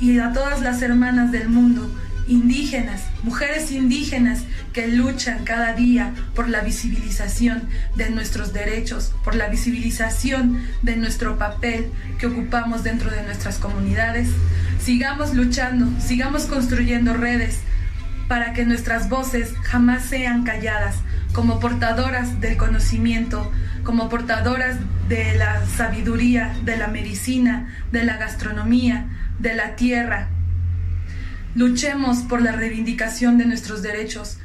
y 0.00 0.18
a 0.20 0.32
todas 0.32 0.62
las 0.62 0.80
hermanas 0.80 1.32
del 1.32 1.50
mundo, 1.50 1.86
indígenas, 2.26 3.02
mujeres 3.24 3.70
indígenas 3.70 4.44
que 4.72 4.88
luchan 4.88 5.44
cada 5.44 5.74
día 5.74 6.14
por 6.34 6.48
la 6.48 6.62
visibilización 6.62 7.68
de 7.94 8.08
nuestros 8.08 8.54
derechos, 8.54 9.12
por 9.22 9.34
la 9.34 9.48
visibilización 9.48 10.62
de 10.80 10.96
nuestro 10.96 11.36
papel 11.36 11.90
que 12.18 12.26
ocupamos 12.26 12.84
dentro 12.84 13.10
de 13.10 13.22
nuestras 13.22 13.58
comunidades. 13.58 14.30
Sigamos 14.82 15.34
luchando, 15.34 15.88
sigamos 16.00 16.46
construyendo 16.46 17.12
redes 17.12 17.58
para 18.32 18.54
que 18.54 18.64
nuestras 18.64 19.10
voces 19.10 19.52
jamás 19.62 20.06
sean 20.06 20.42
calladas, 20.42 20.96
como 21.34 21.60
portadoras 21.60 22.40
del 22.40 22.56
conocimiento, 22.56 23.52
como 23.84 24.08
portadoras 24.08 24.78
de 25.06 25.36
la 25.36 25.66
sabiduría, 25.66 26.56
de 26.64 26.78
la 26.78 26.88
medicina, 26.88 27.68
de 27.92 28.04
la 28.04 28.16
gastronomía, 28.16 29.34
de 29.38 29.54
la 29.54 29.76
tierra. 29.76 30.28
Luchemos 31.54 32.20
por 32.20 32.40
la 32.40 32.52
reivindicación 32.52 33.36
de 33.36 33.44
nuestros 33.44 33.82
derechos. 33.82 34.38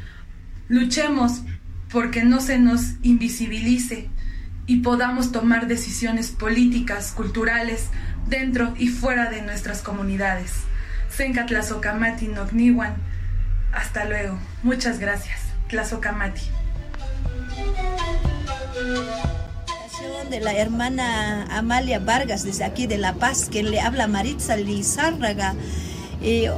Luchemos 0.67 1.43
porque 1.89 2.25
no 2.25 2.41
se 2.41 2.59
nos 2.59 2.95
invisibilice 3.03 4.09
y 4.65 4.81
podamos 4.81 5.31
tomar 5.31 5.67
decisiones 5.67 6.31
políticas, 6.31 7.13
culturales, 7.13 7.85
dentro 8.27 8.73
y 8.77 8.89
fuera 8.89 9.29
de 9.29 9.43
nuestras 9.43 9.81
comunidades. 9.81 10.51
Nogniwan. 12.27 13.06
Hasta 13.77 14.05
luego. 14.05 14.39
Muchas 14.63 14.97
gracias. 14.99 15.39
Tlazocamati 15.69 16.41
de 20.31 20.39
la 20.41 20.53
hermana 20.53 21.47
Amalia 21.55 21.99
Vargas 21.99 22.43
desde 22.43 22.65
aquí 22.65 22.85
de 22.85 22.97
La 22.97 23.13
Paz, 23.13 23.47
que 23.49 23.63
le 23.63 23.79
habla 23.79 24.07
Maritza 24.07 24.57
Lizárraga. 24.57 25.55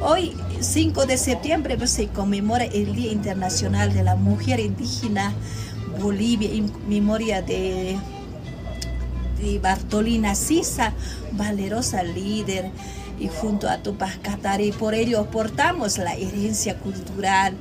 Hoy, 0.02 0.36
5 0.60 1.06
de 1.06 1.18
septiembre, 1.18 1.78
pues, 1.78 1.92
se 1.92 2.08
conmemora 2.08 2.64
el 2.64 2.96
Día 2.96 3.12
Internacional 3.12 3.94
de 3.94 4.04
la 4.04 4.16
Mujer 4.16 4.60
Indígena 4.60 5.34
Bolivia, 6.00 6.50
en 6.52 6.72
memoria 6.88 7.42
de, 7.42 7.98
de 9.42 9.60
Bartolina 9.60 10.36
Sisa, 10.36 10.94
valerosa 11.34 12.02
líder 12.02 12.72
y 13.20 13.28
junto 13.28 13.70
a 13.70 13.78
Tupac 13.78 14.22
Katari. 14.22 14.72
Por 14.72 14.94
ello 14.94 15.26
portamos 15.26 15.98
la 15.98 16.16
herencia 16.16 16.78
cultural 16.78 17.54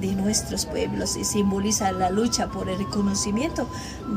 de 0.00 0.14
nuestros 0.14 0.66
pueblos 0.66 1.16
y 1.16 1.24
simboliza 1.24 1.92
la 1.92 2.10
lucha 2.10 2.48
por 2.48 2.68
el 2.68 2.78
reconocimiento 2.78 3.68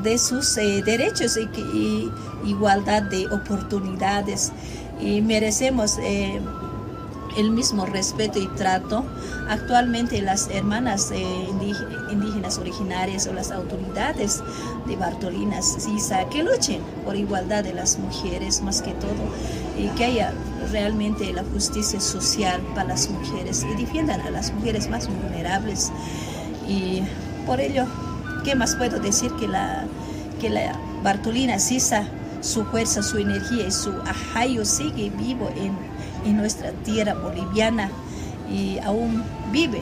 de 0.04 0.18
sus 0.18 0.58
eh, 0.58 0.84
derechos 0.84 1.38
y, 1.38 2.10
igualdad 2.46 3.04
de 3.04 3.28
oportunidades. 3.28 4.52
Y 5.02 5.22
merecemos 5.22 5.98
eh, 6.02 6.42
el 7.38 7.52
mismo 7.52 7.86
respeto 7.86 8.40
y 8.40 8.48
trato. 8.48 9.06
Actualmente 9.48 10.22
las 10.22 10.50
hermanas 10.50 11.12
eh, 11.12 11.48
indígenas 12.12 12.58
originarias 12.58 13.28
o 13.28 13.34
las 13.34 13.52
autoridades 13.52 14.42
de 14.88 14.96
Bartolinas 14.96 15.66
Sisa 15.80 16.28
que 16.30 16.44
luchen 16.44 16.82
por 17.06 17.16
igualdad 17.16 17.64
de 17.64 17.74
las 17.74 17.98
mujeres 17.98 18.62
más 18.62 18.82
que 18.82 18.92
todo 18.94 19.10
y 19.78 19.88
que 19.90 20.06
haya 20.06 20.34
realmente 20.72 21.32
la 21.34 21.44
justicia 21.44 22.00
social 22.00 22.62
para 22.76 22.90
las 22.90 23.10
mujeres 23.10 23.64
y 23.64 23.82
defiendan 23.82 24.22
a 24.22 24.30
las 24.30 24.54
mujeres 24.54 24.90
más 24.90 25.08
vulnerables. 25.08 25.92
Y 26.68 27.02
por 27.46 27.60
ello, 27.60 27.86
¿qué 28.44 28.56
más 28.56 28.76
puedo 28.76 29.00
decir 29.00 29.32
que 29.40 29.48
la, 29.48 29.86
que 30.40 30.50
la 30.50 30.74
Bartolina 31.04 31.60
Sisa, 31.60 32.06
su 32.42 32.66
fuerza, 32.66 33.02
su 33.02 33.18
energía 33.18 33.68
y 33.68 33.72
su 33.72 33.92
ajayo 34.06 34.66
sigue 34.66 35.10
vivo 35.10 35.50
en, 35.56 35.76
en 36.26 36.38
nuestra 36.38 36.72
tierra 36.72 37.14
boliviana 37.14 37.90
y 38.52 38.80
aún 38.80 39.24
vive? 39.52 39.82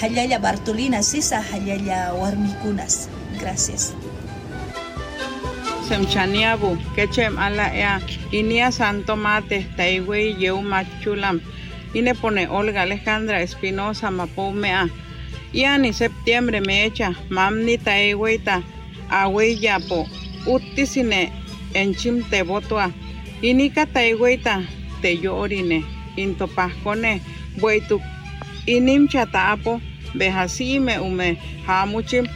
Hayaya 0.00 0.38
Bartolina 0.38 1.02
Sisa, 1.02 1.42
Hayaya 1.42 2.12
Warmikunas. 2.14 3.08
Gracias. 3.40 3.94
semchaniabu 5.88 6.76
kechem 6.94 7.38
ala 7.38 7.72
ea 7.74 8.00
inia 8.30 8.72
santo 8.72 9.16
mate 9.16 9.66
taiwei 9.76 10.36
yeu 10.38 10.60
machulam 10.62 11.40
ine 11.94 12.14
pone 12.14 12.46
Olga 12.48 12.82
Alejandra 12.82 13.40
Espinosa 13.40 14.10
mapomea 14.10 14.88
iani 15.52 15.92
septiembre 15.92 16.60
mecha 16.60 17.14
mamni 17.30 17.78
taiweita 17.78 18.62
awei 19.10 19.58
yapo 19.64 20.08
uttisine 20.46 21.32
enchim 21.74 22.22
tebotua 22.22 22.90
inika 23.42 23.86
taiweita 23.86 24.62
te 25.02 25.18
yorine 25.22 25.84
intopajkone 26.16 27.20
bueitu 27.60 28.00
inim 28.66 29.08
chataapo 29.08 29.80
behasime 30.14 30.98
ume 30.98 31.28
hamuchim 31.66 32.26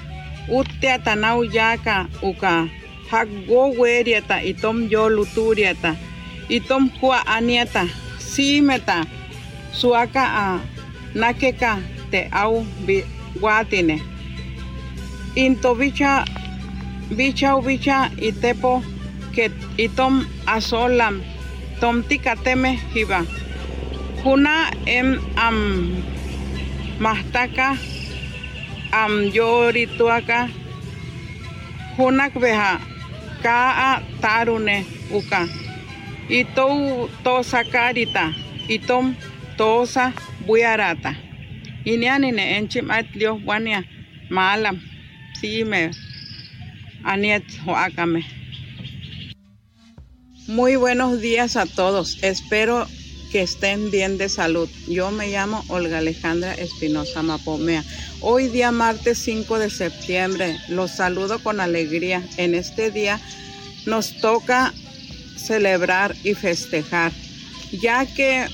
uttia 0.49 0.99
tanau 0.99 1.45
yaka 1.45 2.07
uka 2.23 2.69
hakgo 3.11 3.71
weriata 3.79 4.43
itom 4.43 4.89
yo 4.91 5.09
luturiata 5.09 5.97
itom 6.49 6.91
hua 7.01 7.27
aniata 7.27 7.89
simeta 8.19 9.07
suaka 9.73 10.25
a 10.45 10.61
nakeka 11.15 11.79
te 12.11 12.29
au 12.33 12.67
guatine 13.41 14.03
into 15.35 15.75
bicha 15.75 16.25
bicha 17.17 17.61
bicha 17.61 18.11
itepo 18.17 18.83
que 19.35 19.51
itom 19.77 20.27
asolam 20.47 21.23
tom 21.83 22.03
tikateme 22.07 22.71
hiba 22.95 23.27
kuna 24.23 24.71
em 24.87 25.19
am 25.37 25.59
mahtaka 27.03 27.75
am 28.93 29.13
yorituaka. 29.35 30.49
Hunak 31.97 32.33
beha 32.41 32.81
kaa 33.43 34.01
tarune 34.23 34.87
uka. 35.11 35.49
Itou 36.29 37.11
tosa 37.25 37.65
karita 37.65 38.31
itom 38.69 39.15
tosa 39.59 40.13
buiarata 40.47 41.15
inianine 41.85 42.45
enchim 42.57 42.91
atlio 42.91 43.41
wania 43.47 43.83
malam 44.31 44.77
sime 45.41 45.91
aniet 47.05 47.45
hoakame 47.67 48.23
Muy 50.53 50.77
buenos 50.77 51.19
días 51.23 51.57
a 51.57 51.65
todos. 51.65 52.19
Espero 52.21 52.87
que 53.31 53.41
estén 53.41 53.91
bien 53.91 54.19
de 54.19 54.29
salud. 54.29 54.69
Yo 54.87 55.11
me 55.11 55.29
llamo 55.29 55.65
Olga 55.69 55.97
Alejandra 55.97 56.53
Espinosa 56.53 57.23
Mapomea. 57.23 57.83
Hoy 58.21 58.49
día 58.49 58.71
martes 58.71 59.17
5 59.21 59.59
de 59.59 59.71
septiembre 59.71 60.59
los 60.69 60.91
saludo 60.91 61.39
con 61.39 61.59
alegría. 61.59 62.23
En 62.37 62.55
este 62.55 62.91
día 62.91 63.19
nos 63.87 64.21
toca 64.21 64.75
celebrar 65.37 66.15
y 66.23 66.35
festejar, 66.35 67.13
ya 67.81 68.05
que 68.05 68.45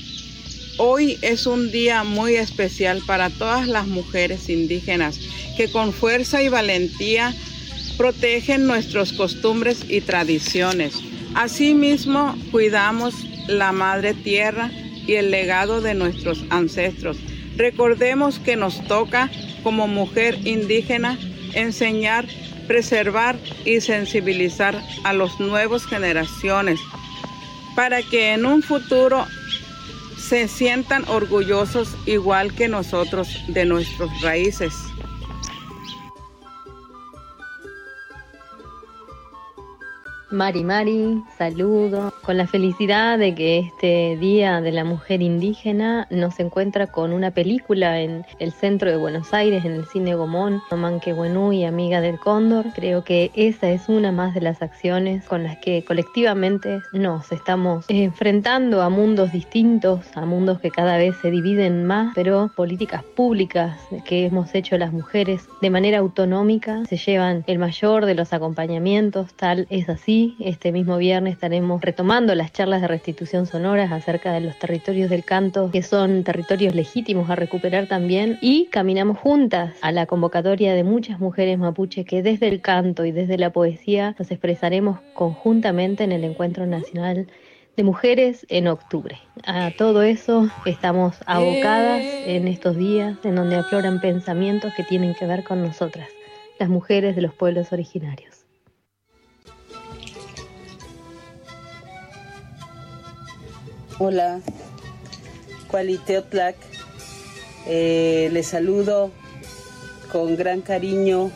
hoy 0.77 1.19
es 1.21 1.47
un 1.47 1.69
día 1.69 2.05
muy 2.05 2.35
especial 2.35 3.01
para 3.05 3.29
todas 3.29 3.67
las 3.67 3.87
mujeres 3.87 4.47
indígenas 4.47 5.19
que 5.57 5.69
con 5.69 5.91
fuerza 5.91 6.41
y 6.41 6.47
valentía 6.47 7.35
protegen 7.97 8.67
nuestras 8.67 9.11
costumbres 9.11 9.79
y 9.89 9.99
tradiciones. 9.99 10.93
Asimismo, 11.35 12.35
cuidamos 12.51 13.15
la 13.47 13.71
madre 13.71 14.13
tierra 14.13 14.71
y 15.07 15.15
el 15.15 15.31
legado 15.31 15.81
de 15.81 15.93
nuestros 15.93 16.43
ancestros. 16.49 17.17
Recordemos 17.55 18.39
que 18.39 18.55
nos 18.55 18.85
toca 18.87 19.29
como 19.63 19.87
mujer 19.87 20.37
indígena 20.45 21.17
enseñar, 21.53 22.25
preservar 22.67 23.37
y 23.65 23.81
sensibilizar 23.81 24.81
a 25.03 25.13
las 25.13 25.39
nuevas 25.39 25.85
generaciones 25.85 26.79
para 27.75 28.01
que 28.01 28.33
en 28.33 28.45
un 28.45 28.61
futuro 28.61 29.25
se 30.17 30.47
sientan 30.47 31.03
orgullosos 31.07 31.95
igual 32.05 32.53
que 32.53 32.67
nosotros 32.67 33.29
de 33.47 33.65
nuestras 33.65 34.09
raíces. 34.21 34.73
Mari 40.31 40.63
Mari, 40.63 41.23
saludo, 41.39 42.13
con 42.21 42.37
la 42.37 42.45
felicidad 42.45 43.17
de 43.17 43.33
que 43.33 43.57
este 43.57 44.15
Día 44.17 44.61
de 44.61 44.71
la 44.71 44.83
Mujer 44.83 45.23
Indígena 45.23 46.05
nos 46.11 46.39
encuentra 46.39 46.85
con 46.85 47.13
una 47.13 47.31
película 47.31 47.99
en 47.99 48.23
el 48.37 48.51
centro 48.51 48.91
de 48.91 48.97
Buenos 48.97 49.33
Aires, 49.33 49.65
en 49.65 49.71
el 49.71 49.87
cine 49.87 50.13
Gomón, 50.13 50.61
Manquehuenú 50.69 51.51
y 51.51 51.65
Amiga 51.65 51.99
del 51.99 52.19
Cóndor. 52.19 52.67
Creo 52.75 53.03
que 53.03 53.31
esa 53.33 53.71
es 53.71 53.89
una 53.89 54.11
más 54.11 54.35
de 54.35 54.41
las 54.41 54.61
acciones 54.61 55.25
con 55.25 55.41
las 55.41 55.57
que 55.57 55.83
colectivamente 55.83 56.79
nos 56.93 57.31
estamos 57.31 57.85
enfrentando 57.87 58.83
a 58.83 58.89
mundos 58.89 59.31
distintos, 59.31 60.05
a 60.13 60.25
mundos 60.25 60.59
que 60.59 60.69
cada 60.69 60.97
vez 60.97 61.15
se 61.23 61.31
dividen 61.31 61.85
más, 61.85 62.11
pero 62.13 62.51
políticas 62.55 63.01
públicas 63.03 63.79
que 64.05 64.27
hemos 64.27 64.53
hecho 64.53 64.77
las 64.77 64.93
mujeres 64.93 65.47
de 65.59 65.71
manera 65.71 65.97
autonómica 65.97 66.85
se 66.85 66.97
llevan 66.97 67.43
el 67.47 67.57
mayor 67.57 68.05
de 68.05 68.13
los 68.13 68.31
acompañamientos, 68.31 69.33
tal 69.33 69.65
es 69.71 69.89
así 69.89 70.18
este 70.39 70.71
mismo 70.71 70.97
viernes 70.97 71.33
estaremos 71.33 71.81
retomando 71.81 72.35
las 72.35 72.51
charlas 72.51 72.81
de 72.81 72.87
restitución 72.87 73.45
sonoras 73.45 73.91
acerca 73.91 74.33
de 74.33 74.41
los 74.41 74.57
territorios 74.57 75.09
del 75.09 75.23
canto, 75.23 75.71
que 75.71 75.83
son 75.83 76.23
territorios 76.23 76.75
legítimos 76.75 77.29
a 77.29 77.35
recuperar 77.35 77.87
también, 77.87 78.37
y 78.41 78.65
caminamos 78.65 79.17
juntas 79.17 79.73
a 79.81 79.91
la 79.91 80.05
convocatoria 80.05 80.73
de 80.73 80.83
muchas 80.83 81.19
mujeres 81.19 81.57
mapuche 81.57 82.05
que 82.05 82.21
desde 82.23 82.47
el 82.47 82.61
canto 82.61 83.05
y 83.05 83.11
desde 83.11 83.37
la 83.37 83.51
poesía 83.51 84.15
nos 84.17 84.31
expresaremos 84.31 84.99
conjuntamente 85.13 86.03
en 86.03 86.11
el 86.11 86.23
Encuentro 86.23 86.65
Nacional 86.65 87.27
de 87.77 87.83
Mujeres 87.83 88.45
en 88.49 88.67
octubre. 88.67 89.17
A 89.45 89.71
todo 89.77 90.01
eso 90.01 90.49
estamos 90.65 91.15
abocadas 91.25 92.01
en 92.25 92.47
estos 92.47 92.75
días 92.75 93.17
en 93.23 93.35
donde 93.35 93.55
afloran 93.55 94.01
pensamientos 94.01 94.73
que 94.75 94.83
tienen 94.83 95.15
que 95.15 95.25
ver 95.25 95.43
con 95.43 95.61
nosotras, 95.61 96.09
las 96.59 96.67
mujeres 96.67 97.15
de 97.15 97.21
los 97.21 97.33
pueblos 97.33 97.71
originarios. 97.71 98.28
Hola, 104.01 104.39
Cualiteotlac. 105.67 106.55
Eh, 107.67 108.29
les 108.31 108.47
saludo 108.47 109.11
con 110.09 110.37
gran 110.37 110.61
cariño 110.61 111.31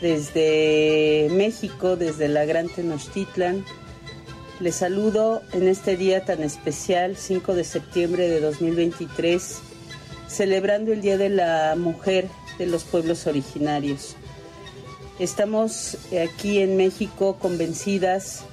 desde 0.00 1.28
México, 1.32 1.96
desde 1.96 2.28
la 2.28 2.46
Gran 2.46 2.70
Tenochtitlan. 2.70 3.62
Les 4.58 4.74
saludo 4.74 5.42
en 5.52 5.68
este 5.68 5.98
día 5.98 6.24
tan 6.24 6.42
especial, 6.42 7.18
5 7.18 7.54
de 7.54 7.64
septiembre 7.64 8.26
de 8.26 8.40
2023, 8.40 9.58
celebrando 10.28 10.94
el 10.94 11.02
Día 11.02 11.18
de 11.18 11.28
la 11.28 11.74
Mujer 11.76 12.26
de 12.56 12.68
los 12.68 12.84
Pueblos 12.84 13.26
Originarios. 13.26 14.16
Estamos 15.18 15.98
aquí 16.26 16.60
en 16.60 16.78
México 16.78 17.36
convencidas 17.38 18.46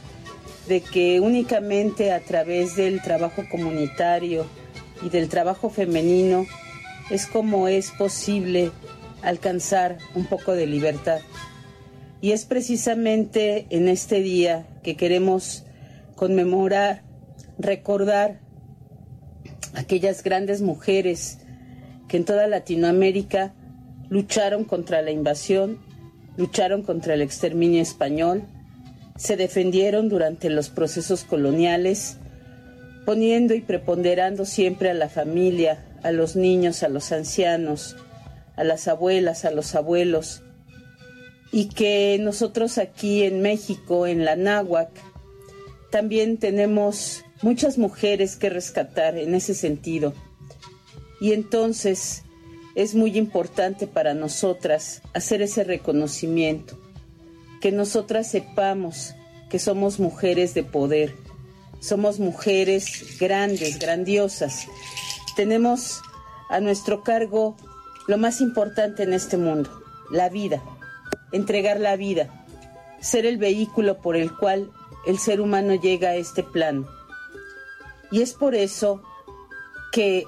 de 0.70 0.82
que 0.82 1.20
únicamente 1.20 2.12
a 2.12 2.20
través 2.20 2.76
del 2.76 3.02
trabajo 3.02 3.44
comunitario 3.50 4.46
y 5.02 5.10
del 5.10 5.28
trabajo 5.28 5.72
femenino 5.72 6.46
es 7.10 7.26
como 7.26 7.68
es 7.68 7.90
posible 7.90 8.72
alcanzar 9.24 9.98
un 10.14 10.28
poco 10.28 10.54
de 10.54 10.68
libertad. 10.68 11.22
Y 12.22 12.34
es 12.34 12.46
precisamente 12.46 13.66
en 13.72 13.88
este 13.88 14.22
día 14.22 14.68
que 14.84 14.96
queremos 14.96 15.66
conmemorar, 16.16 17.02
recordar 17.58 18.40
aquellas 19.74 20.24
grandes 20.24 20.62
mujeres 20.62 21.40
que 22.08 22.18
en 22.18 22.26
toda 22.26 22.46
Latinoamérica 22.46 23.56
lucharon 24.08 24.66
contra 24.66 25.02
la 25.02 25.10
invasión, 25.10 25.80
lucharon 26.38 26.84
contra 26.84 27.16
el 27.16 27.24
exterminio 27.24 27.82
español, 27.82 28.44
se 29.20 29.36
defendieron 29.36 30.08
durante 30.08 30.50
los 30.50 30.70
procesos 30.70 31.26
coloniales, 31.26 32.16
poniendo 33.06 33.54
y 33.54 33.60
preponderando 33.60 34.46
siempre 34.46 34.90
a 34.90 34.94
la 34.94 35.10
familia, 35.10 35.86
a 36.04 36.14
los 36.14 36.38
niños, 36.38 36.84
a 36.84 36.88
los 36.88 37.12
ancianos, 37.12 37.98
a 38.56 38.64
las 38.64 38.88
abuelas, 38.88 39.44
a 39.44 39.52
los 39.52 39.76
abuelos, 39.76 40.42
y 41.52 41.68
que 41.68 42.18
nosotros 42.22 42.78
aquí 42.78 43.24
en 43.24 43.42
México, 43.42 44.08
en 44.08 44.24
la 44.24 44.38
náhuac, 44.38 44.90
también 45.92 46.38
tenemos 46.38 47.26
muchas 47.42 47.78
mujeres 47.78 48.38
que 48.38 48.50
rescatar 48.50 49.18
en 49.18 49.36
ese 49.36 49.54
sentido. 49.54 50.14
Y 51.20 51.34
entonces 51.34 52.24
es 52.74 52.96
muy 52.96 53.18
importante 53.18 53.86
para 53.86 54.14
nosotras 54.14 55.02
hacer 55.14 55.42
ese 55.42 55.66
reconocimiento 55.66 56.80
que 57.62 57.72
nosotras 57.72 58.30
sepamos 58.30 59.16
que 59.50 59.60
somos 59.60 60.00
mujeres 60.00 60.54
de 60.54 60.64
poder, 60.64 61.16
somos 61.80 62.20
mujeres 62.20 63.18
grandes, 63.20 63.80
grandiosas. 63.80 64.68
Tenemos 65.36 66.02
a 66.50 66.60
nuestro 66.60 67.04
cargo 67.04 67.56
lo 68.08 68.18
más 68.18 68.42
importante 68.42 69.04
en 69.04 69.14
este 69.14 69.38
mundo, 69.38 69.70
la 70.12 70.30
vida, 70.30 70.62
entregar 71.32 71.80
la 71.80 71.96
vida, 71.96 72.46
ser 73.00 73.26
el 73.26 73.38
vehículo 73.38 74.02
por 74.02 74.16
el 74.16 74.36
cual 74.36 74.72
el 75.06 75.20
ser 75.20 75.42
humano 75.42 75.76
llega 75.76 76.10
a 76.10 76.16
este 76.16 76.44
plano. 76.44 76.88
Y 78.12 78.22
es 78.22 78.34
por 78.34 78.56
eso 78.56 79.02
que 79.92 80.26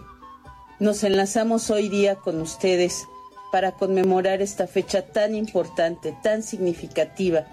nos 0.80 1.04
enlazamos 1.04 1.70
hoy 1.70 1.90
día 1.90 2.16
con 2.16 2.42
ustedes 2.42 3.06
para 3.52 3.74
conmemorar 3.74 4.42
esta 4.42 4.66
fecha 4.68 5.02
tan 5.02 5.36
importante, 5.36 6.16
tan 6.24 6.42
significativa, 6.42 7.46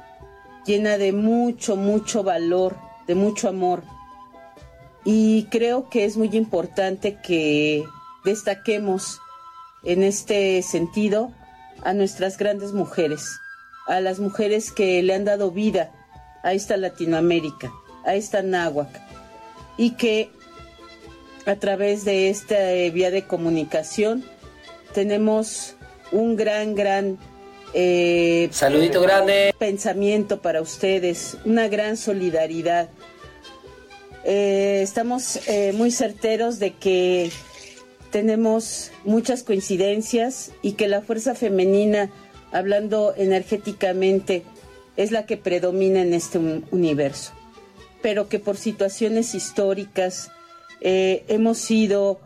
llena 0.64 0.96
de 0.96 1.12
mucho, 1.12 1.76
mucho 1.76 2.22
valor, 2.22 2.76
de 3.06 3.14
mucho 3.14 3.48
amor. 3.48 3.82
Y 5.04 5.44
creo 5.50 5.88
que 5.88 6.04
es 6.04 6.16
muy 6.16 6.28
importante 6.36 7.18
que 7.20 7.84
destaquemos 8.24 9.20
en 9.82 10.02
este 10.02 10.62
sentido 10.62 11.32
a 11.82 11.94
nuestras 11.94 12.36
grandes 12.36 12.72
mujeres, 12.72 13.40
a 13.86 14.00
las 14.00 14.20
mujeres 14.20 14.70
que 14.70 15.02
le 15.02 15.14
han 15.14 15.24
dado 15.24 15.50
vida 15.50 15.90
a 16.42 16.52
esta 16.52 16.76
Latinoamérica, 16.76 17.72
a 18.04 18.14
esta 18.14 18.42
náhuac, 18.42 18.88
y 19.76 19.92
que 19.92 20.30
a 21.46 21.56
través 21.56 22.04
de 22.04 22.28
esta 22.28 22.56
vía 22.92 23.10
de 23.10 23.26
comunicación 23.26 24.24
tenemos 24.92 25.77
un 26.12 26.36
gran, 26.36 26.74
gran 26.74 27.18
eh, 27.74 28.48
saludito 28.50 29.02
grande 29.02 29.54
pensamiento 29.58 30.40
para 30.40 30.62
ustedes, 30.62 31.36
una 31.44 31.68
gran 31.68 31.96
solidaridad. 31.96 32.88
Eh, 34.24 34.80
estamos 34.82 35.46
eh, 35.48 35.72
muy 35.74 35.90
certeros 35.90 36.58
de 36.58 36.72
que 36.72 37.30
tenemos 38.10 38.90
muchas 39.04 39.42
coincidencias 39.42 40.52
y 40.62 40.72
que 40.72 40.88
la 40.88 41.02
fuerza 41.02 41.34
femenina, 41.34 42.10
hablando 42.52 43.14
energéticamente, 43.16 44.44
es 44.96 45.12
la 45.12 45.26
que 45.26 45.36
predomina 45.36 46.00
en 46.00 46.14
este 46.14 46.38
universo, 46.38 47.32
pero 48.02 48.28
que 48.28 48.38
por 48.38 48.56
situaciones 48.56 49.34
históricas 49.34 50.30
hemos 50.80 51.58
sido 51.58 52.20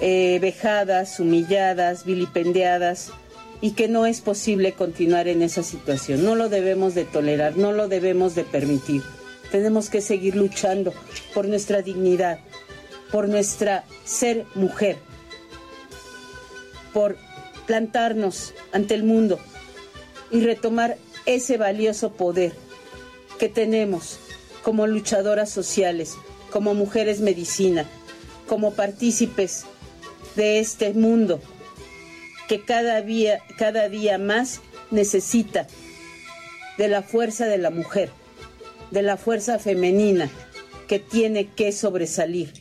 vejadas, 0.00 1.20
humilladas, 1.20 2.04
vilipendiadas, 2.04 3.12
y 3.60 3.72
que 3.72 3.88
no 3.88 4.06
es 4.06 4.20
posible 4.20 4.72
continuar 4.72 5.28
en 5.28 5.42
esa 5.42 5.62
situación. 5.62 6.24
No 6.24 6.34
lo 6.34 6.48
debemos 6.48 6.94
de 6.94 7.04
tolerar, 7.04 7.56
no 7.56 7.72
lo 7.72 7.88
debemos 7.88 8.34
de 8.34 8.44
permitir. 8.44 9.02
Tenemos 9.50 9.90
que 9.90 10.00
seguir 10.00 10.36
luchando 10.36 10.92
por 11.34 11.46
nuestra 11.46 11.82
dignidad, 11.82 12.40
por 13.10 13.28
nuestra 13.28 13.84
ser 14.04 14.44
mujer, 14.54 14.98
por 16.92 17.16
plantarnos 17.66 18.54
ante 18.72 18.94
el 18.94 19.04
mundo 19.04 19.38
y 20.30 20.40
retomar 20.40 20.98
ese 21.24 21.56
valioso 21.56 22.12
poder 22.12 22.52
que 23.38 23.48
tenemos 23.48 24.18
como 24.62 24.86
luchadoras 24.86 25.50
sociales, 25.50 26.14
como 26.50 26.74
mujeres 26.74 27.20
medicina, 27.20 27.86
como 28.48 28.74
partícipes 28.74 29.64
de 30.34 30.58
este 30.58 30.92
mundo 30.92 31.40
que 32.48 32.62
cada 32.62 33.02
día, 33.02 33.40
cada 33.58 33.88
día 33.88 34.18
más 34.18 34.60
necesita 34.90 35.66
de 36.78 36.88
la 36.88 37.02
fuerza 37.02 37.46
de 37.46 37.58
la 37.58 37.70
mujer, 37.70 38.10
de 38.90 39.02
la 39.02 39.16
fuerza 39.16 39.58
femenina 39.58 40.30
que 40.88 40.98
tiene 40.98 41.48
que 41.48 41.72
sobresalir, 41.72 42.52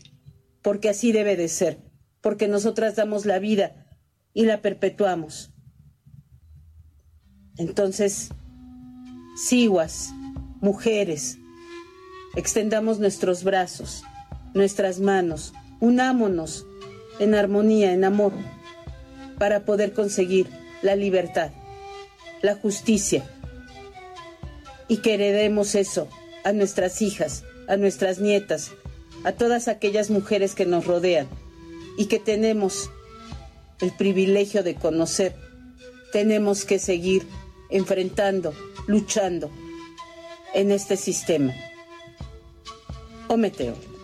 porque 0.61 0.89
así 0.89 1.11
debe 1.11 1.35
de 1.35 1.47
ser, 1.47 1.79
porque 2.21 2.47
nosotras 2.47 2.95
damos 2.95 3.25
la 3.25 3.39
vida 3.39 3.85
y 4.33 4.45
la 4.45 4.61
perpetuamos. 4.61 5.51
Entonces, 7.57 8.29
siguas, 9.37 10.11
mujeres, 10.61 11.37
extendamos 12.35 12.99
nuestros 12.99 13.43
brazos, 13.43 14.03
nuestras 14.53 14.99
manos, 14.99 15.53
unámonos 15.79 16.65
en 17.19 17.35
armonía, 17.35 17.93
en 17.93 18.03
amor 18.03 18.33
para 19.37 19.65
poder 19.65 19.93
conseguir 19.93 20.47
la 20.81 20.95
libertad, 20.95 21.51
la 22.41 22.55
justicia 22.55 23.23
y 24.87 24.97
que 24.97 25.15
heredemos 25.15 25.75
eso 25.75 26.07
a 26.43 26.51
nuestras 26.51 27.01
hijas, 27.01 27.43
a 27.67 27.77
nuestras 27.77 28.19
nietas, 28.19 28.71
a 29.23 29.31
todas 29.31 29.67
aquellas 29.67 30.09
mujeres 30.09 30.53
que 30.53 30.65
nos 30.65 30.85
rodean 30.85 31.27
y 31.97 32.05
que 32.05 32.19
tenemos 32.19 32.91
el 33.81 33.91
privilegio 33.91 34.63
de 34.63 34.75
conocer. 34.75 35.35
Tenemos 36.11 36.65
que 36.65 36.79
seguir 36.79 37.25
enfrentando, 37.69 38.53
luchando 38.87 39.49
en 40.53 40.71
este 40.71 40.97
sistema. 40.97 41.53
Ometeo. 43.27 43.94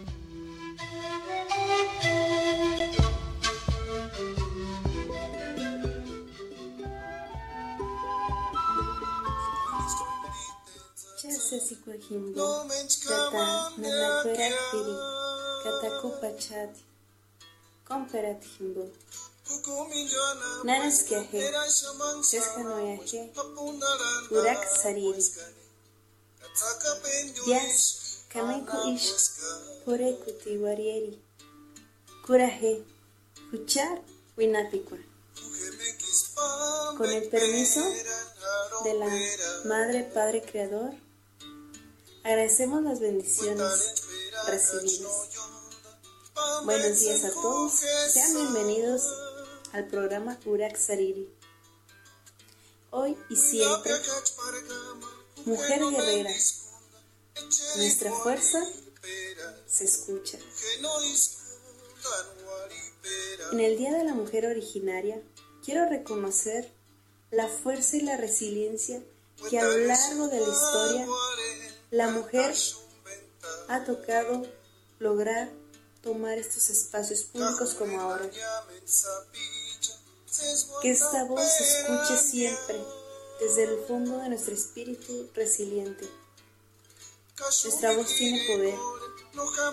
Himbo 12.12 12.48
kata 13.08 13.72
nanakuerat 13.82 14.56
piri 14.72 14.96
kata 15.64 15.90
kupachati 16.02 16.82
komperat 17.88 18.42
himbo 18.58 18.84
nanas 20.68 20.98
kiaje 21.08 21.40
cheskanoyaje 22.30 23.20
urak 24.38 24.62
sariri. 24.82 25.24
Dias 27.46 27.80
kamiku 28.34 28.78
ish 28.94 29.08
porekuti 29.86 30.52
warieri. 30.64 31.14
Kuraje 32.26 32.72
kuchar 33.50 33.96
winapikua 34.38 35.00
con 36.98 37.10
el 37.10 37.26
permiso 37.34 37.84
de 38.84 38.94
la 39.02 39.10
Madre 39.72 40.00
Padre 40.16 40.40
Creador 40.50 40.92
Agradecemos 42.24 42.84
las 42.84 43.00
bendiciones 43.00 44.06
recibidas. 44.46 45.30
Buenos 46.64 47.00
días 47.00 47.24
a 47.24 47.32
todos. 47.32 47.74
Sean 48.12 48.36
bienvenidos 48.36 49.02
al 49.72 49.88
programa 49.88 50.38
Urak 50.46 50.78
Sariri. 50.78 51.28
Hoy 52.92 53.18
y 53.30 53.36
siempre, 53.36 53.94
mujer 55.46 55.82
guerrera, 55.90 56.32
nuestra 57.78 58.12
fuerza 58.12 58.60
se 59.66 59.86
escucha. 59.86 60.38
En 63.52 63.60
el 63.60 63.78
Día 63.78 63.94
de 63.94 64.04
la 64.04 64.14
Mujer 64.14 64.46
Originaria, 64.46 65.20
quiero 65.66 65.90
reconocer 65.90 66.72
la 67.32 67.48
fuerza 67.48 67.98
y 67.98 68.02
la 68.02 68.18
resiliencia 68.18 69.02
que 69.50 69.60
a 69.60 69.64
lo 69.64 69.78
largo 69.78 70.28
de 70.28 70.40
la 70.40 70.50
historia 70.50 71.08
la 71.92 72.08
mujer 72.08 72.56
ha 73.68 73.84
tocado 73.84 74.44
lograr 75.00 75.52
tomar 76.02 76.38
estos 76.38 76.70
espacios 76.70 77.24
públicos 77.24 77.74
como 77.76 78.00
ahora. 78.00 78.30
Que 80.82 80.90
esta 80.90 81.26
voz 81.26 81.44
se 81.44 81.64
escuche 81.64 82.18
siempre 82.18 82.82
desde 83.40 83.64
el 83.66 83.86
fondo 83.86 84.18
de 84.20 84.30
nuestro 84.30 84.54
espíritu 84.54 85.30
resiliente. 85.36 86.10
Nuestra 87.38 87.96
voz 87.96 88.08
tiene 88.16 88.40
poder, 88.48 88.76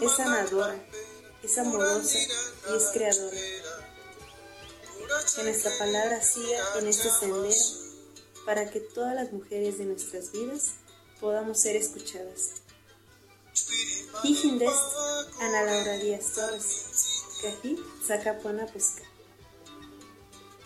es 0.00 0.16
sanadora, 0.16 0.84
es 1.42 1.58
amorosa 1.58 2.18
y 2.18 2.76
es 2.76 2.84
creadora. 2.92 3.36
Que 5.36 5.42
nuestra 5.44 5.70
palabra 5.78 6.22
siga 6.22 6.78
en 6.78 6.88
este 6.88 7.10
sendero 7.10 7.54
para 8.44 8.70
que 8.70 8.80
todas 8.80 9.14
las 9.14 9.32
mujeres 9.32 9.78
de 9.78 9.84
nuestras 9.84 10.32
vidas 10.32 10.72
podamos 11.20 11.60
ser 11.60 11.76
escuchadas. 11.76 12.62
Hijindest 14.22 14.82
Ana 15.40 15.62
Laura 15.62 15.98
Díaz 15.98 16.32
Torres, 16.34 17.22
Cají 17.42 17.78
Zacapona 18.06 18.66
Pesca. 18.66 19.02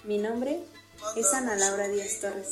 Mi 0.05 0.19
nombre 0.19 0.61
es 1.17 1.33
Ana 1.33 1.57
Laura 1.57 1.89
Díaz 1.89 2.21
Torres 2.21 2.49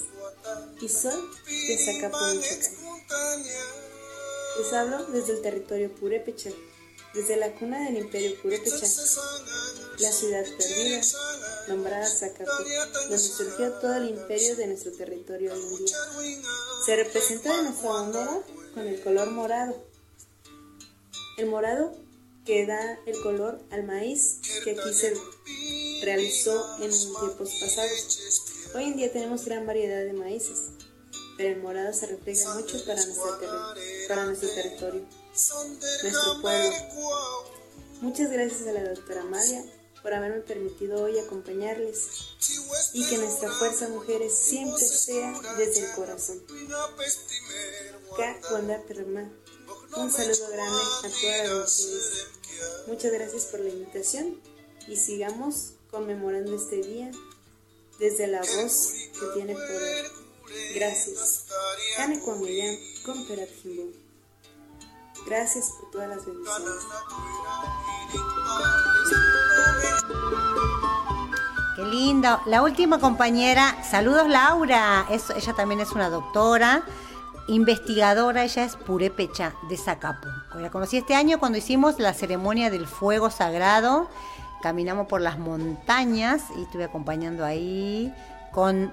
y 0.81 0.89
soy 0.89 1.21
de 1.47 1.79
Zacapón, 1.79 2.37
Michoacán. 2.37 3.45
Les 4.59 4.73
hablo 4.73 5.07
desde 5.07 5.35
el 5.35 5.43
territorio 5.43 5.95
Purépecha, 5.95 6.51
desde 7.15 7.37
la 7.37 7.53
cuna 7.53 7.85
del 7.85 7.99
imperio 7.99 8.41
Purépecha, 8.41 8.87
la 9.99 10.13
ciudad 10.13 10.45
perdida, 10.57 11.01
nombrada 11.69 12.07
Zacapú, 12.07 12.51
donde 12.95 13.19
surgió 13.19 13.73
todo 13.75 13.97
el 13.97 14.11
imperio 14.11 14.57
de 14.57 14.67
nuestro 14.69 14.93
territorio 14.93 15.53
hoy 15.53 15.61
en 15.61 15.85
día. 15.87 15.97
Se 16.87 16.97
representa 16.97 17.59
en 17.59 17.65
nuestra 17.67 17.91
bandera 17.91 18.43
con 18.75 18.87
el 18.87 19.01
color 19.03 19.31
morado. 19.31 19.85
El 21.37 21.47
morado 21.47 21.95
que 22.45 22.67
da 22.67 22.99
el 23.07 23.21
color 23.23 23.61
al 23.71 23.85
maíz 23.85 24.41
que 24.65 24.71
aquí 24.71 24.93
se 24.93 25.15
realizó 26.03 26.77
en 26.81 26.91
tiempos 26.91 27.51
pasados. 27.61 28.41
Hoy 28.75 28.85
en 28.85 28.97
día 28.97 29.13
tenemos 29.13 29.45
gran 29.45 29.67
variedad 29.67 30.05
de 30.05 30.13
maíces, 30.13 30.59
pero 31.37 31.55
el 31.55 31.63
morado 31.63 31.93
se 31.93 32.07
refleja 32.07 32.55
mucho 32.55 32.83
para 34.09 34.25
nuestro 34.25 34.49
territorio, 34.49 35.05
nuestro 36.03 36.41
pueblo. 36.43 36.77
Muchas 38.01 38.31
gracias 38.31 38.67
a 38.67 38.73
la 38.73 38.85
doctora 38.85 39.23
Amalia 39.23 39.65
por 40.03 40.15
haberme 40.15 40.41
permitido 40.41 41.03
hoy 41.03 41.19
acompañarles 41.19 42.09
y 42.95 43.07
que 43.07 43.19
nuestra 43.19 43.51
fuerza 43.51 43.89
mujeres 43.89 44.35
siempre 44.37 44.83
sea 44.83 45.39
desde 45.57 45.87
el 45.87 45.93
corazón. 45.93 46.43
Un 49.97 50.13
saludo 50.13 50.49
grande 50.51 50.81
a 50.81 51.11
todas 51.11 51.49
las 51.49 51.81
mujeres. 51.81 52.27
Muchas 52.87 53.13
gracias 53.13 53.45
por 53.47 53.61
la 53.61 53.71
invitación 53.71 54.41
y 54.87 54.97
sigamos 54.97 55.73
conmemorando 55.91 56.55
este 56.57 56.77
día 56.77 57.11
desde 57.99 58.27
la 58.27 58.41
voz 58.41 58.93
que 59.19 59.27
tiene 59.35 59.55
poder. 59.55 60.07
Gracias. 60.75 61.45
Gracias 65.27 65.75
por 65.81 65.91
todas 65.91 66.09
las 66.09 66.27
bendiciones. 66.27 66.87
Qué 71.77 71.85
lindo. 71.85 72.41
La 72.47 72.63
última 72.63 72.99
compañera, 72.99 73.83
saludos 73.83 74.29
Laura. 74.29 75.07
ella 75.11 75.55
también 75.55 75.81
es 75.81 75.93
una 75.93 76.11
doctora, 76.11 76.83
investigadora, 77.49 78.45
ella 78.45 78.65
es 78.65 78.77
purépecha 78.77 79.55
de 79.69 79.77
Zacapu. 79.77 80.29
La 80.57 80.71
conocí 80.71 80.99
este 80.99 81.15
año 81.15 81.39
cuando 81.39 81.59
hicimos 81.59 81.99
la 81.99 82.13
ceremonia 82.13 82.71
del 82.71 82.87
fuego 82.87 83.31
sagrado. 83.31 84.09
Caminamos 84.63 85.07
por 85.07 85.21
las 85.21 85.39
montañas 85.39 86.43
y 86.57 86.63
estuve 86.63 86.85
acompañando 86.85 87.45
ahí 87.45 88.13
con 88.53 88.93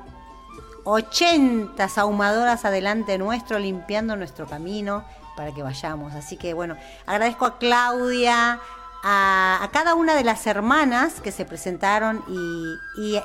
80 0.86 1.90
ahumadoras 1.98 2.64
adelante 2.64 3.18
nuestro, 3.18 3.60
limpiando 3.60 4.16
nuestro 4.16 4.46
camino 4.46 5.04
para 5.38 5.54
que 5.54 5.64
vayamos. 5.64 6.14
Así 6.16 6.36
que 6.36 6.54
bueno, 6.54 6.76
agradezco 7.06 7.46
a 7.46 7.58
Claudia, 7.60 8.60
a, 9.04 9.70
cada 9.72 9.96
una 9.96 10.16
de 10.16 10.26
las 10.26 10.46
hermanas 10.48 11.22
que 11.22 11.32
se 11.32 11.46
presentaron 11.46 12.26
y, 12.28 13.18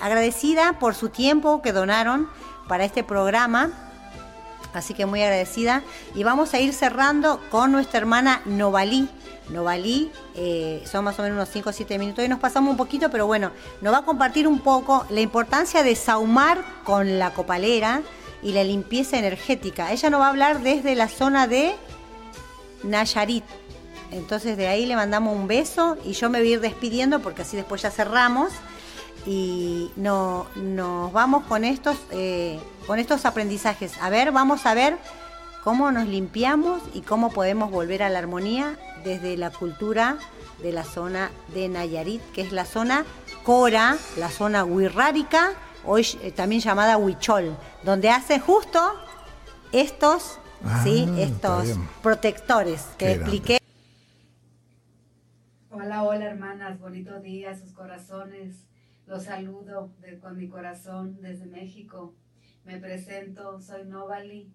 agradecida 0.00 0.78
por 0.78 0.94
su 0.94 1.10
tiempo 1.10 1.60
que 1.60 1.72
donaron 1.72 2.30
para 2.68 2.84
este 2.84 3.04
programa. 3.04 3.70
Así 4.72 4.94
que 4.94 5.04
muy 5.04 5.22
agradecida. 5.22 5.82
Y 6.14 6.22
vamos 6.22 6.54
a 6.54 6.60
ir 6.60 6.72
cerrando 6.72 7.40
con 7.50 7.72
nuestra 7.72 7.98
hermana 7.98 8.40
Novalí. 8.46 9.10
Novalí, 9.50 10.10
eh, 10.34 10.82
son 10.90 11.04
más 11.04 11.18
o 11.18 11.22
menos 11.22 11.36
unos 11.36 11.48
5 11.50 11.68
o 11.68 11.72
7 11.72 11.98
minutos 11.98 12.24
y 12.24 12.28
nos 12.28 12.38
pasamos 12.38 12.70
un 12.70 12.76
poquito, 12.76 13.10
pero 13.10 13.26
bueno, 13.26 13.50
nos 13.82 13.92
va 13.92 13.98
a 13.98 14.04
compartir 14.04 14.46
un 14.46 14.60
poco 14.60 15.04
la 15.10 15.20
importancia 15.20 15.82
de 15.82 15.96
saumar 15.96 16.64
con 16.84 17.18
la 17.18 17.34
copalera 17.34 18.02
y 18.42 18.52
la 18.52 18.64
limpieza 18.64 19.18
energética. 19.18 19.92
Ella 19.92 20.10
nos 20.10 20.20
va 20.20 20.26
a 20.26 20.30
hablar 20.30 20.62
desde 20.62 20.94
la 20.94 21.08
zona 21.08 21.46
de 21.46 21.74
Nayarit, 22.82 23.44
entonces 24.10 24.56
de 24.56 24.68
ahí 24.68 24.84
le 24.86 24.96
mandamos 24.96 25.34
un 25.34 25.46
beso 25.46 25.96
y 26.04 26.12
yo 26.12 26.28
me 26.28 26.38
voy 26.40 26.48
a 26.48 26.52
ir 26.52 26.60
despidiendo 26.60 27.20
porque 27.20 27.42
así 27.42 27.56
después 27.56 27.82
ya 27.82 27.90
cerramos 27.90 28.52
y 29.24 29.90
no, 29.96 30.46
nos 30.56 31.12
vamos 31.12 31.44
con 31.44 31.64
estos, 31.64 31.96
eh, 32.10 32.60
con 32.86 32.98
estos 32.98 33.24
aprendizajes. 33.24 33.94
A 34.00 34.10
ver, 34.10 34.32
vamos 34.32 34.66
a 34.66 34.74
ver 34.74 34.98
cómo 35.64 35.92
nos 35.92 36.08
limpiamos 36.08 36.82
y 36.92 37.02
cómo 37.02 37.30
podemos 37.30 37.70
volver 37.70 38.02
a 38.02 38.10
la 38.10 38.18
armonía 38.18 38.76
desde 39.04 39.36
la 39.36 39.50
cultura 39.50 40.18
de 40.62 40.72
la 40.72 40.84
zona 40.84 41.30
de 41.54 41.68
Nayarit, 41.68 42.22
que 42.32 42.42
es 42.42 42.52
la 42.52 42.64
zona 42.64 43.04
Cora, 43.44 43.96
la 44.16 44.30
zona 44.30 44.64
Huirrárica, 44.64 45.52
hoy 45.84 46.06
eh, 46.22 46.32
también 46.32 46.60
llamada 46.60 46.96
Huichol, 46.96 47.56
donde 47.82 48.10
hace 48.10 48.38
justo 48.38 48.78
estos, 49.72 50.38
¿sí? 50.82 51.06
Ah, 51.08 51.20
estos 51.20 51.78
protectores 52.02 52.82
que 52.98 53.12
expliqué. 53.12 53.58
Hola, 55.70 56.04
hola 56.04 56.26
hermanas, 56.26 56.78
bonito 56.78 57.20
día, 57.20 57.56
sus 57.56 57.72
corazones. 57.72 58.66
Los 59.06 59.24
saludo 59.24 59.90
con 60.20 60.36
mi 60.36 60.48
corazón 60.48 61.18
desde 61.20 61.46
México. 61.46 62.14
Me 62.64 62.78
presento, 62.78 63.60
soy 63.60 63.84
Novali 63.84 64.52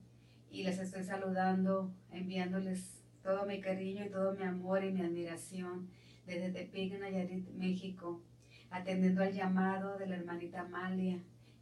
y 0.49 0.63
les 0.63 0.79
estoy 0.79 1.03
saludando, 1.03 1.91
enviándoles 2.11 3.01
todo 3.21 3.45
mi 3.45 3.59
cariño 3.59 4.05
y 4.05 4.09
todo 4.09 4.33
mi 4.33 4.43
amor 4.43 4.83
y 4.83 4.91
mi 4.91 5.01
admiración 5.01 5.89
desde 6.25 6.51
Tepic, 6.51 6.97
Nayarit, 6.99 7.49
México, 7.53 8.21
atendiendo 8.69 9.23
al 9.23 9.33
llamado 9.33 9.97
de 9.97 10.07
la 10.07 10.15
hermanita 10.15 10.61
Amalia, 10.61 11.19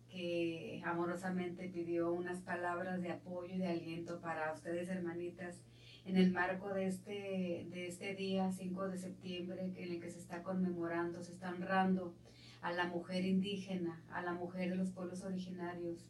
que 0.09 0.81
amorosamente 0.85 1.69
pidió 1.69 2.11
unas 2.11 2.39
palabras 2.41 3.01
de 3.01 3.11
apoyo 3.11 3.53
y 3.53 3.57
de 3.57 3.67
aliento 3.67 4.21
para 4.21 4.53
ustedes, 4.53 4.89
hermanitas, 4.89 5.61
en 6.05 6.17
el 6.17 6.31
marco 6.31 6.73
de 6.73 6.87
este, 6.87 7.67
de 7.69 7.87
este 7.87 8.13
día 8.15 8.51
5 8.51 8.89
de 8.89 8.97
septiembre 8.97 9.73
en 9.75 9.91
el 9.91 9.99
que 9.99 10.11
se 10.11 10.19
está 10.19 10.43
conmemorando, 10.43 11.21
se 11.23 11.33
está 11.33 11.49
honrando 11.49 12.13
a 12.61 12.71
la 12.71 12.85
mujer 12.85 13.25
indígena, 13.25 14.01
a 14.11 14.21
la 14.21 14.33
mujer 14.33 14.69
de 14.69 14.75
los 14.75 14.91
pueblos 14.91 15.23
originarios 15.23 16.07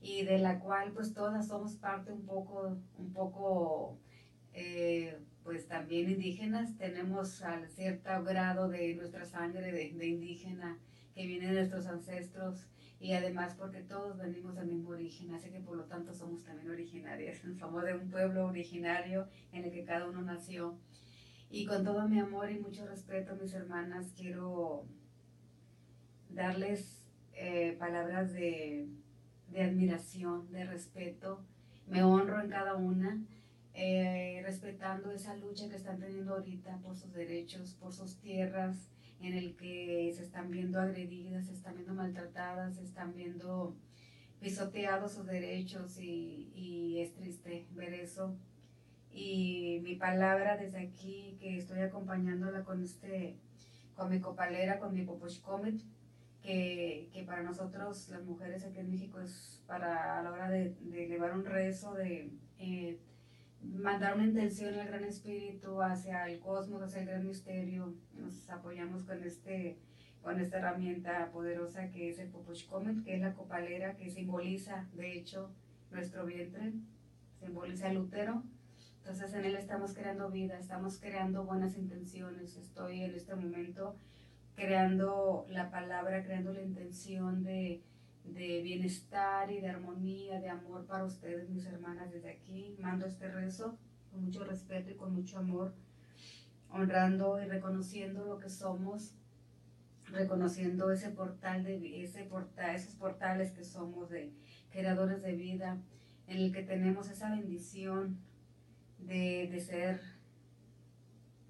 y 0.00 0.24
de 0.24 0.38
la 0.38 0.60
cual 0.60 0.92
pues 0.92 1.14
todas 1.14 1.48
somos 1.48 1.76
parte 1.76 2.12
un 2.12 2.26
poco, 2.26 2.76
un 2.98 3.12
poco 3.12 3.98
eh, 4.52 5.16
pues 5.46 5.68
también 5.68 6.10
indígenas, 6.10 6.76
tenemos 6.76 7.40
a 7.42 7.64
cierto 7.68 8.10
grado 8.24 8.68
de 8.68 8.96
nuestra 8.96 9.24
sangre 9.24 9.70
de, 9.70 9.92
de 9.92 10.06
indígena 10.06 10.76
que 11.14 11.24
viene 11.24 11.46
de 11.46 11.54
nuestros 11.54 11.86
ancestros 11.86 12.66
y 12.98 13.12
además 13.12 13.54
porque 13.56 13.80
todos 13.82 14.18
venimos 14.18 14.56
del 14.56 14.66
mismo 14.66 14.90
origen, 14.90 15.32
así 15.32 15.50
que 15.50 15.60
por 15.60 15.76
lo 15.76 15.84
tanto 15.84 16.12
somos 16.12 16.42
también 16.42 16.68
originarias, 16.68 17.40
somos 17.60 17.84
de 17.84 17.94
un 17.94 18.10
pueblo 18.10 18.46
originario 18.46 19.28
en 19.52 19.64
el 19.64 19.70
que 19.70 19.84
cada 19.84 20.08
uno 20.08 20.20
nació. 20.20 20.76
Y 21.48 21.64
con 21.64 21.84
todo 21.84 22.08
mi 22.08 22.18
amor 22.18 22.50
y 22.50 22.58
mucho 22.58 22.84
respeto, 22.84 23.36
mis 23.40 23.54
hermanas, 23.54 24.12
quiero 24.16 24.84
darles 26.28 27.06
eh, 27.34 27.76
palabras 27.78 28.32
de, 28.32 28.88
de, 29.52 29.62
admiración, 29.62 30.50
de 30.50 30.64
respeto. 30.64 31.44
Me 31.86 32.02
honro 32.02 32.40
en 32.40 32.50
cada 32.50 32.74
una, 32.74 33.22
eh, 33.78 34.40
respetando 34.42 35.12
esa 35.12 35.36
lucha 35.36 35.68
que 35.68 35.76
están 35.76 36.00
teniendo 36.00 36.32
ahorita 36.32 36.78
por 36.78 36.96
sus 36.96 37.12
derechos, 37.12 37.74
por 37.74 37.92
sus 37.92 38.18
tierras, 38.18 38.88
en 39.20 39.34
el 39.34 39.54
que 39.54 40.10
se 40.16 40.22
están 40.22 40.50
viendo 40.50 40.80
agredidas, 40.80 41.46
se 41.46 41.52
están 41.52 41.74
viendo 41.74 41.92
maltratadas, 41.92 42.76
se 42.76 42.82
están 42.84 43.14
viendo 43.14 43.76
pisoteados 44.40 45.12
sus 45.12 45.26
derechos 45.26 45.98
y, 46.00 47.00
es 47.00 47.14
triste 47.14 47.66
ver 47.72 47.92
eso. 47.92 48.38
Y 49.12 49.80
mi 49.82 49.94
palabra 49.96 50.56
desde 50.56 50.78
aquí, 50.78 51.36
que 51.38 51.58
estoy 51.58 51.80
acompañándola 51.80 52.64
con 52.64 52.82
este, 52.82 53.36
con 53.94 54.08
mi 54.08 54.20
copalera, 54.20 54.78
con 54.78 54.94
mi 54.94 55.02
popochcomet, 55.02 55.82
que, 56.40 57.10
que, 57.12 57.24
para 57.24 57.42
nosotros 57.42 58.08
las 58.08 58.24
mujeres 58.24 58.64
aquí 58.64 58.78
en 58.78 58.90
México 58.90 59.20
es 59.20 59.62
para 59.66 60.18
a 60.18 60.22
la 60.22 60.32
hora 60.32 60.48
de, 60.48 60.74
de 60.80 61.04
elevar 61.04 61.34
un 61.34 61.44
rezo, 61.44 61.92
de 61.92 62.30
eh, 62.58 62.98
mandar 63.62 64.14
una 64.14 64.24
intención 64.24 64.74
al 64.74 64.86
Gran 64.86 65.04
Espíritu 65.04 65.82
hacia 65.82 66.26
el 66.28 66.38
cosmos, 66.40 66.82
hacia 66.82 67.00
el 67.00 67.06
gran 67.06 67.26
misterio. 67.26 67.94
Nos 68.14 68.48
apoyamos 68.50 69.04
con, 69.04 69.22
este, 69.22 69.78
con 70.22 70.40
esta 70.40 70.58
herramienta 70.58 71.30
poderosa 71.32 71.90
que 71.90 72.10
es 72.10 72.18
el 72.18 72.28
Popochcomet, 72.28 73.04
que 73.04 73.14
es 73.14 73.20
la 73.20 73.34
copalera 73.34 73.96
que 73.96 74.10
simboliza, 74.10 74.86
de 74.94 75.16
hecho, 75.18 75.50
nuestro 75.90 76.26
vientre, 76.26 76.72
simboliza 77.40 77.90
el 77.90 77.98
útero. 77.98 78.42
Entonces 78.98 79.32
en 79.34 79.44
él 79.44 79.56
estamos 79.56 79.94
creando 79.94 80.30
vida, 80.30 80.58
estamos 80.58 80.98
creando 80.98 81.44
buenas 81.44 81.76
intenciones. 81.76 82.56
Estoy 82.56 83.02
en 83.02 83.14
este 83.14 83.36
momento 83.36 83.96
creando 84.56 85.46
la 85.48 85.70
palabra, 85.70 86.24
creando 86.24 86.52
la 86.52 86.62
intención 86.62 87.44
de 87.44 87.82
de 88.28 88.62
bienestar 88.62 89.50
y 89.50 89.60
de 89.60 89.68
armonía, 89.68 90.40
de 90.40 90.48
amor 90.48 90.86
para 90.86 91.04
ustedes, 91.04 91.48
mis 91.48 91.66
hermanas, 91.66 92.10
desde 92.10 92.30
aquí. 92.30 92.76
Mando 92.78 93.06
este 93.06 93.28
rezo 93.28 93.78
con 94.10 94.24
mucho 94.24 94.44
respeto 94.44 94.90
y 94.90 94.96
con 94.96 95.14
mucho 95.14 95.38
amor, 95.38 95.74
honrando 96.70 97.40
y 97.40 97.46
reconociendo 97.46 98.24
lo 98.24 98.38
que 98.38 98.50
somos, 98.50 99.14
reconociendo 100.06 100.90
ese 100.90 101.10
portal 101.10 101.64
de 101.64 102.02
ese 102.04 102.24
portal, 102.24 102.74
esos 102.74 102.94
portales 102.94 103.52
que 103.52 103.64
somos 103.64 104.10
de 104.10 104.32
creadores 104.70 105.22
de 105.22 105.32
vida, 105.34 105.78
en 106.26 106.38
el 106.38 106.52
que 106.52 106.62
tenemos 106.62 107.08
esa 107.10 107.30
bendición 107.30 108.18
de, 108.98 109.48
de 109.50 109.60
ser 109.60 110.00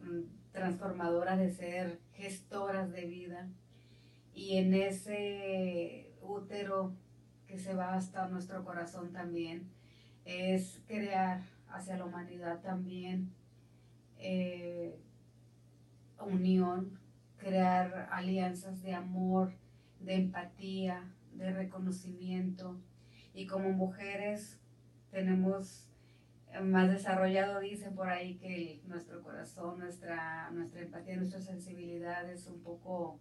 mm, 0.03 0.53
transformadoras, 0.53 1.39
de 1.39 1.51
ser 1.51 2.01
gestoras 2.15 2.91
de 2.93 3.05
vida. 3.07 3.49
Y 4.35 4.59
en 4.59 4.75
ese 4.75 6.06
útero 6.29 6.93
que 7.47 7.59
se 7.59 7.75
va 7.75 7.95
hasta 7.95 8.29
nuestro 8.29 8.65
corazón 8.65 9.13
también, 9.13 9.71
es 10.25 10.83
crear 10.87 11.43
hacia 11.69 11.97
la 11.97 12.05
humanidad 12.05 12.61
también 12.61 13.33
eh, 14.19 14.99
unión, 16.21 16.99
crear 17.37 18.09
alianzas 18.11 18.83
de 18.83 18.95
amor, 18.95 19.53
de 20.01 20.15
empatía, 20.15 21.05
de 21.33 21.53
reconocimiento. 21.53 22.81
Y 23.35 23.47
como 23.47 23.71
mujeres 23.71 24.59
tenemos 25.11 25.89
más 26.63 26.91
desarrollado, 26.91 27.61
dicen 27.61 27.95
por 27.95 28.09
ahí 28.09 28.37
que 28.37 28.81
nuestro 28.87 29.23
corazón, 29.23 29.79
nuestra, 29.79 30.51
nuestra 30.51 30.81
empatía, 30.81 31.17
nuestra 31.17 31.41
sensibilidad 31.41 32.29
es 32.31 32.47
un 32.47 32.61
poco 32.63 33.21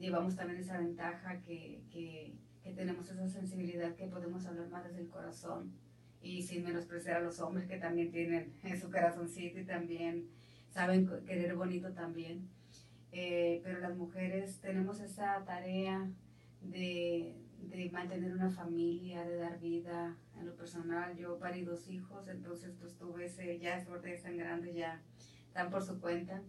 llevamos 0.00 0.34
también 0.34 0.58
esa 0.58 0.78
ventaja 0.78 1.40
que, 1.42 1.82
que, 1.92 2.34
tenemos 2.74 3.10
esa 3.10 3.28
sensibilidad 3.28 3.96
que 3.96 4.06
podemos 4.06 4.46
hablar 4.46 4.68
más 4.68 4.84
desde 4.84 5.00
el 5.00 5.08
corazón 5.08 5.72
y 6.22 6.42
sin 6.42 6.62
menospreciar 6.62 7.16
a 7.16 7.20
los 7.20 7.40
hombres 7.40 7.66
que 7.66 7.78
también 7.78 8.12
tienen 8.12 8.54
en 8.62 8.80
su 8.80 8.90
corazoncito 8.90 9.58
y 9.58 9.64
también 9.64 10.28
saben 10.70 11.08
querer 11.26 11.54
bonito 11.54 11.92
también. 11.92 12.48
Eh, 13.12 13.60
pero 13.64 13.80
las 13.80 13.96
mujeres 13.96 14.60
tenemos 14.60 15.00
esa 15.00 15.44
tarea 15.44 16.08
de, 16.60 17.34
de, 17.58 17.90
mantener 17.90 18.32
una 18.32 18.50
familia, 18.50 19.24
de 19.24 19.36
dar 19.36 19.58
vida. 19.58 20.16
En 20.38 20.46
lo 20.46 20.54
personal, 20.54 21.16
yo 21.16 21.38
parí 21.38 21.62
dos 21.64 21.88
hijos, 21.88 22.28
entonces 22.28 22.72
pues 22.78 22.96
tuve 22.96 23.24
ese, 23.24 23.58
ya 23.58 23.76
es 23.76 24.22
tan 24.22 24.36
grande, 24.36 24.72
ya 24.72 25.02
están 25.48 25.70
por 25.70 25.82
su 25.82 26.00
cuenta 26.00 26.40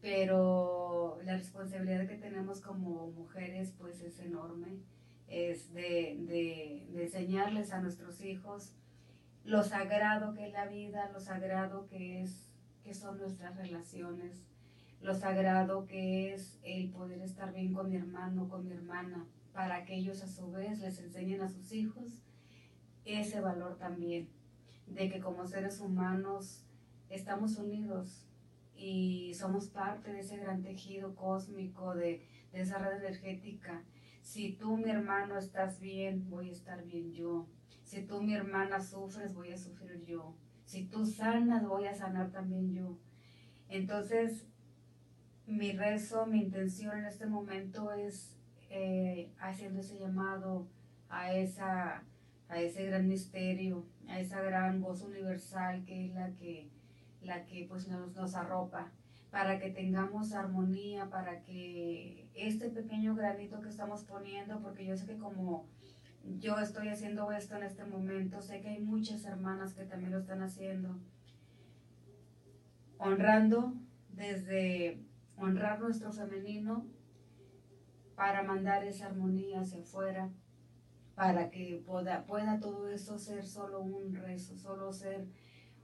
pero 0.00 1.18
la 1.24 1.36
responsabilidad 1.36 2.06
que 2.06 2.16
tenemos 2.16 2.60
como 2.60 3.10
mujeres 3.10 3.74
pues 3.78 4.00
es 4.00 4.20
enorme, 4.20 4.78
es 5.26 5.72
de, 5.74 6.16
de, 6.26 6.86
de, 6.92 7.04
enseñarles 7.04 7.72
a 7.72 7.80
nuestros 7.80 8.22
hijos 8.22 8.72
lo 9.44 9.62
sagrado 9.62 10.34
que 10.34 10.46
es 10.46 10.52
la 10.52 10.66
vida, 10.66 11.10
lo 11.12 11.20
sagrado 11.20 11.86
que, 11.86 12.22
es, 12.22 12.50
que 12.84 12.94
son 12.94 13.18
nuestras 13.18 13.56
relaciones, 13.56 14.44
lo 15.00 15.14
sagrado 15.14 15.86
que 15.86 16.34
es 16.34 16.58
el 16.62 16.90
poder 16.90 17.22
estar 17.22 17.52
bien 17.52 17.72
con 17.72 17.90
mi 17.90 17.96
hermano, 17.96 18.48
con 18.48 18.66
mi 18.66 18.72
hermana, 18.72 19.26
para 19.52 19.84
que 19.84 19.94
ellos 19.96 20.22
a 20.22 20.28
su 20.28 20.50
vez 20.52 20.80
les 20.80 20.98
enseñen 21.00 21.40
a 21.40 21.48
sus 21.48 21.72
hijos 21.72 22.22
ese 23.04 23.40
valor 23.40 23.78
también, 23.78 24.28
de 24.86 25.08
que 25.08 25.20
como 25.20 25.46
seres 25.46 25.80
humanos 25.80 26.64
estamos 27.08 27.56
unidos, 27.56 28.27
y 28.78 29.34
somos 29.34 29.68
parte 29.68 30.12
de 30.12 30.20
ese 30.20 30.36
gran 30.38 30.62
tejido 30.62 31.14
cósmico, 31.16 31.94
de, 31.94 32.26
de, 32.52 32.60
esa 32.60 32.78
red 32.78 32.98
energética. 32.98 33.82
Si 34.22 34.52
tú, 34.52 34.76
mi 34.76 34.90
hermano, 34.90 35.36
estás 35.36 35.80
bien, 35.80 36.30
voy 36.30 36.50
a 36.50 36.52
estar 36.52 36.84
bien 36.84 37.12
yo. 37.12 37.48
Si 37.82 38.02
tú, 38.02 38.22
mi 38.22 38.34
hermana, 38.34 38.80
sufres, 38.80 39.34
voy 39.34 39.52
a 39.52 39.58
sufrir 39.58 40.04
yo. 40.04 40.36
Si 40.64 40.84
tú 40.84 41.06
sanas, 41.06 41.66
voy 41.66 41.86
a 41.86 41.94
sanar 41.94 42.30
también 42.30 42.72
yo. 42.72 42.98
Entonces, 43.68 44.46
mi 45.46 45.72
rezo, 45.72 46.26
mi 46.26 46.42
intención 46.42 46.98
en 46.98 47.06
este 47.06 47.26
momento 47.26 47.92
es 47.92 48.36
eh, 48.70 49.32
haciendo 49.38 49.80
ese 49.80 49.98
llamado 49.98 50.68
a, 51.08 51.32
esa, 51.32 52.04
a 52.48 52.60
ese 52.60 52.84
gran 52.84 53.08
misterio, 53.08 53.86
a 54.08 54.20
esa 54.20 54.42
gran 54.42 54.80
voz 54.82 55.02
universal 55.02 55.84
que 55.86 56.06
es 56.06 56.14
la 56.14 56.30
que 56.32 56.70
la 57.22 57.44
que 57.44 57.66
pues 57.68 57.88
nos, 57.88 58.14
nos 58.14 58.34
arropa, 58.34 58.92
para 59.30 59.58
que 59.58 59.70
tengamos 59.70 60.32
armonía, 60.32 61.10
para 61.10 61.42
que 61.42 62.28
este 62.34 62.70
pequeño 62.70 63.14
granito 63.14 63.60
que 63.60 63.68
estamos 63.68 64.04
poniendo, 64.04 64.60
porque 64.60 64.86
yo 64.86 64.96
sé 64.96 65.06
que 65.06 65.18
como 65.18 65.66
yo 66.38 66.58
estoy 66.58 66.88
haciendo 66.88 67.30
esto 67.32 67.56
en 67.56 67.62
este 67.62 67.84
momento, 67.84 68.40
sé 68.40 68.60
que 68.60 68.68
hay 68.68 68.80
muchas 68.80 69.24
hermanas 69.24 69.74
que 69.74 69.84
también 69.84 70.12
lo 70.12 70.18
están 70.18 70.42
haciendo, 70.42 70.98
honrando 72.98 73.74
desde 74.10 75.00
honrar 75.36 75.80
nuestro 75.80 76.12
femenino 76.12 76.86
para 78.16 78.42
mandar 78.42 78.84
esa 78.84 79.06
armonía 79.06 79.60
hacia 79.60 79.80
afuera, 79.80 80.30
para 81.14 81.50
que 81.50 81.82
pueda, 81.86 82.26
pueda 82.26 82.58
todo 82.58 82.88
eso 82.88 83.18
ser 83.18 83.44
solo 83.44 83.80
un 83.80 84.14
rezo, 84.14 84.56
solo 84.56 84.92
ser 84.92 85.26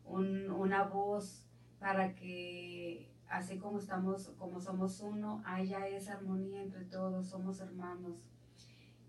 un, 0.05 0.51
una 0.51 0.85
voz 0.85 1.45
para 1.79 2.15
que 2.15 3.11
así 3.29 3.59
como 3.59 3.79
estamos, 3.79 4.29
como 4.39 4.61
somos 4.61 5.01
uno, 5.01 5.43
haya 5.45 5.87
esa 5.89 6.15
armonía 6.15 6.63
entre 6.63 6.85
todos, 6.85 7.27
somos 7.27 7.61
hermanos. 7.61 8.17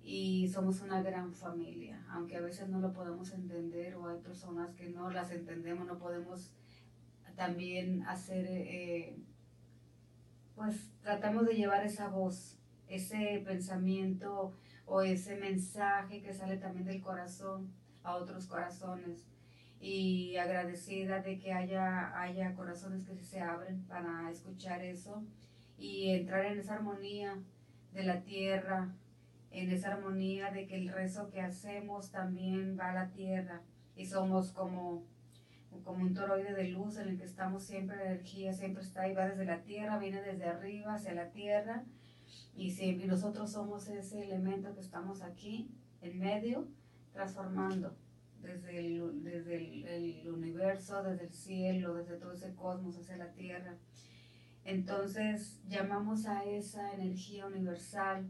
y 0.07 0.47
somos 0.49 0.81
una 0.81 1.01
gran 1.01 1.33
familia, 1.33 2.05
aunque 2.11 2.37
a 2.37 2.41
veces 2.41 2.69
no 2.69 2.79
lo 2.79 2.93
podemos 2.93 3.31
entender 3.33 3.95
o 3.95 4.07
hay 4.07 4.19
personas 4.19 4.75
que 4.75 4.89
no 4.89 5.09
las 5.09 5.31
entendemos, 5.31 5.87
no 5.87 5.97
podemos 5.97 6.51
también 7.35 8.03
hacer, 8.03 8.45
eh, 8.47 9.17
pues 10.55 10.91
tratamos 11.01 11.47
de 11.47 11.55
llevar 11.55 11.83
esa 11.83 12.07
voz, 12.09 12.59
ese 12.87 13.41
pensamiento 13.45 14.53
o 14.85 15.01
ese 15.01 15.37
mensaje 15.37 16.21
que 16.21 16.33
sale 16.33 16.57
también 16.57 16.85
del 16.85 17.01
corazón 17.01 17.73
a 18.03 18.15
otros 18.15 18.45
corazones 18.45 19.25
y 19.80 20.36
agradecida 20.38 21.21
de 21.21 21.38
que 21.38 21.53
haya, 21.53 22.19
haya 22.19 22.53
corazones 22.55 23.03
que 23.03 23.23
se 23.23 23.39
abren 23.39 23.84
para 23.84 24.30
escuchar 24.32 24.82
eso 24.84 25.23
y 25.78 26.11
entrar 26.11 26.45
en 26.45 26.59
esa 26.59 26.76
armonía 26.76 27.38
de 27.93 28.03
la 28.03 28.21
tierra, 28.21 28.93
en 29.51 29.71
esa 29.71 29.93
armonía 29.93 30.51
de 30.51 30.67
que 30.67 30.76
el 30.76 30.89
rezo 30.89 31.30
que 31.30 31.41
hacemos 31.41 32.11
también 32.11 32.78
va 32.80 32.91
a 32.91 32.93
la 32.93 33.09
tierra 33.11 33.61
y 33.95 34.05
somos 34.05 34.51
como, 34.51 35.03
como 35.84 36.03
un 36.03 36.13
toroide 36.13 36.53
de 36.53 36.69
luz 36.69 36.97
en 36.97 37.09
el 37.09 37.17
que 37.17 37.26
estamos 37.26 37.63
siempre, 37.63 37.97
la 37.97 38.05
energía 38.05 38.53
siempre 38.53 38.84
está 38.84 39.03
ahí, 39.03 39.13
va 39.13 39.28
desde 39.28 39.45
la 39.45 39.61
tierra, 39.61 39.97
viene 39.97 40.21
desde 40.21 40.45
arriba 40.45 40.95
hacia 40.95 41.13
la 41.13 41.30
tierra 41.30 41.84
y, 42.55 42.71
siempre, 42.71 43.07
nosotros 43.07 43.51
somos 43.51 43.88
ese 43.88 44.23
elemento 44.23 44.73
que 44.73 44.82
estamos 44.82 45.21
aquí 45.21 45.69
en 46.01 46.19
medio 46.19 46.67
transformando 47.13 47.95
desde, 48.41 48.79
el, 48.79 49.23
desde 49.23 50.21
el 50.21 50.29
universo, 50.31 51.03
desde 51.03 51.25
el 51.25 51.33
cielo, 51.33 51.95
desde 51.95 52.17
todo 52.17 52.33
ese 52.33 52.53
cosmos 52.55 52.97
hacia 52.97 53.17
la 53.17 53.31
tierra. 53.33 53.75
Entonces 54.63 55.61
llamamos 55.67 56.25
a 56.25 56.43
esa 56.43 56.93
energía 56.93 57.45
universal 57.45 58.29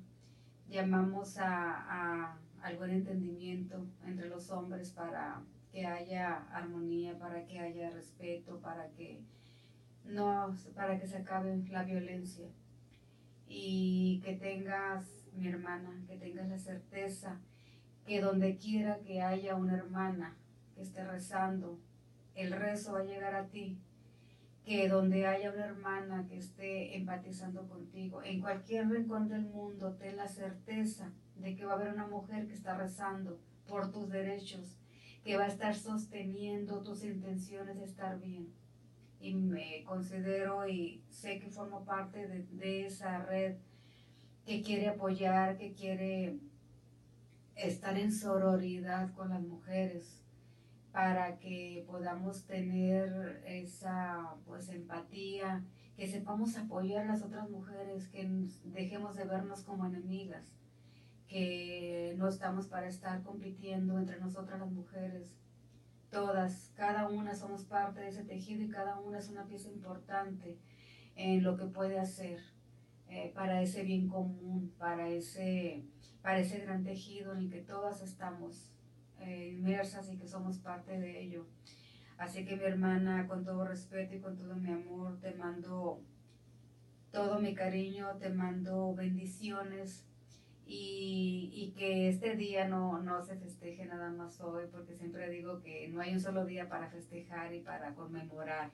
llamamos 0.70 1.38
a, 1.38 2.38
al 2.62 2.78
buen 2.78 2.92
entendimiento 2.92 3.86
entre 4.06 4.28
los 4.28 4.50
hombres 4.50 4.92
para 4.92 5.42
que 5.72 5.86
haya 5.86 6.38
armonía, 6.52 7.18
para 7.18 7.46
que 7.46 7.60
haya 7.60 7.90
respeto, 7.92 8.60
para 8.60 8.90
que 8.92 9.22
no, 10.06 10.56
para 10.74 11.00
que 11.00 11.08
se 11.08 11.18
acabe 11.18 11.58
la 11.70 11.84
violencia. 11.84 12.48
Y 13.48 14.22
que 14.24 14.34
tengas, 14.34 15.28
mi 15.34 15.48
hermana, 15.48 16.04
que 16.08 16.18
tengas 16.18 16.50
la 16.50 16.58
certeza 16.58 17.40
que 18.06 18.22
donde 18.22 18.58
quiera 18.58 19.00
que 19.00 19.22
haya 19.22 19.56
una 19.56 19.76
hermana 19.76 20.36
que 20.76 20.82
esté 20.82 21.04
rezando, 21.04 21.80
el 22.36 22.52
rezo 22.52 22.94
va 22.94 23.00
a 23.00 23.06
llegar 23.06 23.36
a 23.36 23.48
ti 23.48 23.78
que 24.66 24.90
donde 24.90 25.28
haya 25.28 25.52
una 25.52 25.66
hermana 25.66 26.26
que 26.28 26.38
esté 26.38 26.98
empatizando 26.98 27.68
contigo, 27.70 28.24
en 28.24 28.42
cualquier 28.42 28.90
rincón 28.90 29.28
del 29.30 29.44
mundo, 29.44 29.94
ten 29.94 30.18
la 30.18 30.28
certeza 30.28 31.12
de 31.36 31.56
que 31.56 31.66
va 31.66 31.74
a 31.74 31.76
haber 31.76 31.94
una 31.94 32.08
mujer 32.08 32.48
que 32.48 32.54
está 32.54 32.76
rezando 32.76 33.40
por 33.68 33.92
tus 33.92 34.10
derechos, 34.10 34.76
que 35.24 35.38
va 35.38 35.44
a 35.44 35.50
estar 35.50 35.76
sosteniendo 35.76 36.82
tus 36.82 37.04
intenciones 37.04 37.78
de 37.78 37.86
estar 37.86 38.20
bien. 38.20 38.52
Y 39.20 39.36
me 39.36 39.84
considero 39.84 40.68
y 40.68 41.04
sé 41.10 41.40
que 41.40 41.50
formo 41.50 41.86
parte 41.86 42.28
de, 42.28 42.44
de 42.52 42.88
esa 42.88 43.20
red 43.20 43.58
que 44.46 44.64
quiere 44.64 44.88
apoyar, 44.88 45.58
que 45.58 45.74
quiere 45.74 46.40
estar 47.56 47.98
en 47.98 48.12
sororidad 48.12 49.14
con 49.14 49.30
las 49.30 49.42
mujeres, 49.42 50.22
para 50.96 51.40
que 51.40 51.84
podamos 51.88 52.46
tener 52.46 53.44
esa 53.46 54.36
pues 54.46 54.70
empatía, 54.70 55.62
que 55.98 56.08
sepamos 56.08 56.58
apoyar 56.58 57.04
a 57.04 57.08
las 57.12 57.22
otras 57.22 57.50
mujeres, 57.50 58.08
que 58.08 58.30
dejemos 58.64 59.18
de 59.18 59.26
vernos 59.26 59.64
como 59.64 59.86
enemigas, 59.86 60.54
que 61.28 62.16
no 62.18 62.30
estamos 62.30 62.68
para 62.68 62.88
estar 62.88 63.24
compitiendo 63.24 64.00
entre 64.00 64.22
nosotras 64.22 64.58
las 64.58 64.72
mujeres. 64.72 65.36
Todas, 66.12 66.72
cada 66.76 67.10
una 67.10 67.36
somos 67.36 67.66
parte 67.66 68.00
de 68.00 68.08
ese 68.08 68.24
tejido 68.24 68.64
y 68.64 68.70
cada 68.70 68.98
una 68.98 69.20
es 69.20 69.28
una 69.28 69.48
pieza 69.48 69.70
importante 69.70 70.58
en 71.18 71.44
lo 71.44 71.58
que 71.58 71.66
puede 71.66 72.00
hacer 72.00 72.55
eh, 73.16 73.32
para 73.34 73.62
ese 73.62 73.84
bien 73.84 74.10
común, 74.10 74.74
para 74.78 75.08
ese, 75.08 75.86
para 76.22 76.40
ese 76.40 76.60
gran 76.60 76.84
tejido 76.84 77.32
en 77.32 77.44
el 77.44 77.50
que 77.50 77.62
todas 77.62 78.02
estamos 78.02 78.74
eh, 79.22 79.54
inmersas 79.58 80.12
y 80.12 80.18
que 80.18 80.28
somos 80.28 80.58
parte 80.60 81.00
de 81.00 81.22
ello. 81.22 81.48
Así 82.18 82.44
que 82.44 82.58
mi 82.58 82.66
hermana, 82.66 83.26
con 83.26 83.46
todo 83.46 83.66
respeto 83.66 84.16
y 84.16 84.20
con 84.20 84.36
todo 84.36 84.58
mi 84.58 84.70
amor, 84.70 85.18
te 85.22 85.34
mando 85.34 86.02
todo 87.10 87.40
mi 87.40 87.56
cariño, 87.56 88.18
te 88.20 88.32
mando 88.32 88.94
bendiciones 88.94 90.06
y, 90.66 91.52
y, 91.54 91.72
que 91.72 92.10
este 92.10 92.36
día 92.36 92.68
no, 92.68 93.02
no 93.02 93.24
se 93.24 93.38
festeje 93.38 93.86
nada 93.86 94.10
más 94.10 94.42
hoy, 94.42 94.66
porque 94.70 94.94
siempre 94.98 95.30
digo 95.30 95.62
que 95.62 95.88
no 95.88 96.02
hay 96.02 96.12
un 96.12 96.20
solo 96.20 96.44
día 96.46 96.68
para 96.68 96.90
festejar 96.90 97.54
y 97.54 97.62
para 97.62 97.96
conmemorar. 97.96 98.72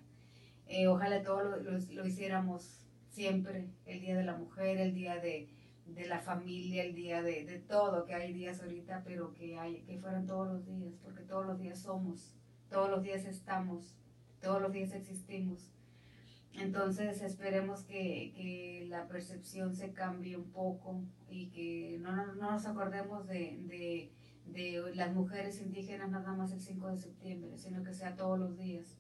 Eh, 0.66 0.88
ojalá 0.88 1.22
todo 1.22 1.44
lo, 1.44 1.58
lo 1.60 2.08
hiciéramos 2.08 2.82
siempre, 3.12 3.68
el 3.86 4.02
Día 4.02 4.16
de 4.18 4.24
la 4.24 4.36
Mujer, 4.36 4.78
el 4.78 4.94
Día 4.96 5.20
de, 5.20 5.50
de 5.86 6.08
la 6.08 6.20
familia, 6.20 6.84
el 6.84 6.96
día 6.96 7.22
de, 7.22 7.46
de, 7.46 7.60
todo, 7.60 8.06
que 8.06 8.14
hay 8.14 8.34
días 8.34 8.62
ahorita, 8.62 9.04
pero 9.06 9.34
que, 9.34 9.58
hay, 9.58 9.82
que 9.82 9.98
fueran 9.98 10.26
todos 10.26 10.48
los 10.48 10.66
días, 10.66 10.94
porque 11.04 11.24
todos 11.24 11.46
los 11.46 11.60
días 11.60 11.80
somos, 11.80 12.34
todos 12.70 12.90
los 12.90 13.04
días 13.04 13.26
estamos, 13.26 13.96
todos 14.42 14.62
los 14.62 14.72
días 14.72 14.94
existimos. 14.94 15.72
Entonces 16.54 17.22
esperemos 17.22 17.84
que, 17.84 18.34
que 18.36 18.86
la 18.90 19.08
percepción 19.08 19.74
se 19.74 19.94
cambie 19.94 20.36
un 20.36 20.52
poco 20.52 21.02
y 21.30 21.48
que 21.48 21.98
no, 22.02 22.14
no, 22.14 22.36
no 22.36 22.52
nos 22.52 22.66
acordemos 22.66 23.26
de, 23.28 24.10
de, 24.46 24.84
las 24.96 25.14
mujeres 25.14 25.62
indígenas 25.62 26.10
nada 26.10 26.34
más 26.34 26.52
el 26.52 26.60
5 26.60 26.88
de 26.90 26.98
septiembre, 26.98 27.58
sino 27.58 27.84
que 27.84 27.94
sea 27.94 28.16
todos 28.16 28.38
los 28.38 28.58
días. 28.58 28.98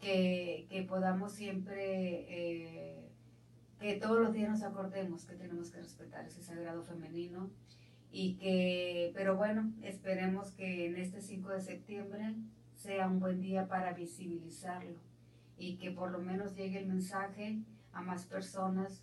Que, 0.00 0.66
que 0.68 0.82
podamos 0.82 1.32
siempre... 1.32 2.26
Eh, 2.28 2.95
todos 3.94 4.20
los 4.20 4.32
días 4.32 4.50
nos 4.50 4.62
acordemos 4.62 5.24
que 5.24 5.36
tenemos 5.36 5.70
que 5.70 5.80
respetar 5.80 6.26
ese 6.26 6.42
sagrado 6.42 6.82
femenino 6.82 7.50
y 8.10 8.34
que, 8.36 9.12
pero 9.14 9.36
bueno, 9.36 9.72
esperemos 9.82 10.50
que 10.52 10.86
en 10.86 10.96
este 10.96 11.20
5 11.20 11.50
de 11.50 11.60
septiembre 11.60 12.34
sea 12.74 13.06
un 13.08 13.20
buen 13.20 13.40
día 13.40 13.68
para 13.68 13.92
visibilizarlo 13.92 14.98
y 15.56 15.76
que 15.76 15.90
por 15.90 16.10
lo 16.10 16.18
menos 16.18 16.54
llegue 16.56 16.78
el 16.78 16.86
mensaje 16.86 17.60
a 17.92 18.02
más 18.02 18.26
personas 18.26 19.02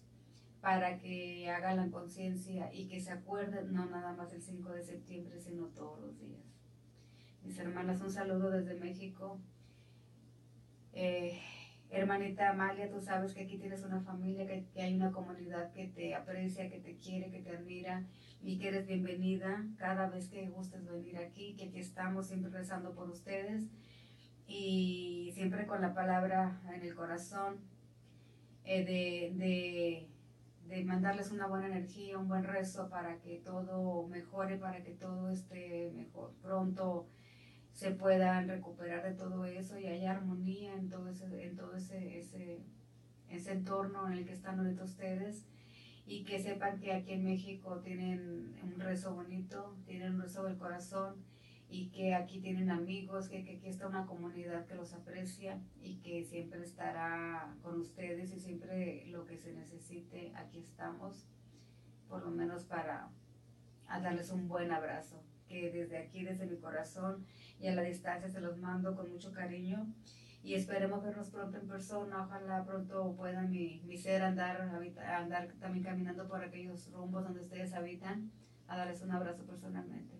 para 0.62 0.98
que 0.98 1.50
hagan 1.50 1.78
la 1.78 1.90
conciencia 1.90 2.74
y 2.74 2.88
que 2.88 3.02
se 3.02 3.12
acuerden 3.12 3.74
no 3.74 3.86
nada 3.86 4.14
más 4.14 4.32
el 4.34 4.42
5 4.42 4.70
de 4.70 4.84
septiembre, 4.84 5.40
sino 5.40 5.66
todos 5.68 6.00
los 6.00 6.20
días. 6.20 6.44
Mis 7.44 7.60
hermanas, 7.60 8.02
un 8.02 8.12
saludo 8.12 8.50
desde 8.50 8.76
México. 8.76 9.40
Eh, 10.94 11.42
Hermanita 11.94 12.50
Amalia, 12.50 12.90
tú 12.90 13.00
sabes 13.02 13.36
que 13.36 13.42
aquí 13.42 13.60
tienes 13.60 13.84
una 13.84 14.02
familia, 14.02 14.48
que, 14.48 14.82
hay 14.82 14.96
una 14.96 15.12
comunidad 15.12 15.72
que 15.74 15.90
te 15.90 16.16
aprecia, 16.16 16.68
que 16.68 16.80
te 16.80 16.98
quiere, 16.98 17.30
que 17.30 17.42
te 17.44 17.52
admira 17.56 18.04
y 18.42 18.58
que 18.58 18.70
eres 18.70 18.88
bienvenida 18.88 19.64
cada 19.78 20.10
vez 20.10 20.28
que 20.28 20.50
gustes 20.50 20.90
venir 20.90 21.20
aquí, 21.20 21.56
que 21.56 21.66
aquí 21.66 21.80
estamos 21.80 22.26
siempre 22.26 22.50
rezando 22.50 22.96
por 22.96 23.12
ustedes 23.12 23.66
y 24.48 25.34
siempre 25.36 25.68
con 25.68 25.82
la 25.82 25.94
palabra 25.94 26.60
en 26.74 26.82
el 26.82 26.96
corazón 26.96 27.60
eh, 28.64 28.84
de, 28.84 30.10
de 30.68 30.84
mandarles 30.86 31.30
una 31.30 31.46
buena 31.46 31.68
energía, 31.68 32.18
un 32.18 32.28
buen 32.28 32.44
rezo 32.44 32.90
para 32.90 33.20
que 33.20 33.38
todo 33.46 34.08
mejore, 34.08 34.58
para 34.58 34.84
que 34.84 34.94
todo 34.94 35.30
esté 35.30 35.92
mejor 35.96 36.34
pronto 36.42 37.08
se 37.74 37.92
puedan 37.92 38.48
recuperar 38.48 39.04
de 39.04 39.16
todo 39.16 39.46
eso 39.46 39.78
y 39.80 39.88
haya 39.88 40.12
armonía 40.12 40.76
en 40.76 40.90
todo 40.90 41.10
ese, 41.10 41.44
en 41.44 41.56
todo 41.56 41.76
ese, 41.76 42.20
ese, 42.20 42.62
ese 43.30 43.52
entorno 43.52 44.08
en 44.08 44.14
el 44.14 44.26
que 44.26 44.34
están 44.34 44.60
ahorita 44.60 44.84
ustedes 44.84 45.48
y 46.06 46.24
que 46.24 46.40
sepan 46.40 46.80
que 46.80 46.94
aquí 46.94 47.14
en 47.14 47.24
México 47.24 47.80
tienen 47.80 48.56
un 48.64 48.80
rezo 48.80 49.16
bonito, 49.16 49.76
tienen 49.86 50.16
un 50.16 50.22
rezo 50.22 50.44
del 50.44 50.58
corazón 50.58 51.16
y 51.68 51.90
que 51.90 52.14
aquí 52.14 52.40
tienen 52.40 52.70
amigos, 52.70 53.28
que, 53.28 53.44
que, 53.44 53.58
aquí 53.58 53.68
está 53.68 53.88
una 53.88 54.06
comunidad 54.06 54.68
que 54.68 54.76
los 54.76 54.94
aprecia 54.94 55.60
y 55.82 55.96
que 56.02 56.24
siempre 56.24 56.62
estará 56.62 57.56
con 57.64 57.80
ustedes 57.80 58.32
y 58.32 58.40
siempre 58.40 59.08
lo 59.08 59.26
que 59.26 59.38
se 59.38 59.54
necesite, 59.54 60.32
aquí 60.36 60.60
estamos, 60.60 61.26
por 62.08 62.24
lo 62.24 62.30
menos 62.30 62.66
para 62.66 63.10
darles 63.88 64.30
un 64.30 64.48
buen 64.48 64.72
abrazo, 64.72 65.24
que 65.54 65.72
desde 65.72 65.98
aquí, 66.00 66.24
desde 66.24 66.48
mi 66.48 66.58
corazón, 66.58 67.26
y 67.60 67.68
a 67.68 67.76
la 67.76 67.84
distancia 67.84 68.28
se 68.28 68.42
los 68.42 68.58
mando 68.58 68.96
con 68.96 69.12
mucho 69.12 69.32
cariño 69.32 69.86
y 70.44 70.56
esperemos 70.56 71.04
vernos 71.04 71.30
pronto 71.30 71.58
en 71.58 71.68
persona. 71.68 72.24
Ojalá 72.24 72.66
pronto 72.66 73.14
pueda 73.16 73.44
mi, 73.44 73.82
mi 73.86 73.98
ser 73.98 74.24
andar, 74.24 74.62
andar 75.08 75.48
también 75.60 75.86
caminando 75.86 76.28
por 76.28 76.44
aquellos 76.44 76.92
rumbos 76.92 77.24
donde 77.24 77.42
ustedes 77.42 77.74
habitan, 77.74 78.32
a 78.68 78.78
darles 78.78 79.02
un 79.02 79.12
abrazo 79.12 79.44
personalmente. 79.44 80.16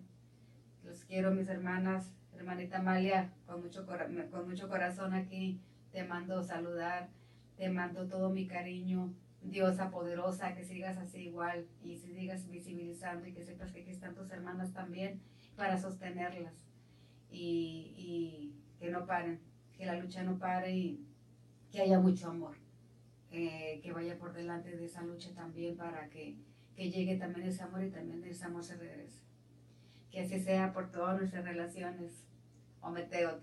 Los 0.84 1.04
quiero, 1.04 1.32
mis 1.32 1.48
hermanas, 1.48 2.12
hermanita 2.32 2.78
Amalia, 2.78 3.32
con 3.46 3.60
mucho, 3.60 3.86
con 4.30 4.48
mucho 4.48 4.68
corazón 4.68 5.14
aquí, 5.14 5.60
te 5.90 6.04
mando 6.04 6.42
saludar, 6.42 7.08
te 7.56 7.68
mando 7.68 8.06
todo 8.06 8.30
mi 8.30 8.46
cariño, 8.46 9.12
diosa 9.44 9.90
poderosa, 9.90 10.54
que 10.54 10.64
sigas 10.64 10.96
así 10.96 11.24
igual 11.24 11.66
y 11.82 11.96
sigas 11.96 12.48
visibilizando 12.48 13.26
y 13.26 13.32
que 13.32 13.44
sepas 13.44 13.72
que 13.72 13.82
aquí 13.82 13.90
están 13.90 14.14
tus 14.14 14.30
hermanas 14.30 14.72
también 14.72 15.20
para 15.56 15.78
sostenerlas 15.78 16.54
y, 17.30 18.54
que 18.78 18.90
no 18.90 19.06
paren, 19.06 19.40
que 19.76 19.86
la 19.86 19.98
lucha 19.98 20.22
no 20.22 20.38
pare 20.38 20.74
y 20.76 21.06
que 21.70 21.80
haya 21.80 21.98
mucho 21.98 22.28
amor, 22.28 22.56
eh, 23.30 23.80
que 23.82 23.92
vaya 23.92 24.18
por 24.18 24.32
delante 24.32 24.76
de 24.76 24.84
esa 24.84 25.02
lucha 25.02 25.32
también 25.34 25.76
para 25.76 26.08
que, 26.10 26.36
que 26.76 26.90
llegue 26.90 27.16
también 27.16 27.46
ese 27.48 27.62
amor 27.62 27.82
y 27.82 27.90
también 27.90 28.22
ese 28.24 28.44
amor 28.44 28.62
se 28.62 28.76
regrese. 28.76 29.22
Que 30.10 30.20
así 30.20 30.38
sea 30.40 30.72
por 30.72 30.90
todas 30.90 31.18
nuestras 31.18 31.44
relaciones. 31.44 32.26
Ometeot. 32.80 33.42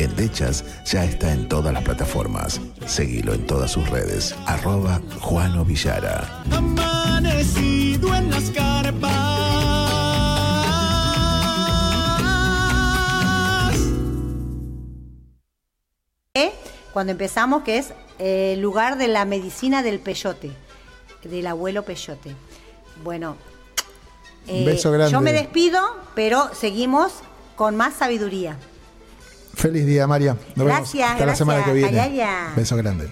Endechas 0.00 0.64
ya 0.86 1.04
está 1.04 1.32
en 1.32 1.48
todas 1.48 1.72
las 1.72 1.82
plataformas. 1.82 2.60
Seguilo 2.86 3.34
en 3.34 3.46
todas 3.46 3.70
sus 3.70 3.88
redes. 3.90 4.34
Arroba 4.46 5.00
Juano 5.20 5.64
Villara. 5.64 6.42
Amanecido 6.50 8.14
en 8.14 8.30
las 8.30 8.50
carpas. 8.50 9.10
¿Eh? 16.34 16.52
Cuando 16.92 17.12
empezamos, 17.12 17.62
que 17.62 17.78
es 17.78 17.92
eh, 18.18 18.54
el 18.54 18.60
lugar 18.60 18.96
de 18.96 19.08
la 19.08 19.24
medicina 19.26 19.82
del 19.82 20.00
peyote, 20.00 20.50
del 21.24 21.46
abuelo 21.46 21.84
peyote. 21.84 22.34
Bueno, 23.04 23.36
eh, 24.46 24.64
Beso 24.64 24.90
grande. 24.92 25.12
yo 25.12 25.20
me 25.20 25.32
despido, 25.32 25.80
pero 26.14 26.50
seguimos 26.54 27.12
con 27.56 27.76
más 27.76 27.94
sabiduría. 27.94 28.56
Feliz 29.54 29.86
día, 29.86 30.06
María. 30.06 30.34
Nos 30.54 30.66
vemos 30.66 30.80
Gracias, 30.80 31.10
hasta 31.10 31.26
la 31.26 31.34
semana 31.34 31.64
que 31.64 31.72
viene. 31.72 32.26
Beso 32.56 32.76
grande. 32.76 33.08